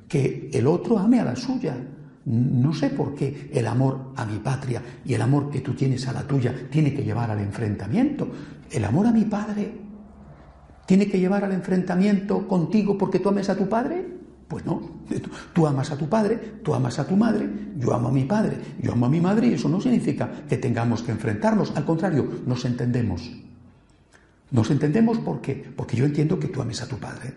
que 0.07 0.49
el 0.53 0.67
otro 0.67 0.99
ame 0.99 1.19
a 1.19 1.25
la 1.25 1.35
suya. 1.35 1.75
No 2.25 2.73
sé 2.73 2.89
por 2.89 3.15
qué 3.15 3.49
el 3.51 3.65
amor 3.65 4.11
a 4.15 4.25
mi 4.25 4.37
patria 4.37 4.81
y 5.03 5.13
el 5.13 5.21
amor 5.21 5.49
que 5.49 5.61
tú 5.61 5.73
tienes 5.73 6.07
a 6.07 6.13
la 6.13 6.21
tuya 6.21 6.53
tiene 6.69 6.93
que 6.93 7.03
llevar 7.03 7.31
al 7.31 7.39
enfrentamiento. 7.39 8.29
El 8.69 8.85
amor 8.85 9.07
a 9.07 9.11
mi 9.11 9.25
padre 9.25 9.71
tiene 10.85 11.07
que 11.07 11.19
llevar 11.19 11.43
al 11.43 11.53
enfrentamiento 11.53 12.47
contigo 12.47 12.97
porque 12.97 13.19
tú 13.19 13.29
ames 13.29 13.49
a 13.49 13.57
tu 13.57 13.67
padre. 13.67 14.05
Pues 14.47 14.65
no, 14.65 14.81
tú 15.53 15.65
amas 15.65 15.91
a 15.91 15.97
tu 15.97 16.09
padre, 16.09 16.59
tú 16.61 16.73
amas 16.73 16.99
a 16.99 17.07
tu 17.07 17.15
madre, 17.15 17.49
yo 17.77 17.93
amo 17.93 18.09
a 18.09 18.11
mi 18.11 18.25
padre, 18.25 18.57
yo 18.81 18.91
amo 18.91 19.05
a 19.05 19.09
mi 19.09 19.21
madre 19.21 19.47
y 19.47 19.53
eso 19.53 19.69
no 19.69 19.79
significa 19.79 20.29
que 20.47 20.57
tengamos 20.57 21.03
que 21.03 21.11
enfrentarnos, 21.11 21.71
al 21.73 21.85
contrario, 21.85 22.29
nos 22.45 22.65
entendemos. 22.65 23.31
Nos 24.51 24.69
entendemos 24.69 25.19
por 25.19 25.39
qué, 25.39 25.71
porque 25.75 25.95
yo 25.95 26.03
entiendo 26.03 26.37
que 26.37 26.49
tú 26.49 26.61
ames 26.61 26.81
a 26.81 26.87
tu 26.87 26.97
padre. 26.97 27.33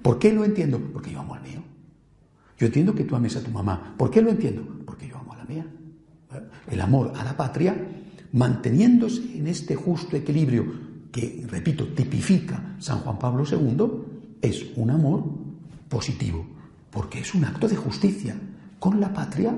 ¿Por 0.00 0.18
qué 0.18 0.32
lo 0.32 0.44
entiendo? 0.44 0.80
Porque 0.92 1.10
yo 1.10 1.20
amo 1.20 1.34
al 1.34 1.42
mío. 1.42 1.75
Yo 2.58 2.66
entiendo 2.66 2.94
que 2.94 3.04
tú 3.04 3.14
ames 3.16 3.36
a 3.36 3.42
tu 3.42 3.50
mamá. 3.50 3.94
¿Por 3.96 4.10
qué 4.10 4.22
lo 4.22 4.30
entiendo? 4.30 4.66
Porque 4.84 5.08
yo 5.08 5.18
amo 5.18 5.32
a 5.32 5.36
la 5.36 5.44
mía. 5.44 5.66
El 6.70 6.80
amor 6.80 7.12
a 7.16 7.24
la 7.24 7.36
patria, 7.36 7.76
manteniéndose 8.32 9.38
en 9.38 9.46
este 9.46 9.74
justo 9.74 10.16
equilibrio 10.16 10.64
que, 11.12 11.46
repito, 11.48 11.88
tipifica 11.88 12.76
San 12.78 12.98
Juan 13.00 13.18
Pablo 13.18 13.44
II, 13.50 14.38
es 14.42 14.66
un 14.76 14.90
amor 14.90 15.24
positivo, 15.88 16.46
porque 16.90 17.20
es 17.20 17.34
un 17.34 17.44
acto 17.44 17.68
de 17.68 17.76
justicia 17.76 18.36
con 18.78 19.00
la 19.00 19.12
patria 19.12 19.54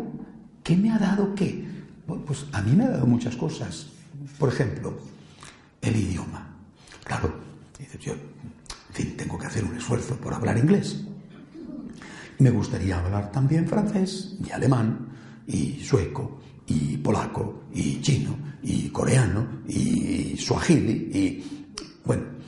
que 0.62 0.76
me 0.76 0.90
ha 0.90 0.99
dado 0.99 1.34
qué. 1.34 1.66
pues 2.26 2.46
a 2.53 2.62
mí 2.62 2.76
me 2.76 2.84
ha 2.84 2.90
dado 2.90 3.07
muchas 3.07 3.36
cosas. 3.36 3.88
Por 4.38 4.51
ejemplo, 4.51 4.99
el 5.80 5.96
idioma. 5.96 6.46
Claro, 7.05 7.32
yo, 8.01 8.14
tengo 9.16 9.38
que 9.38 9.46
hacer 9.46 9.64
un 9.64 9.76
esfuerzo 9.76 10.16
por 10.16 10.34
hablar 10.34 10.59
inglés. 10.59 11.07
Me 12.39 12.51
gustaría 12.51 12.99
hablar 12.99 13.32
también 13.32 13.66
francés 13.66 14.36
y 14.47 14.51
alemán 14.51 15.09
y 15.47 15.80
sueco 15.82 16.41
y 16.66 16.97
polaco 16.99 17.64
y 17.72 18.01
chino 18.01 18.36
y 18.62 18.89
coreano 18.91 19.62
y 19.66 20.36
suajili 20.36 20.93
y 21.12 21.68
bueno, 22.05 22.39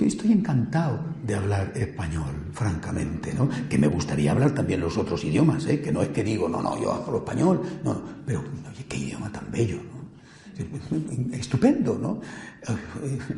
Estoy 0.00 0.32
encantado 0.32 1.04
de 1.26 1.34
hablar 1.34 1.72
español, 1.74 2.46
francamente, 2.52 3.34
¿no? 3.34 3.50
Que 3.68 3.76
me 3.76 3.86
gustaría 3.86 4.32
hablar 4.32 4.54
también 4.54 4.80
los 4.80 4.96
otros 4.96 5.22
idiomas, 5.24 5.66
¿eh? 5.66 5.82
Que 5.82 5.92
no 5.92 6.00
es 6.00 6.08
que 6.08 6.24
digo, 6.24 6.48
no, 6.48 6.62
no, 6.62 6.80
yo 6.80 6.90
hablo 6.90 7.18
español, 7.18 7.60
no, 7.84 8.00
pero, 8.24 8.40
oye, 8.40 8.86
qué 8.88 8.96
idioma 8.96 9.30
tan 9.30 9.50
bello, 9.50 9.76
¿no? 9.76 11.36
Estupendo, 11.36 11.98
¿no? 11.98 12.20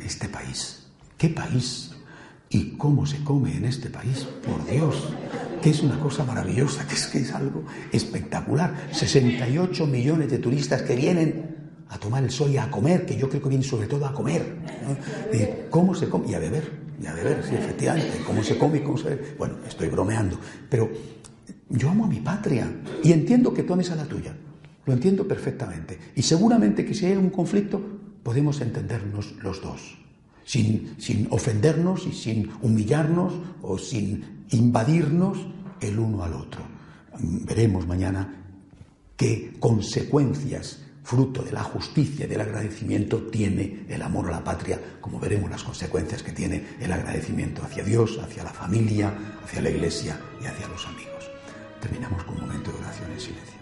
Este 0.01 0.29
país, 0.29 0.87
qué 1.17 1.27
país, 1.29 1.91
y 2.49 2.77
cómo 2.77 3.05
se 3.05 3.21
come 3.25 3.57
en 3.57 3.65
este 3.65 3.89
país, 3.89 4.25
por 4.45 4.65
Dios, 4.69 5.09
que 5.61 5.69
es 5.69 5.81
una 5.81 5.99
cosa 5.99 6.25
maravillosa, 6.25 6.87
que 6.87 6.95
es 6.95 7.07
que 7.07 7.19
es 7.19 7.31
algo 7.33 7.63
espectacular. 7.91 8.87
68 8.91 9.87
millones 9.87 10.29
de 10.31 10.39
turistas 10.39 10.81
que 10.81 10.95
vienen 10.95 11.51
a 11.89 11.97
tomar 11.97 12.23
el 12.23 12.31
sol 12.31 12.51
y 12.51 12.57
a 12.57 12.71
comer, 12.71 13.05
que 13.05 13.17
yo 13.17 13.29
creo 13.29 13.41
que 13.41 13.49
viene 13.49 13.63
sobre 13.63 13.87
todo 13.87 14.05
a 14.05 14.13
comer. 14.13 14.55
¿Cómo 15.69 15.93
se 15.93 16.09
come? 16.09 16.29
Y 16.29 16.33
a 16.33 16.39
beber, 16.39 16.71
y 17.01 17.05
a 17.05 17.13
beber, 17.13 17.43
sí, 17.47 17.55
efectivamente. 17.55 18.21
¿Cómo 18.25 18.43
se 18.43 18.57
come 18.57 18.77
y 18.77 18.81
cómo 18.81 18.97
se 18.97 19.09
bebe? 19.09 19.35
Bueno, 19.37 19.55
estoy 19.67 19.89
bromeando, 19.89 20.39
pero 20.69 20.89
yo 21.69 21.89
amo 21.89 22.05
a 22.05 22.07
mi 22.07 22.19
patria 22.19 22.71
y 23.03 23.11
entiendo 23.11 23.53
que 23.53 23.63
tú 23.63 23.73
ames 23.73 23.91
a 23.91 23.95
la 23.95 24.05
tuya. 24.05 24.35
Lo 24.85 24.93
entiendo 24.93 25.27
perfectamente. 25.27 25.99
Y 26.15 26.21
seguramente 26.23 26.85
que 26.85 26.93
si 26.93 27.05
hay 27.05 27.15
un 27.15 27.29
conflicto, 27.29 27.81
podemos 28.23 28.61
entendernos 28.61 29.35
los 29.43 29.61
dos. 29.61 29.97
Sin, 30.43 30.95
sin 30.97 31.27
ofendernos 31.29 32.07
y 32.07 32.13
sin 32.13 32.49
humillarnos 32.61 33.33
o 33.61 33.77
sin 33.77 34.40
invadirnos 34.51 35.37
el 35.79 35.99
uno 35.99 36.23
al 36.23 36.33
otro. 36.33 36.61
Veremos 37.19 37.87
mañana 37.87 38.43
qué 39.17 39.53
consecuencias 39.59 40.79
fruto 41.03 41.41
de 41.41 41.51
la 41.51 41.63
justicia 41.63 42.25
y 42.25 42.29
del 42.29 42.41
agradecimiento, 42.41 43.23
tiene 43.23 43.85
el 43.89 44.01
amor 44.01 44.27
a 44.27 44.31
la 44.31 44.43
patria, 44.43 44.79
como 45.01 45.19
veremos 45.19 45.49
las 45.49 45.63
consecuencias 45.63 46.23
que 46.23 46.31
tiene 46.31 46.63
el 46.79 46.91
agradecimiento 46.91 47.63
hacia 47.63 47.83
Dios, 47.83 48.19
hacia 48.19 48.43
la 48.43 48.51
familia, 48.51 49.13
hacia 49.43 49.61
la 49.61 49.69
iglesia 49.69 50.19
y 50.41 50.45
hacia 50.45 50.67
los 50.67 50.85
amigos. 50.85 51.29
Terminamos 51.81 52.23
con 52.23 52.35
un 52.35 52.41
momento 52.41 52.71
de 52.71 52.77
oración 52.77 53.11
en 53.11 53.19
silencio. 53.19 53.60